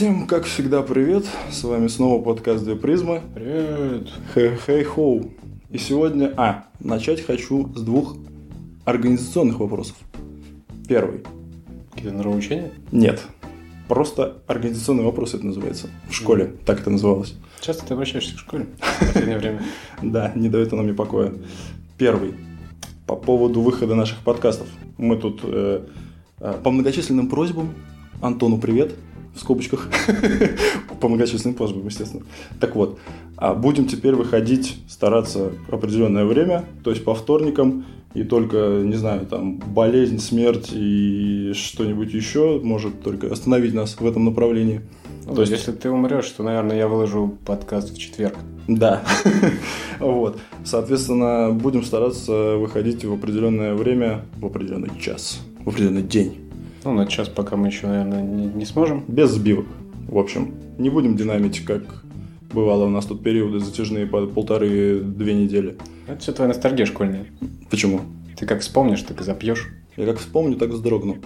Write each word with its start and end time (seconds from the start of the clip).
Всем, 0.00 0.26
как 0.26 0.44
всегда, 0.44 0.80
привет. 0.80 1.26
С 1.50 1.62
вами 1.62 1.86
снова 1.88 2.24
подкаст 2.24 2.64
«Две 2.64 2.74
призмы». 2.74 3.20
Привет. 3.34 4.08
Хей-хей-хоу. 4.32 5.30
И 5.68 5.76
сегодня... 5.76 6.32
А, 6.38 6.64
начать 6.80 7.20
хочу 7.20 7.70
с 7.74 7.82
двух 7.82 8.16
организационных 8.86 9.60
вопросов. 9.60 9.96
Первый. 10.88 11.22
Какие-то 11.92 12.16
нравоучения? 12.16 12.70
Нет. 12.90 13.20
Просто 13.88 14.38
организационный 14.46 15.04
вопрос 15.04 15.34
это 15.34 15.44
называется. 15.44 15.88
В 16.08 16.14
школе 16.14 16.56
так 16.64 16.80
это 16.80 16.88
называлось. 16.88 17.34
Часто 17.60 17.84
ты 17.84 17.92
обращаешься 17.92 18.34
к 18.36 18.38
школе 18.38 18.68
в 18.78 19.06
последнее 19.06 19.36
время? 19.36 19.62
Да, 20.02 20.32
не 20.34 20.48
дает 20.48 20.72
она 20.72 20.80
мне 20.80 20.94
покоя. 20.94 21.34
Первый. 21.98 22.36
По 23.06 23.16
поводу 23.16 23.60
выхода 23.60 23.94
наших 23.94 24.20
подкастов. 24.20 24.66
Мы 24.96 25.18
тут 25.18 25.40
э, 25.42 25.84
э, 26.38 26.54
по 26.64 26.70
многочисленным 26.70 27.28
просьбам 27.28 27.74
Антону 28.22 28.56
привет 28.56 28.94
в 29.34 29.40
скобочках, 29.40 29.88
по 31.00 31.08
многочисленным 31.08 31.54
просьбам, 31.54 31.86
естественно. 31.86 32.24
Так 32.60 32.76
вот, 32.76 32.98
а 33.36 33.54
будем 33.54 33.86
теперь 33.86 34.14
выходить, 34.14 34.76
стараться 34.88 35.52
определенное 35.70 36.24
время, 36.24 36.64
то 36.84 36.90
есть 36.90 37.04
по 37.04 37.14
вторникам, 37.14 37.84
и 38.12 38.24
только, 38.24 38.82
не 38.84 38.96
знаю, 38.96 39.26
там, 39.26 39.58
болезнь, 39.58 40.18
смерть 40.18 40.70
и 40.72 41.52
что-нибудь 41.54 42.12
еще 42.12 42.60
может 42.62 43.02
только 43.02 43.32
остановить 43.32 43.72
нас 43.72 43.96
в 43.98 44.06
этом 44.06 44.24
направлении. 44.24 44.80
Ну, 45.26 45.34
то 45.34 45.42
есть, 45.42 45.52
если 45.52 45.70
ты 45.70 45.90
умрешь, 45.90 46.28
то, 46.30 46.42
наверное, 46.42 46.76
я 46.76 46.88
выложу 46.88 47.38
подкаст 47.44 47.94
в 47.94 47.98
четверг. 47.98 48.36
Да. 48.66 49.02
вот. 50.00 50.38
Соответственно, 50.64 51.50
будем 51.52 51.84
стараться 51.84 52.56
выходить 52.56 53.04
в 53.04 53.12
определенное 53.12 53.74
время, 53.74 54.24
в 54.36 54.46
определенный 54.46 54.90
час, 55.00 55.40
в 55.64 55.68
определенный 55.68 56.02
день. 56.02 56.49
Ну, 56.84 56.92
на 56.92 57.06
час 57.06 57.28
пока 57.28 57.56
мы 57.56 57.66
еще, 57.66 57.86
наверное, 57.86 58.22
не, 58.22 58.46
не 58.46 58.64
сможем. 58.64 59.04
Без 59.06 59.30
сбивок. 59.30 59.66
В 60.08 60.18
общем, 60.18 60.54
не 60.78 60.90
будем 60.90 61.16
динамить, 61.16 61.64
как 61.64 61.82
бывало 62.52 62.86
у 62.86 62.88
нас 62.88 63.06
тут 63.06 63.22
периоды 63.22 63.60
затяжные 63.60 64.06
по 64.06 64.26
полторы-две 64.26 65.34
недели. 65.34 65.78
Это 66.06 66.20
все 66.20 66.32
твоя 66.32 66.48
ностальгия 66.48 66.86
школьная. 66.86 67.26
Почему? 67.70 68.00
Ты 68.36 68.46
как 68.46 68.60
вспомнишь, 68.60 69.02
так 69.02 69.20
и 69.20 69.24
запьешь. 69.24 69.68
Я 69.96 70.06
как 70.06 70.18
вспомню, 70.18 70.56
так 70.56 70.70
вздрогну. 70.70 71.18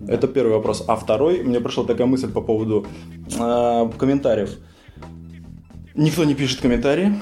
Да. 0.00 0.14
Это 0.14 0.26
первый 0.26 0.54
вопрос. 0.54 0.84
А 0.88 0.96
второй, 0.96 1.42
мне 1.42 1.60
пришла 1.60 1.84
такая 1.84 2.06
мысль 2.06 2.32
по 2.32 2.40
поводу 2.40 2.86
э, 3.38 3.90
комментариев. 3.98 4.58
Никто 5.94 6.24
не 6.24 6.34
пишет 6.34 6.60
комментарии. 6.60 7.14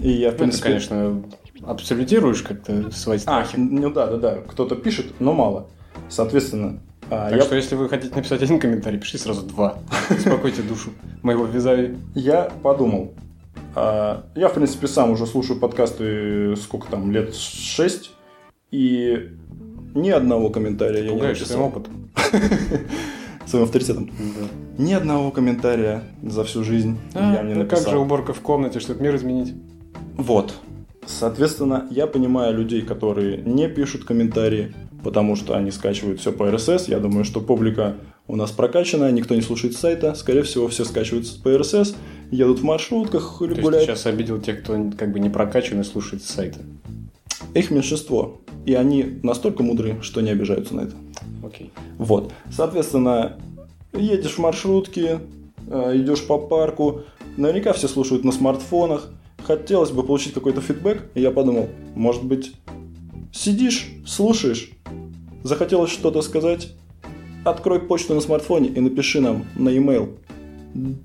И 0.00 0.10
я, 0.10 0.30
в 0.30 0.36
принципе... 0.36 0.62
Ты, 0.62 0.68
конечно, 0.68 1.24
абсолютируешь 1.62 2.42
как-то 2.42 2.90
свои 2.90 3.18
страхи. 3.18 3.56
А, 3.56 3.58
ну 3.58 3.90
да, 3.90 4.06
да, 4.06 4.16
да. 4.18 4.34
Кто-то 4.46 4.76
пишет, 4.76 5.14
но 5.18 5.32
мало. 5.32 5.68
Соответственно, 6.08 6.80
а, 7.12 7.28
так 7.28 7.38
я... 7.38 7.44
что, 7.44 7.56
если 7.56 7.74
вы 7.74 7.88
хотите 7.90 8.14
написать 8.14 8.42
один 8.42 8.58
комментарий, 8.58 8.98
пишите 8.98 9.18
сразу 9.18 9.42
два. 9.42 9.78
Успокойте 10.10 10.62
душу 10.62 10.90
моего 11.22 11.44
визави. 11.44 11.98
Я 12.14 12.50
подумал. 12.62 13.12
А, 13.74 14.24
я, 14.34 14.48
в 14.48 14.54
принципе, 14.54 14.86
сам 14.86 15.10
уже 15.10 15.26
слушаю 15.26 15.60
подкасты 15.60 16.56
сколько 16.56 16.90
там, 16.90 17.12
лет 17.12 17.34
шесть, 17.34 18.12
и 18.70 19.30
ни 19.94 20.08
одного 20.08 20.48
комментария 20.48 21.04
я 21.04 21.12
не 21.12 21.20
написал. 21.20 21.46
своим 21.46 21.62
опытом. 21.62 22.10
Своим 23.44 23.64
авторитетом. 23.64 24.06
Да. 24.06 24.82
Ни 24.82 24.92
одного 24.92 25.32
комментария 25.32 26.04
за 26.22 26.44
всю 26.44 26.62
жизнь 26.62 26.96
а, 27.12 27.34
я 27.34 27.42
не 27.42 27.54
ну 27.54 27.64
написал. 27.64 27.84
как 27.84 27.92
же 27.92 27.98
уборка 27.98 28.32
в 28.32 28.40
комнате, 28.40 28.78
чтобы 28.78 29.02
мир 29.02 29.16
изменить? 29.16 29.52
Вот. 30.16 30.54
Соответственно, 31.04 31.88
я 31.90 32.06
понимаю 32.06 32.56
людей, 32.56 32.82
которые 32.82 33.38
не 33.38 33.68
пишут 33.68 34.04
комментарии, 34.04 34.72
потому 35.02 35.36
что 35.36 35.56
они 35.56 35.70
скачивают 35.70 36.20
все 36.20 36.32
по 36.32 36.44
RSS. 36.44 36.84
Я 36.88 36.98
думаю, 36.98 37.24
что 37.24 37.40
публика 37.40 37.96
у 38.26 38.36
нас 38.36 38.50
прокачанная, 38.50 39.10
никто 39.10 39.34
не 39.34 39.42
слушает 39.42 39.74
сайта. 39.76 40.14
Скорее 40.14 40.42
всего, 40.42 40.68
все 40.68 40.84
скачиваются 40.84 41.40
по 41.40 41.48
RSS, 41.48 41.94
едут 42.30 42.60
в 42.60 42.64
маршрутках, 42.64 43.36
То 43.38 43.46
гуляют. 43.46 43.64
Есть 43.64 43.78
ты 43.78 43.84
сейчас 43.84 44.06
обидел 44.06 44.40
тех, 44.40 44.62
кто 44.62 44.90
как 44.96 45.12
бы 45.12 45.20
не 45.20 45.28
прокачан 45.28 45.80
и 45.80 45.84
слушает 45.84 46.22
сайты? 46.22 46.60
Их 47.54 47.70
меньшинство. 47.70 48.40
И 48.64 48.74
они 48.74 49.18
настолько 49.22 49.62
мудры, 49.62 49.98
что 50.02 50.20
не 50.20 50.30
обижаются 50.30 50.74
на 50.74 50.82
это. 50.82 50.94
Окей. 51.44 51.72
Вот. 51.98 52.32
Соответственно, 52.50 53.38
едешь 53.92 54.34
в 54.34 54.38
маршрутке, 54.38 55.18
э, 55.66 55.96
идешь 55.96 56.24
по 56.24 56.38
парку, 56.38 57.02
наверняка 57.36 57.72
все 57.72 57.88
слушают 57.88 58.24
на 58.24 58.30
смартфонах. 58.30 59.10
Хотелось 59.44 59.90
бы 59.90 60.04
получить 60.04 60.32
какой-то 60.34 60.60
фидбэк, 60.60 61.10
и 61.14 61.20
я 61.20 61.32
подумал, 61.32 61.68
может 61.96 62.22
быть, 62.22 62.52
сидишь, 63.32 63.88
слушаешь, 64.06 64.70
Захотелось 65.42 65.90
что-то 65.90 66.22
сказать? 66.22 66.72
Открой 67.44 67.80
почту 67.80 68.14
на 68.14 68.20
смартфоне 68.20 68.68
и 68.68 68.80
напиши 68.80 69.20
нам 69.20 69.44
на 69.56 69.68
e-mail. 69.70 70.18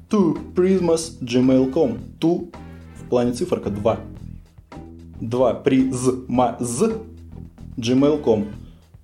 To 0.09 0.37
prismas.gmail.com 0.55 1.97
в 2.21 3.09
плане 3.09 3.33
циферка 3.33 3.69
2 3.69 3.99
2 5.19 5.63
prismaz 5.65 7.01
gmail.com 7.77 8.45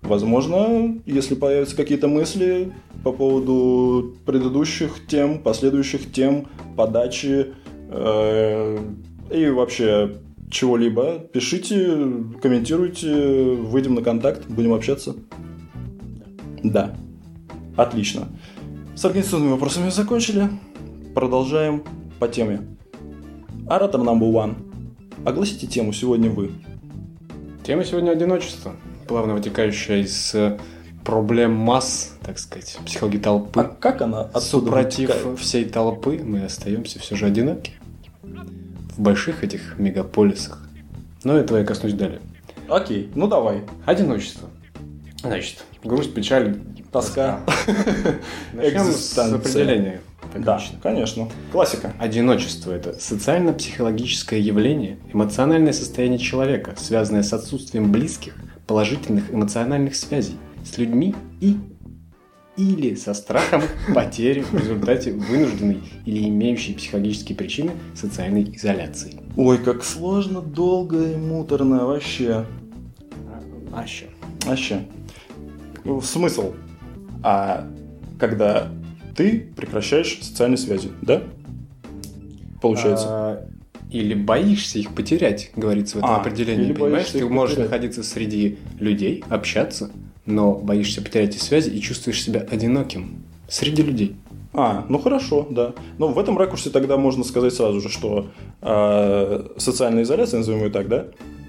Возможно, 0.03 0.97
если 1.05 1.35
появятся 1.35 1.77
какие-то 1.77 2.07
мысли 2.09 2.73
по 3.03 3.13
поводу 3.13 4.15
предыдущих 4.25 5.07
тем, 5.07 5.39
последующих 5.39 6.11
тем, 6.11 6.47
подачи 6.75 7.53
э, 7.89 8.79
и 9.31 9.47
вообще 9.47 10.17
чего-либо, 10.53 11.19
пишите, 11.19 11.97
комментируйте, 12.41 13.55
выйдем 13.55 13.95
на 13.95 14.01
контакт, 14.01 14.45
будем 14.47 14.73
общаться. 14.73 15.15
Да. 16.63 16.95
Отлично. 17.75 18.27
С 18.95 19.03
организационными 19.03 19.51
вопросами 19.51 19.89
закончили. 19.89 20.47
Продолжаем 21.15 21.83
по 22.19 22.27
теме. 22.27 22.61
Оратор 23.67 24.01
number 24.01 24.31
one. 24.31 24.55
Огласите 25.25 25.67
тему 25.67 25.91
сегодня 25.91 26.29
вы. 26.29 26.51
Тема 27.63 27.83
сегодня 27.83 28.11
одиночество, 28.11 28.75
плавно 29.07 29.33
вытекающая 29.33 30.01
из 30.01 30.35
э, 30.35 30.59
проблем 31.05 31.53
масс, 31.53 32.17
так 32.21 32.37
сказать, 32.37 32.77
психологии 32.85 33.19
толпы. 33.19 33.61
А 33.61 33.63
как 33.63 34.01
она 34.01 34.23
отсюда 34.33 34.65
Супротив 34.65 35.09
вытекает? 35.09 35.39
всей 35.39 35.65
толпы 35.65 36.21
мы 36.23 36.43
остаемся 36.43 36.99
все 36.99 37.15
же 37.15 37.25
одиноки 37.25 37.73
в 38.95 38.99
больших 38.99 39.43
этих 39.43 39.77
мегаполисах. 39.77 40.59
Но 41.23 41.37
этого 41.37 41.57
я 41.57 41.65
коснусь 41.65 41.93
далее. 41.93 42.19
Окей, 42.67 43.11
ну 43.15 43.27
давай. 43.27 43.63
Одиночество. 43.85 44.49
Значит, 45.21 45.63
грусть, 45.83 46.13
печаль, 46.13 46.57
тоска. 46.91 47.39
Начнем 48.53 48.91
с 48.91 49.17
определения. 49.17 50.01
Да, 50.35 50.59
конечно. 50.81 51.29
Классика. 51.51 51.93
Одиночество– 51.99 52.71
это 52.73 52.93
социально-психологическое 52.93 54.39
явление, 54.39 54.97
эмоциональное 55.13 55.73
состояние 55.73 56.19
человека, 56.19 56.73
связанное 56.77 57.23
с 57.23 57.33
отсутствием 57.33 57.91
близких, 57.91 58.35
положительных 58.65 59.31
эмоциональных 59.31 59.95
связей 59.95 60.37
с 60.65 60.77
людьми 60.77 61.15
и 61.39 61.57
или 62.57 62.95
со 62.95 63.13
страхом 63.13 63.63
потери 63.93 64.41
в 64.41 64.53
результате 64.53 65.11
вынужденной 65.11 65.81
или 66.05 66.27
имеющей 66.27 66.73
психологические 66.73 67.37
причины 67.37 67.71
социальной 67.95 68.43
изоляции. 68.55 69.19
Ой, 69.35 69.57
как 69.57 69.83
сложно, 69.83 70.41
долго 70.41 71.11
и 71.11 71.15
муторно 71.15 71.85
вообще. 71.85 72.45
Вообще. 73.71 74.05
Вообще. 74.45 74.85
Ну, 75.83 76.01
смысл? 76.01 76.53
А 77.23 77.67
когда 78.19 78.69
ты 79.15 79.51
прекращаешь 79.55 80.19
социальные 80.21 80.57
связи, 80.57 80.91
да? 81.01 81.23
Получается. 82.61 83.05
А, 83.09 83.49
или 83.91 84.15
боишься 84.15 84.79
их 84.79 84.93
потерять, 84.95 85.51
говорится 85.55 85.95
в 85.95 85.99
этом 85.99 86.11
а, 86.11 86.17
определении. 86.17 86.73
Понимаешь, 86.73 87.09
ты 87.09 87.27
можешь 87.27 87.55
потерять. 87.55 87.71
находиться 87.71 88.03
среди 88.03 88.57
людей, 88.79 89.23
общаться, 89.29 89.91
но 90.25 90.53
боишься 90.53 91.01
потерять 91.01 91.35
эти 91.35 91.43
связи 91.43 91.69
и 91.69 91.81
чувствуешь 91.81 92.21
себя 92.21 92.41
одиноким 92.41 93.23
среди 93.47 93.81
людей. 93.81 94.15
А, 94.53 94.85
ну 94.87 94.99
хорошо, 94.99 95.47
да. 95.49 95.73
Но 95.97 96.09
в 96.09 96.19
этом 96.19 96.37
ракурсе 96.37 96.69
тогда 96.69 96.97
можно 96.97 97.23
сказать 97.23 97.53
сразу 97.53 97.81
же, 97.81 97.89
что 97.89 98.27
э, 98.61 99.47
социальная 99.57 100.03
изоляция, 100.03 100.39
назовем 100.39 100.63
ее 100.65 100.69
так, 100.69 100.87
да, 100.87 101.07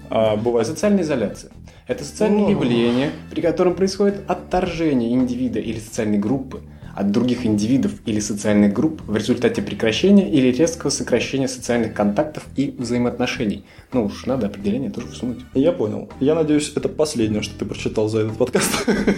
э, 0.09 0.37
бывает. 0.37 0.67
А 0.67 0.71
социальная 0.71 1.03
изоляция– 1.03 1.51
это 1.87 2.03
социальное 2.03 2.41
ну... 2.41 2.49
явление, 2.49 3.11
при 3.29 3.41
котором 3.41 3.75
происходит 3.75 4.23
отторжение 4.27 5.13
индивида 5.13 5.59
или 5.59 5.79
социальной 5.79 6.17
группы 6.17 6.61
от 6.95 7.11
других 7.11 7.45
индивидов 7.45 7.91
или 8.05 8.21
социальных 8.21 8.73
групп 8.73 9.01
в 9.05 9.15
результате 9.15 9.61
прекращения 9.61 10.31
или 10.31 10.47
резкого 10.47 10.89
сокращения 10.89 11.49
социальных 11.49 11.93
контактов 11.93 12.45
и 12.55 12.73
взаимоотношений. 12.77 13.65
Ну 13.91 14.05
уж 14.05 14.25
надо 14.25 14.47
определение 14.47 14.89
тоже 14.89 15.07
всунуть. 15.07 15.39
Я 15.53 15.73
понял. 15.73 16.09
Я 16.21 16.35
надеюсь, 16.35 16.71
это 16.73 16.87
последнее, 16.87 17.41
что 17.41 17.59
ты 17.59 17.65
прочитал 17.65 18.07
за 18.07 18.21
этот 18.21 18.37
подкаст. 18.37 18.71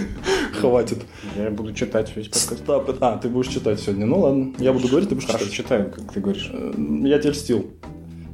Хватит. 0.59 1.05
Я 1.35 1.51
буду 1.51 1.71
читать 1.73 2.11
весь 2.15 2.29
подкаст. 2.29 2.63
А, 2.99 3.17
ты 3.17 3.29
будешь 3.29 3.53
читать 3.53 3.79
сегодня. 3.79 4.07
Ну 4.07 4.21
ладно, 4.21 4.53
я 4.57 4.73
буду 4.73 4.87
говорить, 4.87 5.09
ты 5.09 5.15
будешь 5.15 5.27
читать. 5.27 5.41
Хорошо, 5.41 5.55
читаю, 5.55 5.91
как 5.91 6.11
ты 6.11 6.19
говоришь. 6.19 6.49
Э, 6.51 6.73
я 7.03 7.19
тебя 7.19 7.31
льстил. 7.31 7.67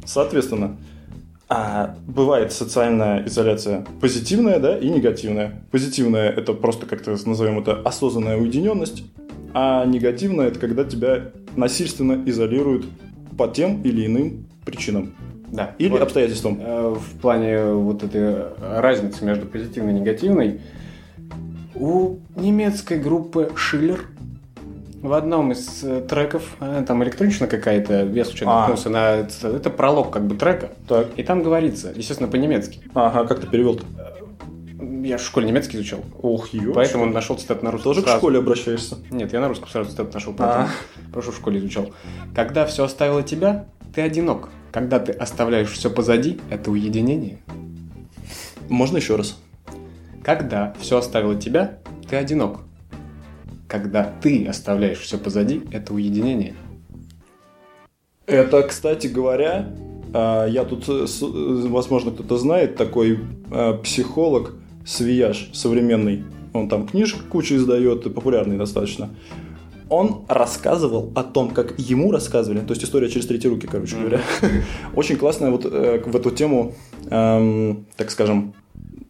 Соответственно, 0.05 0.77
а 1.49 1.95
бывает 2.07 2.53
социальная 2.53 3.27
изоляция 3.27 3.85
позитивная, 3.99 4.59
да, 4.59 4.77
и 4.77 4.89
негативная. 4.89 5.65
Позитивная– 5.71 6.29
это 6.31 6.53
просто 6.53 6.85
как-то 6.85 7.17
назовем 7.25 7.59
это 7.59 7.73
осознанная 7.81 8.37
уединенность, 8.37 9.03
А 9.53 9.85
негативное 9.85 10.47
это 10.47 10.59
когда 10.59 10.83
тебя 10.83 11.31
насильственно 11.55 12.23
изолируют 12.27 12.85
по 13.37 13.47
тем 13.47 13.81
или 13.83 14.05
иным 14.05 14.45
причинам. 14.65 15.13
Да. 15.51 15.75
Или 15.77 15.89
Вот, 15.91 16.01
обстоятельствам. 16.01 16.57
э, 16.59 16.95
В 16.97 17.19
плане 17.19 17.65
вот 17.73 18.03
этой 18.03 18.45
разницы 18.59 19.23
между 19.23 19.45
позитивной 19.45 19.93
и 19.95 19.99
негативной, 19.99 20.61
у 21.75 22.17
немецкой 22.35 22.99
группы 22.99 23.51
Шиллер 23.55 24.05
в 25.01 25.11
одном 25.13 25.51
из 25.51 25.83
э, 25.83 26.01
треков, 26.01 26.55
э, 26.59 26.83
там 26.87 27.03
электроничная 27.03 27.47
какая-то, 27.49 28.05
я 28.05 28.25
случайно 28.25 28.53
А. 28.53 28.57
наткнулся 28.61 28.89
на 28.89 29.11
это, 29.17 29.47
это 29.49 29.69
пролог 29.69 30.11
как 30.11 30.25
бы 30.25 30.35
трека, 30.35 30.71
Так. 30.87 31.07
и 31.17 31.23
там 31.23 31.43
говорится, 31.43 31.91
естественно, 31.95 32.29
по-немецки. 32.29 32.79
Ага, 32.93 33.25
как 33.27 33.41
ты 33.41 33.47
перевел-то? 33.47 33.83
Я 35.03 35.17
в 35.17 35.21
школе 35.21 35.47
немецкий 35.47 35.75
изучал, 35.75 35.99
Ох, 36.21 36.53
ё. 36.53 36.71
поэтому 36.73 37.05
нашел 37.05 37.37
цитат 37.37 37.61
на 37.61 37.71
русском 37.71 37.89
Тоже 37.91 38.01
к 38.01 38.05
сразу. 38.05 38.19
школе 38.19 38.39
обращаешься? 38.39 38.99
Нет, 39.11 39.33
я 39.33 39.41
на 39.41 39.49
русском 39.49 39.67
сразу 39.67 39.89
цитат 39.91 40.13
нашел, 40.13 40.33
поэтому 40.33 40.67
А. 40.67 41.11
прошу 41.11 41.31
в 41.31 41.35
школе 41.35 41.59
изучал. 41.59 41.91
Когда 42.33 42.65
все 42.65 42.85
оставило 42.85 43.21
тебя, 43.21 43.65
ты 43.93 43.99
одинок. 43.99 44.47
Когда 44.71 44.99
ты 44.99 45.11
оставляешь 45.11 45.71
все 45.71 45.89
позади, 45.89 46.39
это 46.49 46.71
уединение. 46.71 47.39
Можно 48.69 48.97
еще 48.97 49.17
раз? 49.17 49.37
Когда 50.23 50.73
все 50.79 50.99
оставило 50.99 51.35
тебя, 51.35 51.79
ты 52.09 52.15
одинок. 52.15 52.61
Когда 53.67 54.05
ты 54.21 54.45
оставляешь 54.45 54.99
все 54.99 55.17
позади, 55.17 55.63
это 55.73 55.93
уединение. 55.93 56.53
Это, 58.25 58.63
кстати 58.63 59.07
говоря, 59.07 59.67
а, 60.13 60.45
я 60.47 60.63
тут, 60.63 60.87
э, 60.87 61.05
э, 61.05 61.67
возможно, 61.67 62.11
кто-то 62.11 62.37
знает, 62.37 62.77
такой 62.77 63.19
э, 63.51 63.73
психолог 63.83 64.53
Свияж 64.85 65.49
современный. 65.53 66.23
Он 66.53 66.69
там 66.69 66.87
книжек 66.87 67.23
кучу 67.29 67.55
издает, 67.55 68.03
популярный 68.13 68.57
достаточно. 68.57 69.09
Он 69.89 70.23
рассказывал 70.27 71.11
о 71.15 71.23
том, 71.23 71.49
как 71.49 71.77
ему 71.77 72.11
рассказывали, 72.11 72.59
то 72.59 72.71
есть 72.71 72.83
история 72.83 73.09
через 73.09 73.27
третьи 73.27 73.47
руки, 73.47 73.67
короче 73.67 73.95
говоря. 73.95 74.21
Очень 74.95 75.17
классная 75.17 75.51
вот 75.51 75.65
э, 75.65 76.01
в 76.05 76.15
эту 76.15 76.31
тему, 76.31 76.73
эм, 77.09 77.85
так 77.95 78.09
скажем, 78.09 78.53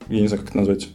я 0.10 0.22
не 0.22 0.28
знаю, 0.28 0.42
как 0.42 0.50
это 0.50 0.58
назвать. 0.58 0.90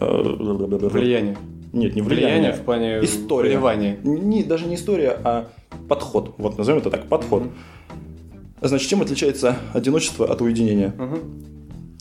Э, 0.00 0.22
Влияние. 0.22 1.36
Нет, 1.72 1.94
не 1.96 2.00
Влияние 2.02 2.38
влияние. 2.38 2.52
в 2.52 2.60
плане 2.62 3.00
История. 3.02 3.50
вливания. 3.50 3.98
Не, 4.02 4.42
даже 4.42 4.66
не 4.66 4.76
история, 4.76 5.18
а 5.22 5.48
подход. 5.88 6.34
Вот 6.38 6.56
назовем 6.56 6.78
это 6.78 6.90
так, 6.90 7.08
подход. 7.08 7.44
Значит, 8.62 8.88
чем 8.88 9.02
отличается 9.02 9.56
одиночество 9.74 10.30
от 10.32 10.40
уединения? 10.40 10.94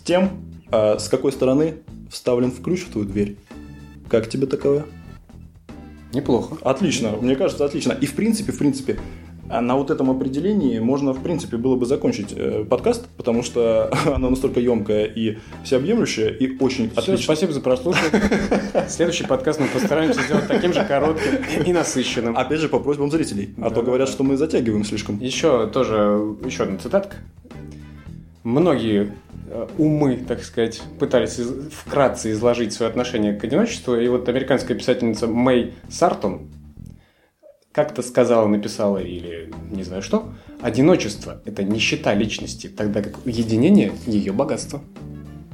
Тем, 0.06 0.30
а, 0.72 0.98
с 1.00 1.10
какой 1.10 1.32
стороны 1.32 1.76
вставлен 2.10 2.52
в 2.52 2.62
ключ 2.62 2.82
в 2.86 2.92
твою 2.92 3.08
дверь. 3.08 3.38
Как 4.10 4.30
тебе 4.30 4.48
таковое? 4.48 4.86
Неплохо. 6.14 6.58
Отлично, 6.62 7.12
мне 7.20 7.36
кажется, 7.36 7.66
отлично. 7.66 7.92
И 7.94 8.06
в 8.06 8.14
принципе, 8.16 8.52
в 8.54 8.58
принципе, 8.58 8.98
а 9.50 9.62
на 9.62 9.76
вот 9.78 9.92
этом 9.92 10.10
определении 10.10 10.78
можно, 10.80 11.14
в 11.14 11.22
принципе, 11.22 11.58
было 11.58 11.76
бы 11.76 11.86
закончить 11.86 12.34
э, 12.36 12.66
подкаст, 12.70 13.08
потому 13.18 13.44
что 13.44 13.92
оно 14.06 14.30
настолько 14.30 14.60
емкое 14.60 15.06
и 15.06 15.38
всеобъемлющее, 15.64 16.36
и 16.38 16.58
очень 16.60 16.90
Все, 16.90 17.00
отлично. 17.00 17.24
спасибо 17.24 17.54
за 17.54 17.62
прослушивание. 17.62 18.22
Следующий 18.90 19.26
подкаст 19.26 19.60
мы 19.60 19.68
постараемся 19.68 20.22
сделать 20.22 20.48
таким 20.48 20.74
же 20.74 20.84
коротким 20.84 21.64
и 21.66 21.72
насыщенным. 21.74 22.38
Опять 22.38 22.60
же, 22.60 22.70
по 22.70 22.80
просьбам 22.80 23.10
зрителей. 23.12 23.54
А 23.58 23.70
то 23.70 23.76
Да, 23.76 23.82
говорят, 23.84 24.08
да. 24.08 24.14
что 24.14 24.24
мы 24.24 24.36
затягиваем 24.38 24.84
слишком. 24.84 25.20
Еще 25.20 25.68
тоже, 25.68 26.36
еще 26.46 26.64
одна 26.64 26.78
цитатка. 26.78 27.18
Многие 28.44 29.14
умы, 29.78 30.18
так 30.28 30.44
сказать, 30.44 30.82
пытались 31.00 31.40
вкратце 31.72 32.32
изложить 32.32 32.74
свое 32.74 32.90
отношение 32.90 33.34
к 33.34 33.44
одиночеству, 33.44 33.96
и 33.96 34.08
вот 34.08 34.28
американская 34.30 34.78
писательница 34.78 35.28
Мэй 35.28 35.74
Сартон 35.90 36.50
как-то 37.72 38.02
сказала, 38.02 38.48
написала 38.48 38.98
или 38.98 39.54
не 39.72 39.84
знаю 39.84 40.02
что, 40.02 40.30
одиночество– 40.62 41.42
это 41.46 41.64
нищета 41.64 42.14
личности, 42.16 42.68
тогда 42.68 43.02
как 43.04 43.26
уединение– 43.26 43.92
ее 44.08 44.34
богатство. 44.34 44.82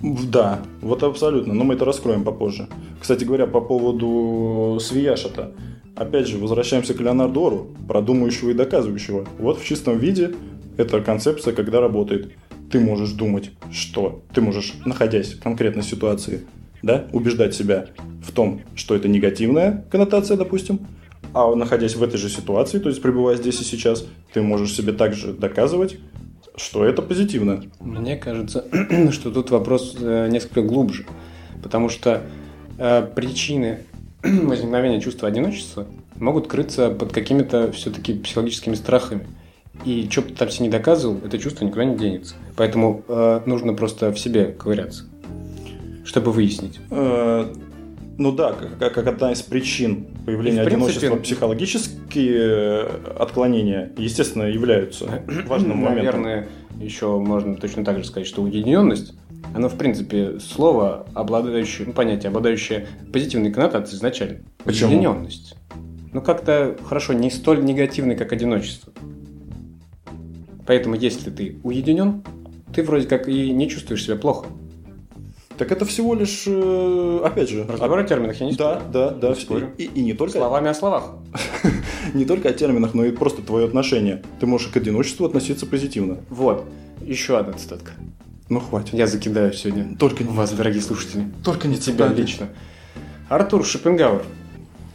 Да, 0.01 0.61
вот 0.81 1.03
абсолютно, 1.03 1.53
но 1.53 1.63
мы 1.63 1.75
это 1.75 1.85
раскроем 1.85 2.23
попозже. 2.23 2.67
Кстати 2.99 3.23
говоря, 3.23 3.47
по 3.47 3.61
поводу 3.61 4.77
Свияша-то, 4.79 5.53
опять 5.95 6.27
же, 6.27 6.37
возвращаемся 6.37 6.93
к 6.93 6.99
Леонарду 6.99 7.45
Ору, 7.45 7.75
продумывающего 7.87 8.49
и 8.49 8.53
доказывающего. 8.53 9.25
Вот 9.39 9.59
в 9.59 9.65
чистом 9.65 9.99
виде 9.99 10.33
эта 10.77 11.01
концепция, 11.01 11.53
когда 11.53 11.79
работает. 11.79 12.33
Ты 12.73 12.79
можешь 12.79 13.11
думать, 13.11 13.51
что 13.71 14.23
ты 14.33 14.41
можешь, 14.41 14.73
находясь 14.83 15.33
в 15.33 15.43
конкретной 15.43 15.83
ситуации, 15.83 16.41
да, 16.81 17.05
убеждать 17.11 17.53
себя 17.53 17.89
в 18.25 18.31
том, 18.31 18.61
что 18.73 18.95
это 18.95 19.07
негативная 19.07 19.85
коннотация, 19.91 20.37
допустим, 20.37 20.79
а 21.35 21.53
находясь 21.53 21.95
в 21.95 22.01
этой 22.01 22.17
же 22.17 22.29
ситуации, 22.29 22.79
то 22.79 22.89
есть 22.89 22.99
пребывая 22.99 23.35
здесь 23.35 23.61
и 23.61 23.63
сейчас, 23.63 24.07
ты 24.33 24.41
можешь 24.41 24.73
себе 24.73 24.91
также 24.91 25.33
доказывать, 25.33 25.99
что 26.55 26.83
это 26.83 27.03
позитивно. 27.03 27.63
Мне 27.79 28.17
кажется, 28.17 28.65
что 29.11 29.29
тут 29.29 29.51
вопрос 29.51 29.95
э, 29.99 30.29
несколько 30.31 30.63
глубже, 30.63 31.05
потому 31.61 31.89
что 31.89 32.23
э, 32.79 33.07
причины 33.15 33.81
возникновения 34.23 34.99
чувства 34.99 35.27
одиночества 35.27 35.85
могут 36.15 36.47
крыться 36.47 36.89
под 36.89 37.13
какими-то 37.13 37.71
все-таки 37.71 38.15
психологическими 38.15 38.73
страхами. 38.73 39.27
И 39.85 40.07
что 40.09 40.21
бы 40.21 40.29
ты 40.29 40.35
там 40.35 40.49
себе 40.49 40.67
не 40.67 40.71
доказывал, 40.71 41.19
это 41.25 41.37
чувство 41.37 41.65
никуда 41.65 41.83
не 41.85 41.97
денется. 41.97 42.35
Поэтому 42.55 43.03
э, 43.07 43.41
нужно 43.45 43.73
просто 43.73 44.11
в 44.11 44.19
себе 44.19 44.45
ковыряться, 44.45 45.05
чтобы 46.05 46.31
выяснить. 46.31 46.79
Э, 46.91 47.51
Ну 48.17 48.31
да, 48.31 48.53
как, 48.79 48.93
как- 48.93 49.07
одна 49.07 49.31
из 49.31 49.41
причин 49.41 50.05
появления 50.25 50.61
И, 50.61 50.63
в 50.63 50.67
одиночества 50.67 51.07
принципе- 51.07 51.23
психологические 51.23 52.37
э, 52.39 52.87
отклонения, 53.19 53.91
естественно, 53.97 54.43
являются 54.43 55.05
важным 55.47 55.77
моментом. 55.77 56.21
Наверное, 56.21 56.47
еще 56.79 57.17
можно 57.19 57.55
точно 57.55 57.83
так 57.83 57.97
же 57.97 58.03
сказать, 58.05 58.27
что 58.27 58.43
уединенность, 58.43 59.13
оно, 59.55 59.67
в 59.69 59.77
принципе, 59.77 60.39
слово, 60.39 61.05
обладающее, 61.15 61.87
ну, 61.87 61.93
понятие, 61.93 62.29
обладающее 62.29 62.87
позитивной 63.11 63.51
коннотацией 63.51 63.97
изначально. 63.97 64.37
Почему? 64.63 64.91
Уединенность. 64.91 65.55
Ну, 66.13 66.21
как-то, 66.21 66.77
хорошо, 66.85 67.13
не 67.13 67.31
столь 67.31 67.63
негативный, 67.65 68.15
как 68.15 68.31
одиночество. 68.31 68.93
Поэтому, 70.65 70.95
если 70.95 71.29
ты 71.29 71.57
уединен, 71.63 72.23
ты 72.73 72.83
вроде 72.83 73.07
как 73.07 73.27
и 73.27 73.51
не 73.51 73.69
чувствуешь 73.69 74.03
себя 74.03 74.15
плохо. 74.15 74.47
Так 75.57 75.71
это 75.71 75.85
всего 75.85 76.15
лишь, 76.15 76.45
э, 76.47 77.19
опять 77.23 77.49
же, 77.49 77.65
Разговор 77.67 77.99
о 77.99 78.03
терминах 78.03 78.39
я 78.41 78.47
не 78.47 78.55
да, 78.55 78.79
спорю. 78.79 78.91
да, 78.91 79.09
да, 79.11 79.29
Не 79.29 79.35
спорю. 79.35 79.71
и, 79.77 79.83
и 79.83 80.01
не 80.01 80.13
только 80.13 80.37
Словами 80.37 80.69
о 80.69 80.73
словах. 80.73 81.11
не 82.15 82.25
только 82.25 82.49
о 82.49 82.53
терминах, 82.53 82.95
но 82.95 83.05
и 83.05 83.11
просто 83.11 83.43
твое 83.43 83.65
отношение. 83.67 84.23
Ты 84.39 84.47
можешь 84.47 84.69
к 84.69 84.77
одиночеству 84.77 85.27
относиться 85.27 85.67
позитивно. 85.67 86.17
Вот. 86.29 86.65
Еще 87.01 87.37
одна 87.37 87.53
цитатка. 87.53 87.91
Ну 88.49 88.59
хватит. 88.61 88.93
Я 88.95 89.05
закидаю 89.05 89.53
сегодня 89.53 89.95
Только 89.97 90.23
не 90.23 90.31
вас, 90.31 90.51
дорогие 90.51 90.81
слушатели. 90.81 91.25
Только 91.43 91.67
не 91.67 91.75
Тебя 91.77 92.07
цитаты. 92.07 92.21
лично. 92.21 92.49
Артур 93.29 93.63
Шопенгауэр, 93.63 94.23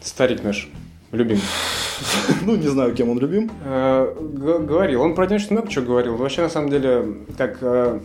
старик 0.03 0.43
наш, 0.43 0.69
любимый, 1.13 1.43
Ну 2.45 2.57
не 2.57 2.69
знаю, 2.69 2.95
кем 2.95 3.09
он 3.11 3.19
любим. 3.19 3.51
э, 3.65 4.15
говорил, 4.61 5.03
он 5.03 5.15
про 5.15 5.25
одиночество 5.25 5.55
много 5.55 5.69
чего 5.69 5.85
говорил. 5.87 6.17
Вообще, 6.17 6.43
на 6.43 6.49
самом 6.49 6.71
деле, 6.71 7.05
как, 7.37 7.59
э, 7.61 8.01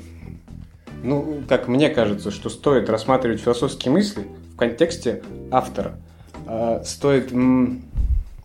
ну, 1.03 1.41
как 1.48 1.67
мне 1.67 1.89
кажется, 1.89 2.31
что 2.31 2.50
стоит 2.50 2.89
рассматривать 2.89 3.39
философские 3.41 3.91
мысли 3.91 4.25
в 4.53 4.57
контексте 4.57 5.22
автора. 5.51 5.95
Э, 6.48 6.81
Стоит 6.83 7.31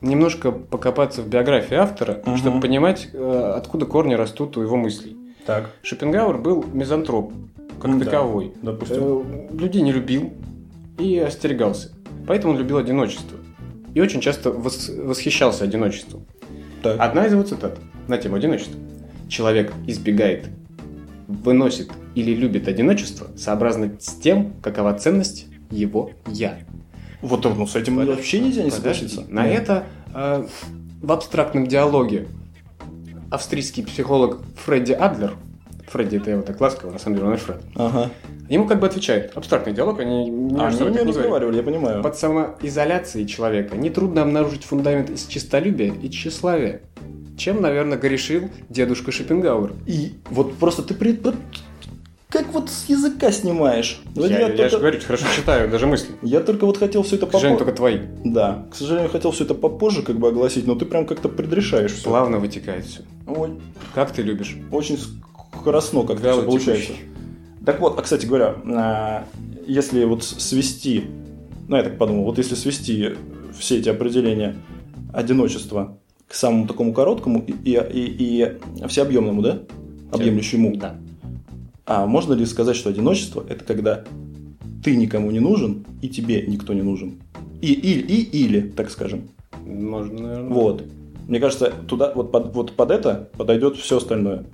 немножко 0.00 0.52
покопаться 0.52 1.22
в 1.22 1.28
биографии 1.28 1.74
автора, 1.76 2.20
Мгм. 2.24 2.36
чтобы 2.36 2.60
понимать, 2.60 3.08
откуда 3.14 3.86
корни 3.86 4.14
растут 4.14 4.56
у 4.56 4.62
его 4.62 4.76
мыслей. 4.76 5.16
Так. 5.46 5.70
Шопенгауэр 5.82 6.38
был 6.38 6.64
мизантроп, 6.72 7.32
как 7.80 7.98
Да, 7.98 8.04
таковой. 8.04 8.52
допустим. 8.62 9.48
Людей 9.58 9.82
не 9.82 9.92
любил 9.92 10.32
и 10.98 11.18
остерегался. 11.18 11.90
Поэтому 12.26 12.52
он 12.52 12.58
любил 12.58 12.76
одиночество. 12.76 13.38
И 13.94 14.00
очень 14.00 14.20
часто 14.20 14.50
вос- 14.50 15.02
восхищался 15.04 15.64
одиночеством. 15.64 16.24
Так. 16.82 17.00
Одна 17.00 17.26
из 17.26 17.32
его 17.32 17.42
цитат 17.42 17.78
на 18.06 18.18
тему 18.18 18.36
одиночества. 18.36 18.78
Человек 19.28 19.72
избегает, 19.86 20.46
выносит 21.26 21.90
или 22.14 22.34
любит 22.34 22.68
одиночество 22.68 23.28
сообразно 23.36 23.92
с 24.00 24.14
тем, 24.14 24.54
какова 24.62 24.94
ценность 24.94 25.46
его 25.70 26.10
«я». 26.26 26.58
Вот 27.20 27.44
ну, 27.44 27.66
с 27.66 27.74
этим 27.74 27.96
Подожди, 27.96 28.12
вообще 28.16 28.38
нельзя 28.40 28.62
не 28.62 28.70
Подожди. 28.70 29.08
согласиться. 29.08 29.24
На 29.32 29.46
Нет. 29.46 29.62
это 29.62 29.84
э, 30.14 30.46
в 31.02 31.12
абстрактном 31.12 31.66
диалоге 31.66 32.28
австрийский 33.30 33.82
психолог 33.82 34.40
Фредди 34.64 34.92
Адлер, 34.92 35.34
Фредди 35.88 36.16
это 36.16 36.30
я 36.30 36.36
его 36.36 36.44
так 36.44 36.60
ласково, 36.60 36.92
на 36.92 36.98
самом 36.98 37.16
деле 37.16 37.26
он 37.28 37.32
Альфред, 37.34 37.60
Ага. 37.74 38.10
Ему 38.48 38.66
как 38.66 38.80
бы 38.80 38.86
отвечает, 38.86 39.32
абстрактный 39.34 39.72
диалог, 39.72 40.00
они 40.00 40.28
не 40.30 40.58
А, 40.60 40.68
они 40.68 40.78
не 40.80 40.98
разговаривали, 41.00 41.56
я 41.56 41.62
понимаю. 41.62 42.02
Под 42.02 42.16
самоизоляцией 42.16 43.26
человека 43.26 43.76
нетрудно 43.76 44.22
обнаружить 44.22 44.64
фундамент 44.64 45.10
из 45.10 45.26
честолюбия 45.26 45.92
и 45.92 46.10
тщеславия, 46.10 46.82
чем, 47.36 47.60
наверное, 47.62 47.98
грешил 47.98 48.48
дедушка 48.68 49.12
Шопенгауэр. 49.12 49.72
И 49.86 50.14
вот 50.30 50.54
просто 50.56 50.82
ты 50.82 50.94
вот 51.22 51.36
как 52.30 52.46
вот 52.52 52.68
с 52.68 52.86
языка 52.90 53.32
снимаешь. 53.32 54.02
Вот 54.14 54.28
Я, 54.28 54.40
я 54.40 54.46
только- 54.48 54.68
же 54.68 54.78
говорю, 54.78 55.00
хорошо 55.00 55.24
читаю, 55.34 55.70
даже 55.70 55.86
мысли. 55.86 56.10
я 56.20 56.40
только 56.40 56.66
вот 56.66 56.76
хотел 56.76 57.02
все 57.02 57.16
это 57.16 57.26
К 57.26 57.32
сожалению, 57.32 57.58
попозже. 57.58 57.76
только 57.76 57.76
твои. 57.78 58.00
Да, 58.22 58.66
к 58.70 58.74
сожалению, 58.74 59.10
хотел 59.10 59.30
все 59.30 59.44
это 59.44 59.54
попозже 59.54 60.02
как 60.02 60.18
бы 60.18 60.28
огласить, 60.28 60.66
но 60.66 60.74
ты 60.74 60.84
прям 60.84 61.06
как-то 61.06 61.30
предрешаешь 61.30 61.92
все. 61.92 62.04
Плавно 62.04 62.38
вытекает 62.38 62.84
все. 62.84 63.00
Ой, 63.26 63.52
Как 63.94 64.10
ты 64.12 64.20
любишь? 64.20 64.58
очень 64.70 64.98
скоростно 65.58 66.02
как-то 66.02 66.32
все 66.32 66.42
получается. 66.42 66.82
текущий. 66.88 67.02
Так 67.68 67.80
вот, 67.80 67.98
а 67.98 68.02
кстати 68.02 68.24
говоря, 68.24 68.54
а, 68.64 69.26
если 69.66 70.02
вот 70.04 70.24
свести, 70.24 71.04
ну 71.68 71.76
я 71.76 71.82
так 71.82 71.98
подумал, 71.98 72.24
вот 72.24 72.38
если 72.38 72.54
свести 72.54 73.10
все 73.58 73.76
эти 73.76 73.90
определения 73.90 74.56
одиночества 75.12 75.98
к 76.26 76.32
самому 76.32 76.66
такому 76.66 76.94
короткому 76.94 77.44
и, 77.46 77.52
и, 77.52 77.74
и, 77.74 78.56
и 78.82 78.86
всеобъемному, 78.88 79.42
да? 79.42 79.58
Объемлющему. 80.10 80.78
Да. 80.78 80.96
А 81.84 82.06
можно 82.06 82.32
ли 82.32 82.46
сказать, 82.46 82.74
что 82.74 82.88
одиночество 82.88 83.44
это 83.46 83.62
когда 83.66 84.02
ты 84.82 84.96
никому 84.96 85.30
не 85.30 85.40
нужен 85.40 85.84
и 86.00 86.08
тебе 86.08 86.46
никто 86.46 86.72
не 86.72 86.80
нужен? 86.80 87.20
И, 87.60 87.74
и, 87.74 88.00
и 88.00 88.44
или, 88.44 88.62
так 88.62 88.88
скажем. 88.88 89.28
Можно, 89.66 90.22
наверное. 90.22 90.54
Вот. 90.54 90.84
Мне 91.26 91.38
кажется, 91.38 91.74
туда 91.86 92.14
вот 92.14 92.32
под, 92.32 92.54
вот 92.54 92.72
под 92.72 92.90
это 92.90 93.28
подойдет 93.36 93.76
все 93.76 93.98
остальное. 93.98 94.46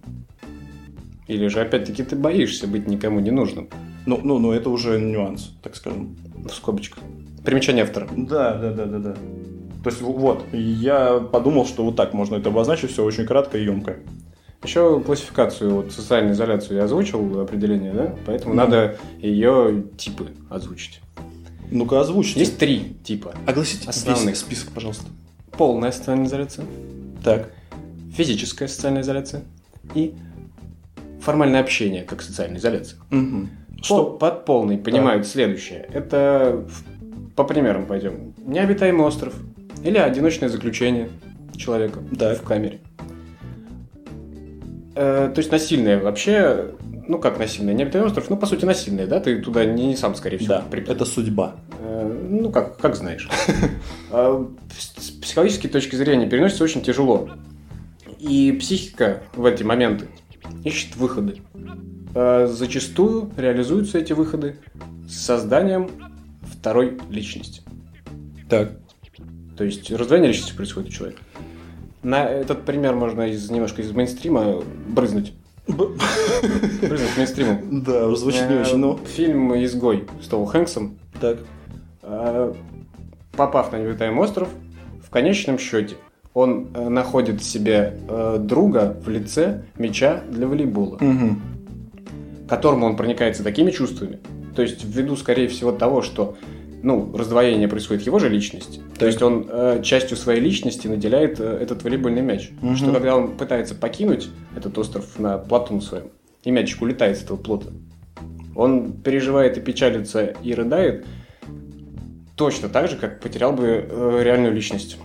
Или 1.26 1.48
же, 1.48 1.60
опять-таки, 1.60 2.02
ты 2.02 2.16
боишься 2.16 2.66
быть 2.66 2.86
никому 2.86 3.20
не 3.20 3.30
нужным. 3.30 3.68
Ну, 4.06 4.20
ну, 4.22 4.38
ну, 4.38 4.52
это 4.52 4.68
уже 4.70 5.00
нюанс, 5.00 5.52
так 5.62 5.74
скажем. 5.76 6.16
В 6.36 6.52
скобочках. 6.52 7.02
Примечание 7.44 7.84
автора. 7.84 8.08
Да, 8.16 8.54
да, 8.54 8.72
да, 8.72 8.84
да, 8.84 8.98
да. 8.98 9.14
То 9.82 9.90
есть 9.90 10.00
вот, 10.02 10.44
я 10.52 11.20
подумал, 11.20 11.66
что 11.66 11.84
вот 11.84 11.96
так 11.96 12.12
можно 12.14 12.36
это 12.36 12.48
обозначить, 12.50 12.90
все 12.90 13.04
очень 13.04 13.26
кратко 13.26 13.58
и 13.58 13.64
емко. 13.64 13.96
Еще 14.62 15.00
классификацию, 15.00 15.74
вот 15.74 15.92
социальную 15.92 16.34
изоляцию 16.34 16.78
я 16.78 16.84
озвучил, 16.84 17.40
определение, 17.40 17.92
да? 17.92 18.14
Поэтому 18.24 18.54
Да. 18.54 18.64
надо 18.64 18.96
ее 19.20 19.84
типы 19.98 20.30
озвучить. 20.48 21.00
Ну-ка, 21.70 22.00
озвучите. 22.00 22.40
Есть 22.40 22.56
три 22.58 22.96
типа. 23.04 23.34
Огласите 23.46 23.88
основных. 23.90 24.36
список, 24.36 24.70
пожалуйста. 24.70 25.06
Полная 25.56 25.92
социальная 25.92 26.26
изоляция, 26.26 26.64
Так. 27.22 27.50
физическая 28.16 28.68
социальная 28.68 29.02
изоляция 29.02 29.42
и 29.94 30.14
формальное 31.24 31.60
общение 31.60 32.02
как 32.04 32.22
социальная 32.22 32.58
изоляция. 32.58 32.98
Мгм. 33.10 33.50
Что 33.76 33.84
Что? 33.84 34.04
под 34.12 34.44
полной 34.44 34.78
понимают 34.78 35.26
следующее. 35.26 35.88
Это 35.92 36.64
по 37.36 37.44
примерам 37.44 37.86
пойдем. 37.86 38.34
Необитаемый 38.38 39.04
остров 39.06 39.34
или 39.82 39.98
одиночное 39.98 40.48
заключение 40.48 41.08
человека 41.56 42.00
Так. 42.18 42.38
в 42.38 42.42
камере. 42.42 42.80
Э, 44.96 45.30
то 45.34 45.38
есть 45.40 45.50
насильное 45.50 46.00
вообще, 46.00 46.70
ну 47.08 47.18
как 47.18 47.38
насильное, 47.38 47.74
необитаемый 47.74 48.08
остров, 48.08 48.30
ну 48.30 48.36
по 48.36 48.46
сути 48.46 48.64
насильное, 48.64 49.06
да, 49.06 49.18
ты 49.20 49.40
туда 49.40 49.64
не, 49.64 49.88
не 49.88 49.96
сам, 49.96 50.14
скорее 50.14 50.38
всего, 50.38 50.54
Да, 50.54 50.64
приплыл. 50.70 50.94
это 50.94 51.04
судьба. 51.04 51.56
Э, 51.80 52.20
Ну, 52.30 52.50
как, 52.50 52.76
как 52.78 52.94
знаешь. 52.96 53.28
А, 54.12 54.46
С 54.78 55.10
психологической 55.10 55.68
точки 55.70 55.96
зрения 55.96 56.28
переносится 56.28 56.62
очень 56.64 56.82
тяжело. 56.82 57.28
И 58.20 58.52
психика 58.52 59.22
в 59.34 59.44
эти 59.44 59.62
моменты 59.64 60.06
ищет 60.64 60.96
выходы. 60.96 61.42
А 62.14 62.46
Зачастую 62.46 63.30
реализуются 63.36 63.98
эти 63.98 64.12
выходы 64.12 64.56
с 65.08 65.16
созданием 65.24 65.90
второй 66.42 66.98
личности. 67.10 67.62
Так. 68.48 68.72
То 69.56 69.64
есть 69.64 69.90
раздвоение 69.90 70.30
личности 70.30 70.54
происходит 70.54 70.90
у 70.90 70.92
человека. 70.92 71.22
На 72.02 72.24
этот 72.24 72.64
пример 72.64 72.94
можно 72.94 73.22
из, 73.22 73.50
немножко 73.50 73.82
из 73.82 73.90
мейнстрима 73.92 74.62
брызнуть. 74.88 75.32
Брызнуть 75.66 77.16
мейнстримом. 77.16 77.82
Да, 77.82 78.14
звучит 78.14 78.48
не 78.48 78.56
Э, 78.56 78.60
очень, 78.62 78.76
но... 78.76 78.98
Фильм 78.98 79.54
«Изгой» 79.64 80.06
с 80.22 80.26
Том 80.26 80.44
Хэнксом 80.44 80.98
Так. 81.20 81.38
Э, 82.02 82.52
попав 83.32 83.72
на 83.72 83.78
необитаемый 83.78 84.22
остров, 84.22 84.48
в 85.02 85.10
конечном 85.10 85.58
счете 85.58 85.96
он 86.34 86.68
э, 86.74 86.88
находит 86.88 87.42
себе 87.42 87.96
э, 88.08 88.38
друга 88.40 88.96
в 89.04 89.08
лице 89.08 89.62
мяча 89.78 90.22
для 90.28 90.46
волейбола, 90.48 90.98
Мгм. 91.00 91.40
которому 92.48 92.86
он 92.86 92.96
проникается 92.96 93.44
такими 93.44 93.70
чувствами. 93.70 94.18
То 94.54 94.62
есть 94.62 94.84
ввиду, 94.84 95.16
скорее 95.16 95.48
всего, 95.48 95.72
того, 95.72 96.02
что 96.02 96.36
ну, 96.82 97.16
раздвоение 97.16 97.66
происходит 97.66 98.02
его 98.04 98.18
же 98.18 98.28
личности. 98.28 98.80
То 98.94 99.00
Так. 99.00 99.08
есть 99.08 99.22
он 99.22 99.46
э, 99.48 99.80
частью 99.82 100.16
своей 100.18 100.40
личности 100.40 100.86
наделяет 100.86 101.40
э, 101.40 101.44
этот 101.62 101.82
волейбольный 101.82 102.20
мяч. 102.22 102.50
Мгм. 102.60 102.76
Что 102.76 102.92
когда 102.92 103.16
он 103.16 103.36
пытается 103.36 103.74
покинуть 103.74 104.28
этот 104.56 104.76
остров 104.76 105.18
на 105.18 105.38
плоту 105.38 105.80
своем, 105.80 106.08
и 106.42 106.50
мячик 106.50 106.82
улетает 106.82 107.16
с 107.16 107.22
этого 107.22 107.36
плота, 107.38 107.68
он 108.54 108.92
переживает 108.92 109.56
и 109.56 109.60
печалится 109.60 110.24
и 110.42 110.52
рыдает 110.52 111.06
точно 112.36 112.68
так 112.68 112.90
же, 112.90 112.96
как 112.96 113.20
потерял 113.20 113.52
бы 113.52 113.86
э, 113.88 114.20
реальную 114.22 114.52
личность. 114.52 114.98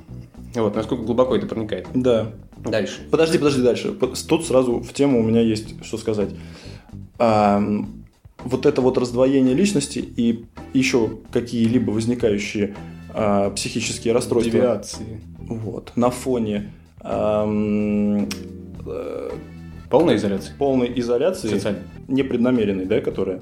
Вот, 0.55 0.75
насколько 0.75 1.03
глубоко 1.03 1.35
это 1.35 1.45
проникает. 1.45 1.87
Да. 1.93 2.31
Дальше. 2.57 3.01
Подожди, 3.11 3.37
подожди 3.37 3.61
дальше. 3.61 3.93
Тут 4.27 4.45
сразу 4.45 4.79
в 4.79 4.93
тему 4.93 5.19
у 5.19 5.23
меня 5.23 5.41
есть 5.41 5.83
что 5.83 5.97
сказать. 5.97 6.29
Ам, 7.17 8.03
вот 8.43 8.65
это 8.65 8.81
вот 8.81 8.97
раздвоение 8.97 9.53
личности 9.53 9.99
и 9.99 10.45
еще 10.73 11.09
какие-либо 11.31 11.91
возникающие 11.91 12.75
а, 13.13 13.49
психические 13.51 14.13
расстройства. 14.13 14.51
Девиации. 14.51 15.21
Вот. 15.39 15.91
На 15.95 16.09
фоне 16.09 16.71
ам, 17.01 18.27
э, 18.85 19.31
Полная 19.89 20.15
изоляция. 20.15 20.55
полной 20.57 20.91
изоляции, 20.99 21.49
Социальная. 21.49 21.83
непреднамеренной, 22.07 22.85
да, 22.85 23.01
которая? 23.01 23.41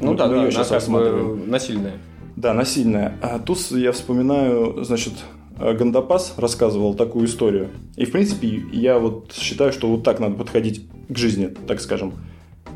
Ну, 0.00 0.14
да, 0.14 0.26
мы 0.26 0.50
да, 0.50 0.62
как 0.62 0.70
рассматриваем. 0.70 1.40
бы 1.40 1.46
насильная. 1.46 1.94
Да, 2.36 2.54
насильная. 2.54 3.14
А 3.22 3.38
тут 3.38 3.58
я 3.70 3.92
вспоминаю, 3.92 4.82
значит, 4.84 5.12
Гандапас 5.60 6.34
рассказывал 6.36 6.94
такую 6.94 7.26
историю. 7.26 7.68
И, 7.96 8.04
в 8.04 8.12
принципе, 8.12 8.62
я 8.72 8.98
вот 8.98 9.32
считаю, 9.32 9.72
что 9.72 9.88
вот 9.88 10.02
так 10.02 10.18
надо 10.20 10.34
подходить 10.36 10.86
к 11.08 11.16
жизни, 11.16 11.46
так 11.66 11.80
скажем. 11.80 12.14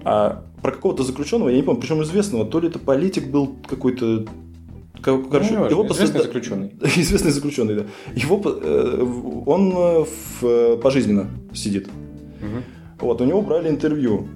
А 0.04 0.42
про 0.62 0.72
какого-то 0.72 1.02
заключенного, 1.02 1.48
я 1.48 1.56
не 1.56 1.62
помню, 1.62 1.80
причем 1.80 2.02
известного, 2.02 2.44
то 2.44 2.60
ли 2.60 2.68
это 2.68 2.78
политик 2.78 3.30
был 3.30 3.56
какой-то... 3.66 4.26
ко- 5.00 5.22
Короче, 5.22 5.58
Ну, 5.58 5.66
его 5.70 5.86
известный 5.86 6.20
посада- 6.20 6.22
заключенный. 6.24 6.72
Известный 6.96 7.30
заключенный, 7.30 7.74
да. 7.76 7.84
Его, 8.14 8.40
э, 8.44 9.06
он 9.46 9.72
э, 9.72 10.04
в, 10.40 10.44
э, 10.46 10.76
пожизненно 10.82 11.28
сидит. 11.54 11.88
Вот, 13.00 13.20
у 13.20 13.24
него 13.24 13.40
брали 13.42 13.68
интервью. 13.70 14.28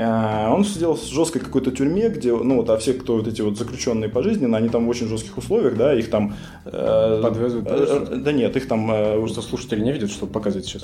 А, 0.00 0.52
Он 0.54 0.64
сидел 0.64 0.94
в 0.94 1.04
жесткой 1.04 1.40
какой-то 1.40 1.70
тюрьме, 1.70 2.08
где, 2.08 2.34
ну 2.34 2.56
вот, 2.56 2.70
а 2.70 2.76
все, 2.76 2.92
кто 2.92 3.16
вот 3.16 3.26
эти 3.26 3.42
вот 3.42 3.58
заключенные 3.58 4.08
пожизненно, 4.08 4.56
они 4.56 4.68
там 4.68 4.86
в 4.86 4.88
очень 4.88 5.08
жестких 5.08 5.36
условиях, 5.36 5.76
да, 5.76 5.94
их 5.94 6.10
там... 6.10 6.34
э, 6.64 7.20
Подвязывают, 7.22 7.66
да, 7.66 7.76
э? 7.76 8.16
Да 8.16 8.32
нет, 8.32 8.56
их 8.56 8.68
там... 8.68 8.90
э, 8.90 9.18
Просто 9.18 9.42
слушатели 9.42 9.80
не 9.80 9.92
видят, 9.92 10.10
что 10.10 10.26
показывает 10.26 10.66
сейчас. 10.66 10.82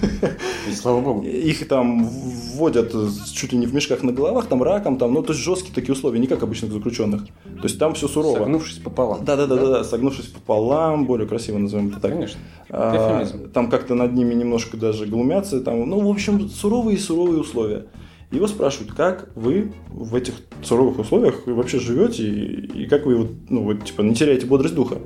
И 0.68 0.72
слава 0.72 1.00
богу. 1.00 1.22
Их 1.22 1.68
там 1.68 2.08
вводят 2.08 2.92
чуть 3.32 3.52
ли 3.52 3.58
не 3.58 3.66
в 3.66 3.74
мешках 3.74 4.02
на 4.02 4.12
головах, 4.12 4.46
там 4.46 4.62
раком, 4.62 4.96
там, 4.96 5.12
ну, 5.12 5.22
то 5.22 5.32
есть 5.32 5.44
жесткие 5.44 5.74
такие 5.74 5.92
условия, 5.92 6.18
не 6.18 6.26
как 6.26 6.42
обычных 6.42 6.72
заключенных. 6.72 7.24
То 7.44 7.64
есть 7.64 7.78
там 7.78 7.94
все 7.94 8.08
сурово. 8.08 8.38
Согнувшись 8.38 8.78
пополам. 8.78 9.24
Да, 9.24 9.36
да, 9.36 9.46
да, 9.46 9.56
да, 9.56 9.66
да, 9.66 9.84
согнувшись 9.84 10.26
пополам, 10.26 11.06
более 11.06 11.28
красиво 11.28 11.58
назовем 11.58 11.88
это 11.88 12.00
так. 12.00 12.12
Конечно. 12.12 12.40
А, 12.70 13.24
там 13.52 13.70
как-то 13.70 13.94
над 13.94 14.14
ними 14.14 14.34
немножко 14.34 14.76
даже 14.76 15.06
глумятся. 15.06 15.60
Там, 15.60 15.88
ну, 15.88 16.00
в 16.00 16.10
общем, 16.10 16.48
суровые-суровые 16.48 17.40
условия. 17.40 17.86
Его 18.30 18.46
спрашивают, 18.48 18.92
как 18.92 19.30
вы 19.36 19.72
в 19.88 20.14
этих 20.14 20.34
суровых 20.62 20.98
условиях 20.98 21.46
вообще 21.46 21.78
живете 21.78 22.28
и, 22.28 22.82
и 22.82 22.86
как 22.86 23.06
вы 23.06 23.16
вот, 23.16 23.30
ну, 23.48 23.62
вот, 23.62 23.84
типа, 23.84 24.02
не 24.02 24.14
теряете 24.14 24.46
бодрость 24.46 24.74
духа. 24.74 24.98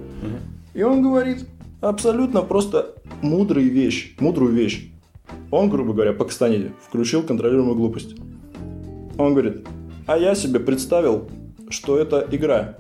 И 0.72 0.82
он 0.82 1.02
говорит 1.02 1.46
абсолютно 1.80 2.42
просто 2.42 2.94
мудрую 3.20 3.70
вещь, 3.70 4.14
мудрую 4.20 4.52
вещь. 4.52 4.90
Он, 5.50 5.68
грубо 5.68 5.92
говоря, 5.92 6.12
по 6.12 6.24
Кастанеде 6.24 6.72
включил 6.86 7.22
контролируемую 7.22 7.76
глупость. 7.76 8.16
Он 9.18 9.32
говорит, 9.32 9.66
а 10.06 10.16
я 10.16 10.34
себе 10.34 10.58
представил, 10.60 11.28
что 11.68 11.98
это 11.98 12.26
игра, 12.30 12.76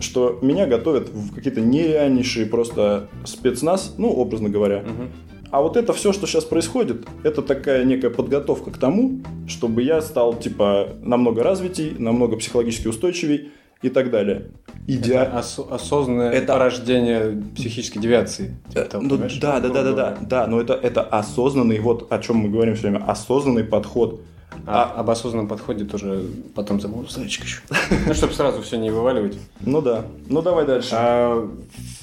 что 0.00 0.38
меня 0.42 0.66
готовят 0.66 1.08
в 1.10 1.34
какие-то 1.34 1.60
нереальнейшие 1.60 2.46
просто 2.46 3.08
спецназ, 3.24 3.94
ну, 3.98 4.10
образно 4.10 4.48
говоря. 4.48 4.82
Мгм. 4.82 5.10
А 5.50 5.60
вот 5.62 5.76
это 5.76 5.92
все, 5.92 6.12
что 6.12 6.26
сейчас 6.26 6.44
происходит, 6.44 7.06
это 7.24 7.42
такая 7.42 7.84
некая 7.84 8.10
подготовка 8.10 8.70
к 8.70 8.78
тому, 8.78 9.20
чтобы 9.48 9.82
я 9.82 10.00
стал, 10.00 10.34
типа, 10.34 10.90
намного 11.02 11.42
развитей, 11.42 11.94
намного 11.98 12.36
психологически 12.36 12.86
устойчивей 12.88 13.50
и 13.82 13.88
так 13.88 14.10
далее. 14.10 14.50
Идеа... 14.86 15.22
Это 15.22 15.38
осо- 15.38 15.74
осознанное 15.74 16.30
Это- 16.30 16.52
порождение 16.52 17.42
психической 17.56 18.00
девиации. 18.00 18.56
Типа 18.68 18.78
Э, 18.80 18.84
того, 18.84 19.02
ну, 19.04 19.16
да, 19.16 19.60
да, 19.60 19.68
да, 19.68 19.82
да, 19.82 19.92
да, 19.92 20.18
да, 20.20 20.46
но 20.46 20.60
это, 20.60 20.74
это 20.74 21.02
осознанный, 21.02 21.78
вот 21.80 22.12
о 22.12 22.18
чем 22.20 22.36
мы 22.36 22.48
говорим 22.48 22.74
все 22.74 22.88
время, 22.88 23.04
осознанный 23.04 23.64
подход. 23.64 24.20
А 24.66 24.84
об 24.84 25.08
осознанном 25.08 25.48
подходе 25.48 25.84
тоже 25.84 26.22
потом 26.54 26.80
забуду. 26.80 27.08
Зайчик 27.08 27.44
еще. 27.44 27.60
Ну, 28.06 28.14
чтобы 28.14 28.34
сразу 28.34 28.60
все 28.62 28.76
не 28.76 28.90
вываливать. 28.90 29.38
Ну 29.60 29.80
да, 29.80 30.04
ну 30.28 30.42
давай 30.42 30.66
дальше. 30.66 30.90
А 30.92 31.48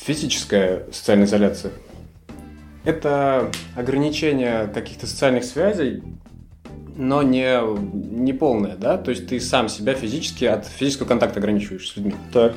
физическая 0.05 0.85
социальная 0.91 1.27
изоляция– 1.27 1.71
это 2.87 3.51
ограничение 3.75 4.67
каких-то 4.73 5.07
социальных 5.07 5.43
связей 5.43 6.01
но 6.95 7.21
не, 7.21 7.59
не 7.93 8.33
полная, 8.33 8.75
да? 8.75 8.97
То 8.97 9.11
есть 9.11 9.27
ты 9.27 9.39
сам 9.39 9.69
себя 9.69 9.93
физически 9.93 10.45
от 10.45 10.65
физического 10.65 11.07
контакта 11.07 11.39
ограничиваешь 11.39 11.87
с 11.89 11.95
людьми. 11.95 12.15
Так. 12.33 12.55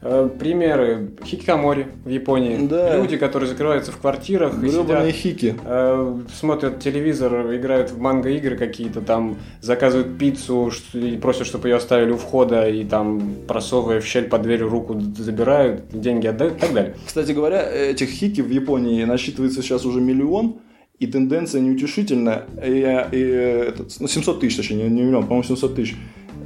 Э, 0.00 0.28
Примеры. 0.38 1.10
Хикикомори 1.24 1.88
в 2.04 2.08
Японии. 2.08 2.66
Да. 2.68 2.96
Люди, 2.96 3.16
которые 3.16 3.48
закрываются 3.48 3.90
в 3.90 3.98
квартирах 3.98 4.54
и 4.54 4.68
Гребаные 4.68 5.12
сидят, 5.12 5.14
хики. 5.14 5.54
э, 5.64 6.20
смотрят 6.32 6.80
телевизор, 6.80 7.54
играют 7.54 7.90
в 7.90 7.98
манго-игры 7.98 8.56
какие-то, 8.56 9.00
там 9.00 9.36
заказывают 9.60 10.16
пиццу 10.18 10.70
и 10.92 11.16
просят, 11.16 11.46
чтобы 11.46 11.68
ее 11.68 11.76
оставили 11.76 12.12
у 12.12 12.16
входа, 12.16 12.68
и 12.68 12.84
там, 12.84 13.34
просовывая 13.48 14.00
в 14.00 14.06
щель 14.06 14.28
под 14.28 14.42
дверью 14.42 14.68
руку, 14.68 15.00
забирают, 15.16 15.82
деньги 15.92 16.26
отдают 16.26 16.56
и 16.56 16.60
так 16.60 16.72
далее. 16.72 16.94
Кстати 17.04 17.32
говоря, 17.32 17.60
этих 17.62 18.08
хики 18.10 18.40
в 18.40 18.50
Японии 18.50 19.02
насчитывается 19.04 19.62
сейчас 19.62 19.84
уже 19.84 20.00
миллион, 20.00 20.58
и 20.98 21.06
тенденция 21.06 21.60
неутешительная. 21.60 22.44
И, 22.64 22.80
и, 23.12 23.20
этот, 23.20 23.92
ну, 24.00 24.08
700 24.08 24.40
тысяч, 24.40 24.56
точнее, 24.56 24.84
не, 24.84 24.88
не 24.88 25.02
миллион, 25.02 25.24
по-моему, 25.24 25.44
700 25.44 25.74
тысяч. 25.76 25.96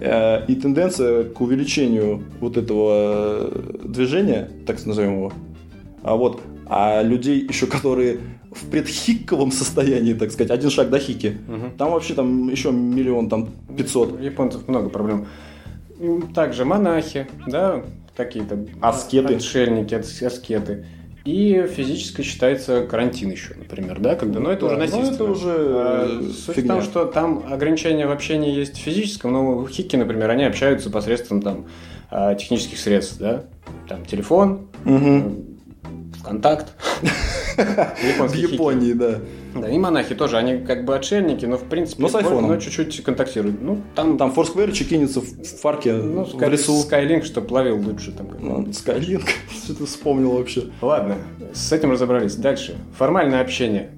Э, 0.01 0.45
И 0.49 0.55
тенденция 0.57 1.25
к 1.25 1.41
увеличению 1.41 2.23
вот 2.41 2.57
этого 2.57 3.51
э, 3.51 3.79
движения, 3.85 4.49
так 4.67 4.85
назовем 4.87 5.13
его. 5.17 5.33
А 6.03 6.17
вот, 6.17 6.41
а 6.67 7.03
людей 7.03 7.47
еще, 7.49 7.67
которые 7.67 8.19
в 8.51 8.67
предхикковом 8.71 9.53
состоянии, 9.53 10.13
так 10.15 10.31
сказать, 10.33 10.51
один 10.51 10.71
шаг 10.71 10.91
до 10.91 10.99
хики, 10.99 11.39
там 11.79 11.93
вообще 11.93 12.15
там 12.15 12.49
еще 12.49 12.71
миллион, 12.73 13.29
там 13.29 13.49
500. 13.77 14.13
У 14.13 14.19
японцев 14.23 14.69
много 14.69 14.89
проблем. 14.89 15.27
Также 16.35 16.65
монахи, 16.65 17.29
да, 17.47 17.83
какие-то 18.17 18.67
Аскеты. 18.81 19.35
отшельники, 19.37 19.95
ас- 19.95 20.23
аскеты. 20.23 20.85
И 21.25 21.67
физически 21.73 22.23
считается 22.23 22.85
карантин 22.85 23.31
еще, 23.31 23.55
например, 23.55 24.01
да, 24.01 24.17
когда, 24.17 24.41
но 24.41 24.51
это 24.51 24.63
Да, 24.63 24.67
уже 24.67 24.75
ну, 24.77 24.81
насильственно. 24.81 25.15
это 25.15 25.25
уже, 25.25 25.55
А, 25.57 26.21
э, 26.21 26.31
Суть 26.33 26.57
фигня. 26.57 26.75
в 26.75 26.79
том, 26.79 26.83
что 26.85 27.05
там 27.05 27.45
ограничения 27.49 28.07
в 28.07 28.11
общении 28.11 28.53
есть 28.53 28.77
физическом, 28.77 29.33
но 29.33 29.67
хики, 29.69 29.95
например, 29.95 30.31
они 30.31 30.45
общаются 30.45 30.91
посредством 30.91 31.41
там 31.41 31.67
а, 32.11 32.35
технических 32.35 32.79
средств, 32.79 33.19
да, 33.19 33.45
там 33.89 34.05
телефон, 34.05 34.67
Мгм. 34.85 35.45
ВКонтакт. 36.21 36.73
В. 38.19 38.35
Японии, 38.35 38.93
да. 38.93 39.19
Да, 39.55 39.69
и 39.69 39.79
монахи 39.79 40.15
тоже, 40.15 40.39
они 40.39 40.59
как 40.65 40.85
бы 40.85 40.95
отшельники, 40.97 41.45
но 41.45 41.57
в 41.59 41.65
принципе, 41.65 42.03
Но 42.03 42.09
с 42.09 42.15
айфоном. 42.15 42.49
но 42.51 42.57
чуть-чуть 42.57 43.03
контактируют. 43.03 43.61
Ну, 43.61 43.83
там, 43.95 44.17
Там 44.17 44.33
Форсквер 44.33 44.73
чекинется 44.73 45.21
в 45.21 45.61
парке 45.63 45.93
ну, 45.93 46.25
в 46.25 46.49
лесу. 46.49 46.85
Skylink, 46.89 47.25
чтоб 47.25 47.51
ловил 47.51 47.79
лучше 47.79 48.13
там. 48.13 48.29
Ну, 48.41 48.73
Скайлинг, 48.73 49.25
что 49.51 49.75
ты 49.75 49.85
вспомнил 49.85 50.33
вообще? 50.33 50.71
Ладно, 50.81 51.17
с 51.53 51.73
этим 51.73 51.91
разобрались. 51.93 52.37
Дальше. 52.37 52.77
Формальное 52.97 53.41
общение. 53.41 53.91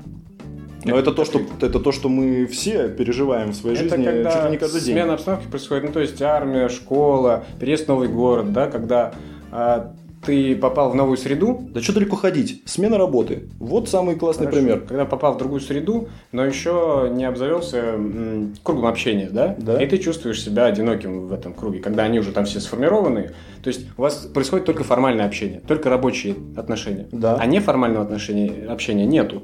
Но 0.85 0.99
это 0.99 1.13
то, 1.13 1.25
что 1.25 1.41
это 1.61 1.81
то, 1.81 1.93
что 1.93 2.09
мы 2.09 2.47
все 2.47 2.89
переживаем 2.89 3.51
в 3.51 3.55
своей 3.55 3.77
Это 3.77 3.97
жизни 3.97 4.05
когда 4.05 4.33
чуть 4.33 4.45
ли 4.45 4.51
не 4.51 4.57
каждый 4.59 4.81
день. 4.83 4.95
смена 4.95 5.15
обстановки 5.15 5.47
происходит, 5.47 5.85
ну 5.85 5.93
то 5.93 6.01
есть 6.01 6.21
армия, 6.21 6.69
школа, 6.69 7.45
переезд 7.59 7.87
в 7.87 7.89
новый 7.89 8.09
город, 8.09 8.53
да, 8.53 8.67
когда 8.67 9.15
а, 9.51 9.95
ты 10.25 10.57
попал 10.57 10.91
в 10.91 10.95
новую 10.95 11.17
среду, 11.17 11.69
Да 11.71 11.81
что 11.81 11.93
далеко 11.93 12.17
ходить? 12.17 12.63
Смена 12.65 12.99
работы. 12.99 13.49
Вот 13.59 13.89
самый 13.89 14.17
классный 14.17 14.47
Хорошо. 14.47 14.63
пример. 14.63 14.81
Когда 14.81 15.05
попал 15.05 15.35
в 15.35 15.39
другую 15.39 15.61
среду, 15.61 16.09
но 16.33 16.45
еще 16.45 17.11
не 17.13 17.25
обзавелся 17.25 17.79
м, 17.79 18.55
кругом 18.63 18.87
общения, 18.87 19.29
да? 19.31 19.55
Да. 19.59 19.83
И 19.83 19.87
ты 19.87 19.99
чувствуешь 19.99 20.43
себя 20.43 20.67
одиноким 20.67 21.27
в 21.29 21.33
этом 21.33 21.55
круге, 21.55 21.81
когда 21.81 22.05
они 22.05 22.19
уже 22.19 22.33
там 22.33 22.45
все 22.45 22.61
сформированы. 22.61 23.31
То 23.63 23.69
есть 23.69 23.87
у 23.97 24.03
вас 24.03 24.17
происходит 24.33 24.67
только 24.67 24.85
формальное 24.85 25.27
общение, 25.27 25.61
только 25.67 25.89
рабочие 25.91 26.35
отношения. 26.57 27.07
Да. 27.13 27.37
А 27.37 27.47
неформального 27.47 28.05
отношения, 28.05 28.67
общения 28.69 29.07
нету. 29.07 29.43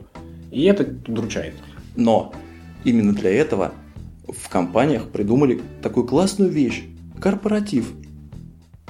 И 0.50 0.64
это 0.64 0.86
удручает. 1.06 1.54
Но 1.96 2.32
именно 2.84 3.12
для 3.12 3.30
этого 3.30 3.72
в 4.28 4.48
компаниях 4.48 5.08
придумали 5.08 5.60
такую 5.82 6.06
классную 6.06 6.50
вещь– 6.50 6.84
корпоратив. 7.20 7.92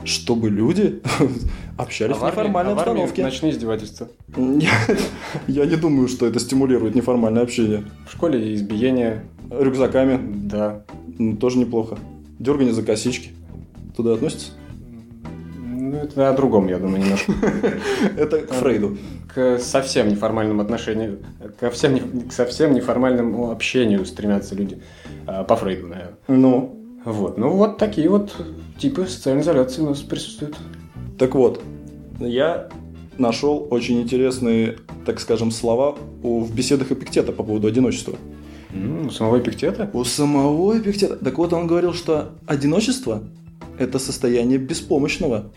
Чтобы 0.04 0.48
люди 0.50 1.02
общались 1.76 2.16
в 2.16 2.18
А 2.18 2.20
в 2.20 2.24
армии- 2.24 2.38
неформальной 2.40 2.72
а 2.72 2.74
в 2.74 2.78
обстановке. 2.78 3.22
Ночные 3.22 3.52
издевательства. 3.52 4.08
Я, 4.36 4.70
я 5.46 5.66
не 5.66 5.76
думаю, 5.76 6.08
что 6.08 6.26
это 6.26 6.38
стимулирует 6.40 6.94
неформальное 6.94 7.42
общение. 7.42 7.84
В 8.08 8.12
школе 8.12 8.54
избиение, 8.54 9.24
Рюкзаками 9.50 10.18
да. 10.48 10.84
ну, 11.18 11.36
тоже 11.36 11.58
неплохо. 11.58 11.98
Дергание 12.38 12.72
за 12.72 12.82
косички. 12.82 13.30
Туда 13.96 14.14
относится? 14.14 14.52
Ну, 15.66 15.96
это 15.96 16.30
о 16.30 16.32
другом, 16.32 16.68
я 16.68 16.78
думаю, 16.78 17.02
немножко. 17.02 17.32
Это 18.16 18.38
к 18.40 18.52
Фрейду. 18.52 18.96
К 19.34 19.58
совсем 19.58 20.08
неформальным 20.08 20.60
отношениям, 20.60 21.18
ко 21.58 21.70
всем, 21.70 22.28
к 22.28 22.32
совсем 22.32 22.72
неформальному 22.74 23.50
общению 23.50 24.04
стремятся 24.06 24.54
люди. 24.54 24.80
А, 25.26 25.42
По 25.44 25.56
Фрейду, 25.56 25.88
наверное. 25.88 26.14
Ну, 26.28 26.79
Вот, 27.04 27.38
ну 27.38 27.50
вот 27.56 27.78
такие 27.78 28.08
вот 28.08 28.34
типы 28.78 29.06
социальной 29.06 29.42
изоляции 29.42 29.82
у 29.82 29.88
нас 29.90 30.00
присутствуют. 30.00 30.56
Так 31.18 31.34
вот, 31.34 31.62
я 32.18 32.68
нашел 33.18 33.66
очень 33.70 34.00
интересные, 34.02 34.76
так 35.06 35.20
скажем, 35.20 35.50
слова 35.50 35.96
у- 36.22 36.40
в 36.40 36.54
беседах 36.54 36.92
Эпиктета 36.92 37.32
по 37.32 37.42
поводу 37.42 37.68
одиночества. 37.68 38.16
М, 38.72 39.06
У 39.06 39.10
самого 39.10 39.38
Эпиктета? 39.38 39.90
У 39.92 40.04
самого 40.04 40.78
Эпиктета. 40.78 41.16
Так 41.16 41.38
вот, 41.38 41.52
он 41.52 41.66
говорил, 41.66 41.92
что 41.94 42.32
одиночество– 42.46 43.24
это 43.78 43.98
состояние 43.98 44.58
беспомощного. 44.58 45.50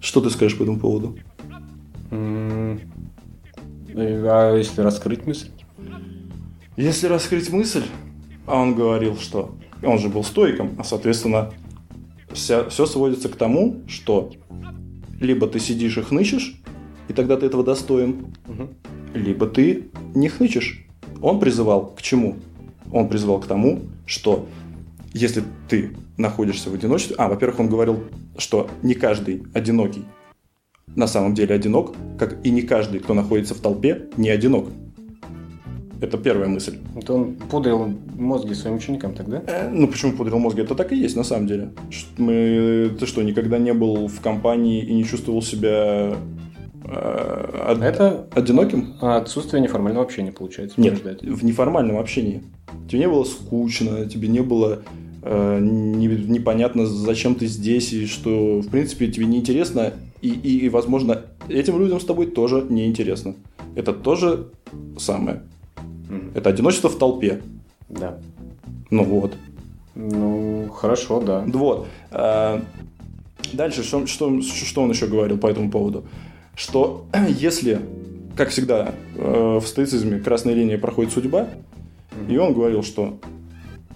Что 0.00 0.20
ты 0.20 0.30
скажешь 0.30 0.56
по 0.56 0.62
этому 0.62 0.78
поводу? 0.80 1.18
М, 2.10 2.80
А 3.96 4.56
если 4.56 4.80
раскрыть 4.80 5.24
мысль? 5.26 5.48
Если 6.76 7.06
раскрыть 7.06 7.50
мысль, 7.50 7.84
а 8.46 8.60
он 8.60 8.74
говорил, 8.74 9.16
что 9.16 9.54
он 9.82 9.98
же 9.98 10.08
был 10.08 10.24
стоиком, 10.24 10.70
а 10.78 10.84
соответственно 10.84 11.52
все 12.32 12.68
сводится 12.68 13.28
к 13.28 13.36
тому, 13.36 13.82
что 13.86 14.32
либо 15.20 15.46
ты 15.46 15.60
сидишь 15.60 15.96
и 15.98 16.02
хнычешь, 16.02 16.60
и 17.08 17.12
тогда 17.12 17.36
ты 17.36 17.46
этого 17.46 17.62
достоин, 17.64 18.34
либо 19.14 19.46
ты 19.46 19.90
не 20.14 20.28
хнычешь. 20.28 20.86
Он 21.22 21.38
призывал 21.38 21.94
к 21.94 22.02
чему? 22.02 22.36
Он 22.92 23.08
призывал 23.08 23.40
к 23.40 23.46
тому, 23.46 23.82
что 24.06 24.46
если 25.12 25.42
ты 25.68 25.96
находишься 26.16 26.70
в 26.70 26.74
одиночестве... 26.74 27.16
А, 27.18 27.28
во-первых, 27.28 27.60
он 27.60 27.68
говорил, 27.68 28.04
что 28.36 28.68
не 28.82 28.94
каждый 28.94 29.44
одинокий 29.54 30.04
на 30.96 31.06
самом 31.06 31.34
деле 31.34 31.54
одинок, 31.54 31.94
как 32.18 32.44
и 32.44 32.50
не 32.50 32.62
каждый, 32.62 33.00
кто 33.00 33.14
находится 33.14 33.54
в 33.54 33.60
толпе, 33.60 34.08
не 34.16 34.30
одинок. 34.30 34.66
Это 36.04 36.18
первая 36.18 36.48
мысль. 36.48 36.76
Это 36.96 37.14
он 37.14 37.34
пудрил 37.50 37.88
мозги 38.18 38.54
своим 38.54 38.76
ученикам 38.76 39.14
тогда? 39.14 39.42
Э, 39.46 39.70
Ну, 39.70 39.88
почему 39.88 40.12
пудрил 40.12 40.38
мозги? 40.38 40.60
Это 40.62 40.74
так 40.74 40.92
и 40.92 40.96
есть, 40.96 41.16
на 41.16 41.24
самом 41.24 41.46
деле. 41.46 41.70
Мы... 42.18 42.90
Ты 43.00 43.06
что, 43.06 43.22
никогда 43.22 43.58
не 43.58 43.72
был 43.72 44.06
в 44.08 44.20
компании 44.20 44.82
и 44.84 44.92
не 44.94 45.04
чувствовал 45.04 45.40
себя 45.42 46.16
э, 46.84 47.70
од- 47.70 47.82
Это 47.82 48.26
одиноким? 48.34 48.94
отсутствие 49.00 49.62
неформального 49.62 50.04
общения, 50.04 50.32
получается. 50.32 50.80
Нет, 50.80 51.02
в 51.22 51.44
неформальном 51.44 51.96
общении. 51.98 52.42
Тебе 52.88 53.00
не 53.00 53.08
было 53.08 53.24
скучно, 53.24 54.04
тебе 54.06 54.28
не 54.28 54.40
было 54.40 54.82
э, 55.22 55.58
не- 55.60 56.06
непонятно, 56.28 56.86
зачем 56.86 57.34
ты 57.34 57.46
здесь, 57.46 57.92
и 57.94 58.04
что, 58.06 58.60
в 58.60 58.68
принципе, 58.68 59.06
тебе 59.08 59.24
неинтересно, 59.26 59.92
и, 60.20 60.28
и, 60.28 60.66
и, 60.66 60.68
возможно, 60.68 61.22
этим 61.48 61.78
людям 61.80 61.98
с 61.98 62.04
тобой 62.04 62.26
тоже 62.26 62.66
неинтересно. 62.68 63.34
Это 63.74 63.92
тоже 63.94 64.48
самое. 64.98 65.42
Мгм. 66.08 66.32
Это 66.34 66.50
одиночество 66.50 66.88
в 66.90 66.98
толпе. 66.98 67.40
Да. 67.88 68.18
Ну 68.90 69.04
вот. 69.04 69.34
Ну, 69.94 70.68
хорошо, 70.70 71.20
да. 71.20 71.44
Вот. 71.46 71.86
А, 72.10 72.62
Дальше, 73.52 73.82
что, 73.84 74.06
что, 74.06 74.40
что 74.42 74.82
он 74.82 74.90
еще 74.90 75.06
говорил 75.06 75.38
по 75.38 75.46
этому 75.46 75.70
поводу? 75.70 76.04
Что 76.54 77.06
если, 77.28 77.80
как 78.36 78.48
всегда, 78.48 78.94
э, 79.16 79.58
в 79.62 79.66
стоицизме 79.66 80.18
красной 80.18 80.54
линии 80.54 80.76
проходит 80.76 81.12
судьба, 81.12 81.48
и 82.28 82.36
он 82.36 82.54
говорил, 82.54 82.82
что 82.82 83.18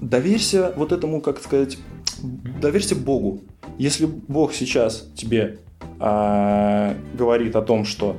доверься 0.00 0.72
вот 0.76 0.92
этому, 0.92 1.20
как 1.20 1.40
сказать, 1.40 1.78
доверься 2.60 2.96
Богу. 2.96 3.40
Если 3.78 4.06
Бог 4.06 4.52
сейчас 4.52 5.08
тебе 5.14 5.58
а, 6.00 6.96
говорит 7.14 7.54
о 7.54 7.62
том, 7.62 7.84
что 7.84 8.16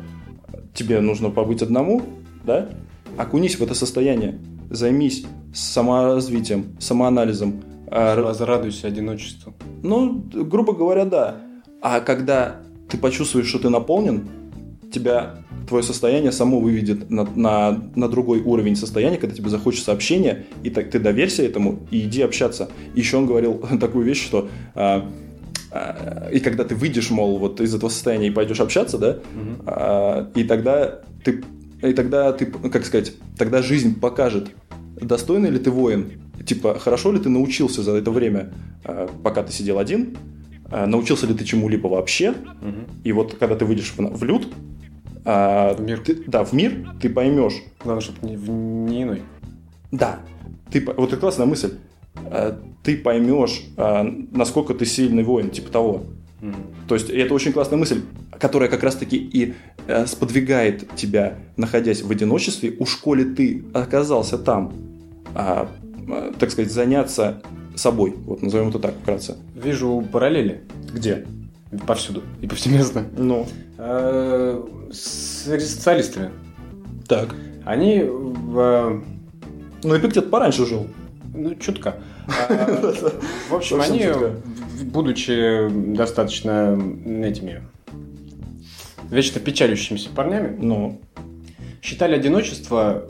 тебе 0.73 1.01
нужно 1.01 1.29
побыть 1.29 1.61
одному, 1.61 2.01
да, 2.45 2.69
окунись 3.19 3.59
в 3.59 3.61
это 3.61 3.75
состояние, 3.75 4.39
займись 4.69 5.25
саморазвитием, 5.53 6.77
самоанализом, 6.79 7.61
а, 7.91 8.21
Возрадуйся 8.21 8.87
одиночеству. 8.87 9.55
ну, 9.81 10.23
грубо 10.31 10.73
говоря, 10.73 11.05
да. 11.05 11.37
А 11.81 11.99
когда 12.01 12.61
ты 12.87 12.97
почувствуешь, 12.97 13.47
что 13.47 13.59
ты 13.59 13.69
наполнен, 13.69 14.27
тебя 14.93 15.37
твое 15.67 15.83
состояние 15.83 16.31
само 16.31 16.59
выведет 16.59 17.09
на, 17.09 17.23
на, 17.35 17.91
на 17.95 18.07
другой 18.07 18.41
уровень 18.41 18.75
состояния, 18.75 19.17
когда 19.17 19.35
тебе 19.35 19.49
захочется 19.49 19.91
общения, 19.91 20.45
и 20.63 20.69
так 20.69 20.89
ты 20.89 20.99
доверься 20.99 21.43
этому 21.43 21.79
и 21.91 22.01
иди 22.01 22.21
общаться. 22.21 22.69
Еще 22.95 23.17
он 23.17 23.25
говорил 23.25 23.55
такую 23.79 24.05
вещь, 24.05 24.23
что 24.23 24.49
а, 24.75 25.09
а, 25.71 26.29
и 26.31 26.39
когда 26.39 26.63
ты 26.63 26.75
выйдешь, 26.75 27.09
мол, 27.09 27.37
вот 27.37 27.59
из 27.59 27.73
этого 27.75 27.89
состояния 27.89 28.27
и 28.27 28.31
пойдешь 28.31 28.59
общаться, 28.59 28.97
да, 28.97 29.19
а, 29.65 30.31
и 30.35 30.43
тогда 30.43 31.01
ты 31.23 31.43
и 31.81 31.93
тогда 31.93 32.31
ты, 32.33 32.45
как 32.45 32.85
сказать, 32.85 33.13
тогда 33.37 33.61
жизнь 33.61 33.99
покажет, 33.99 34.49
достойный 35.01 35.49
ли 35.49 35.59
ты 35.59 35.71
воин? 35.71 36.11
Типа, 36.45 36.77
хорошо 36.79 37.11
ли 37.11 37.19
ты 37.19 37.29
научился 37.29 37.83
за 37.83 37.95
это 37.95 38.11
время, 38.11 38.53
э, 38.85 39.07
пока 39.23 39.43
ты 39.43 39.51
сидел 39.51 39.77
один? 39.79 40.17
Э, 40.71 40.85
научился 40.85 41.27
ли 41.27 41.33
ты 41.33 41.43
чему-либо 41.45 41.87
вообще? 41.87 42.31
Мгм. 42.61 42.85
И 43.03 43.11
вот 43.11 43.35
когда 43.39 43.55
ты 43.55 43.65
выйдешь 43.65 43.93
в, 43.95 43.99
в 43.99 44.23
люд, 44.23 44.47
а, 45.25 45.73
В 45.73 45.81
мир. 45.81 45.99
ты- 45.99 46.23
да, 46.27 46.43
в 46.43 46.53
мир, 46.53 46.93
ты 47.01 47.09
поймешь. 47.09 47.55
Главное, 47.83 48.01
чтобы 48.01 48.27
не, 48.27 48.37
в- 48.37 48.49
не 48.49 49.03
иной. 49.03 49.21
Да. 49.91 50.19
Ты, 50.71 50.83
вот 50.85 51.09
это 51.11 51.17
классная 51.17 51.45
мысль. 51.45 51.73
А, 52.15 52.59
ты 52.83 52.97
поймешь, 52.97 53.63
а, 53.77 54.03
насколько 54.31 54.73
ты 54.73 54.85
сильный 54.85 55.23
воин, 55.23 55.49
типа 55.49 55.69
того. 55.71 56.05
Мгм. 56.41 56.55
То 56.87 56.95
есть 56.95 57.09
это 57.09 57.33
очень 57.33 57.51
классная 57.51 57.77
мысль, 57.77 58.01
которая 58.39 58.69
как 58.69 58.83
раз-таки 58.83 59.17
и 59.17 59.53
э, 59.87 60.05
сподвигает 60.07 60.95
тебя, 60.95 61.35
находясь 61.57 62.01
в 62.01 62.09
одиночестве, 62.11 62.75
у 62.79 62.85
школе 62.85 63.25
ты 63.25 63.65
оказался 63.73 64.37
там, 64.37 64.73
а, 65.35 65.69
а, 66.09 66.33
так 66.39 66.51
сказать, 66.51 66.71
заняться 66.71 67.41
собой. 67.75 68.15
Вот 68.25 68.41
назовем 68.41 68.69
это 68.69 68.79
так 68.79 68.93
вкратце. 69.01 69.37
Вижу 69.55 70.03
параллели 70.11 70.61
Где? 70.93 71.25
повсюду 71.85 72.23
и 72.41 72.47
повсеместно. 72.47 73.05
Ну, 73.17 73.45
Э, 73.77 74.61
С 74.91 75.43
социалистами. 75.45 76.31
так. 77.07 77.33
Они 77.65 78.03
в... 78.03 79.01
Ну, 79.83 79.97
Эпиктет 79.97 80.29
пораньше 80.29 80.65
жил. 80.65 80.87
Ну, 81.33 81.55
чутка. 81.55 81.95
А, 82.49 82.77
В 83.49 83.55
общем, 83.55 83.81
они, 83.81 84.05
будучи 84.83 85.67
достаточно 85.95 86.77
этими 87.23 87.63
вечно 89.11 89.39
печалющимися 89.41 90.09
парнями, 90.15 90.57
Ну, 90.59 90.99
считали 91.81 92.15
одиночество, 92.15 93.03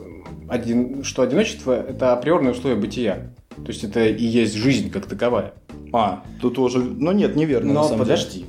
один, 0.48 1.04
что 1.04 1.22
одиночество– 1.22 1.72
это 1.88 2.12
априорное 2.12 2.52
условие 2.52 2.78
бытия. 2.80 3.30
То 3.56 3.68
есть 3.68 3.84
это 3.84 4.04
и 4.06 4.24
есть 4.24 4.54
жизнь 4.54 4.90
как 4.90 5.06
таковая. 5.06 5.52
а, 5.92 6.22
тут 6.40 6.54
тоже... 6.54 6.78
Ну, 6.78 7.12
нет, 7.12 7.36
неверно, 7.36 7.72
Но 7.72 7.82
самом 7.84 8.04
деле. 8.04 8.16
подожди. 8.16 8.46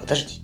Подожди. 0.00 0.42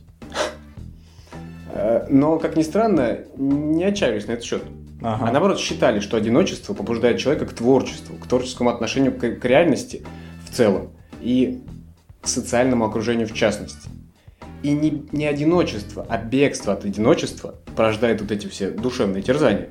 Э, 1.75 2.07
Но, 2.09 2.39
как 2.39 2.57
ни 2.57 2.63
странно, 2.63 3.19
не 3.37 3.85
отчаялись 3.85 4.27
на 4.27 4.33
этот 4.33 4.45
счет. 4.45 4.63
Ага. 5.03 5.27
А 5.29 5.33
наоборот 5.33 5.59
считали, 5.59 6.01
что 6.01 6.17
одиночество 6.17 6.75
побуждает 6.75 7.19
человека 7.19 7.47
к 7.47 7.53
творчеству, 7.53 8.17
к 8.17 8.27
творческому 8.27 8.71
отношению 8.71 9.13
к, 9.13 9.21
к 9.41 9.45
реальности 9.45 10.03
в 10.49 10.55
целом 10.55 10.91
и 11.21 11.61
к 12.23 12.29
социальному 12.29 12.85
окружению 12.87 13.27
в 13.29 13.35
частности. 13.35 13.89
И 14.63 14.73
не, 14.73 15.03
не 15.13 15.27
одиночество, 15.27 16.07
а 16.09 16.19
бегство 16.19 16.73
от 16.73 16.85
одиночества 16.85 17.55
порождает 17.77 18.21
вот 18.21 18.31
эти 18.31 18.47
все 18.47 18.71
душевные 18.71 19.23
терзания. 19.23 19.69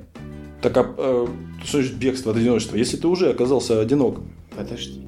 Так, 0.62 0.76
а 0.76 0.94
э, 0.96 1.26
что 1.64 1.78
значит 1.78 1.96
бегство 1.96 2.32
от 2.32 2.38
одиночества? 2.38 2.76
Если 2.76 2.96
ты 2.96 3.06
уже 3.08 3.30
оказался 3.30 3.80
одинок, 3.80 4.20
Подожди. 4.56 5.02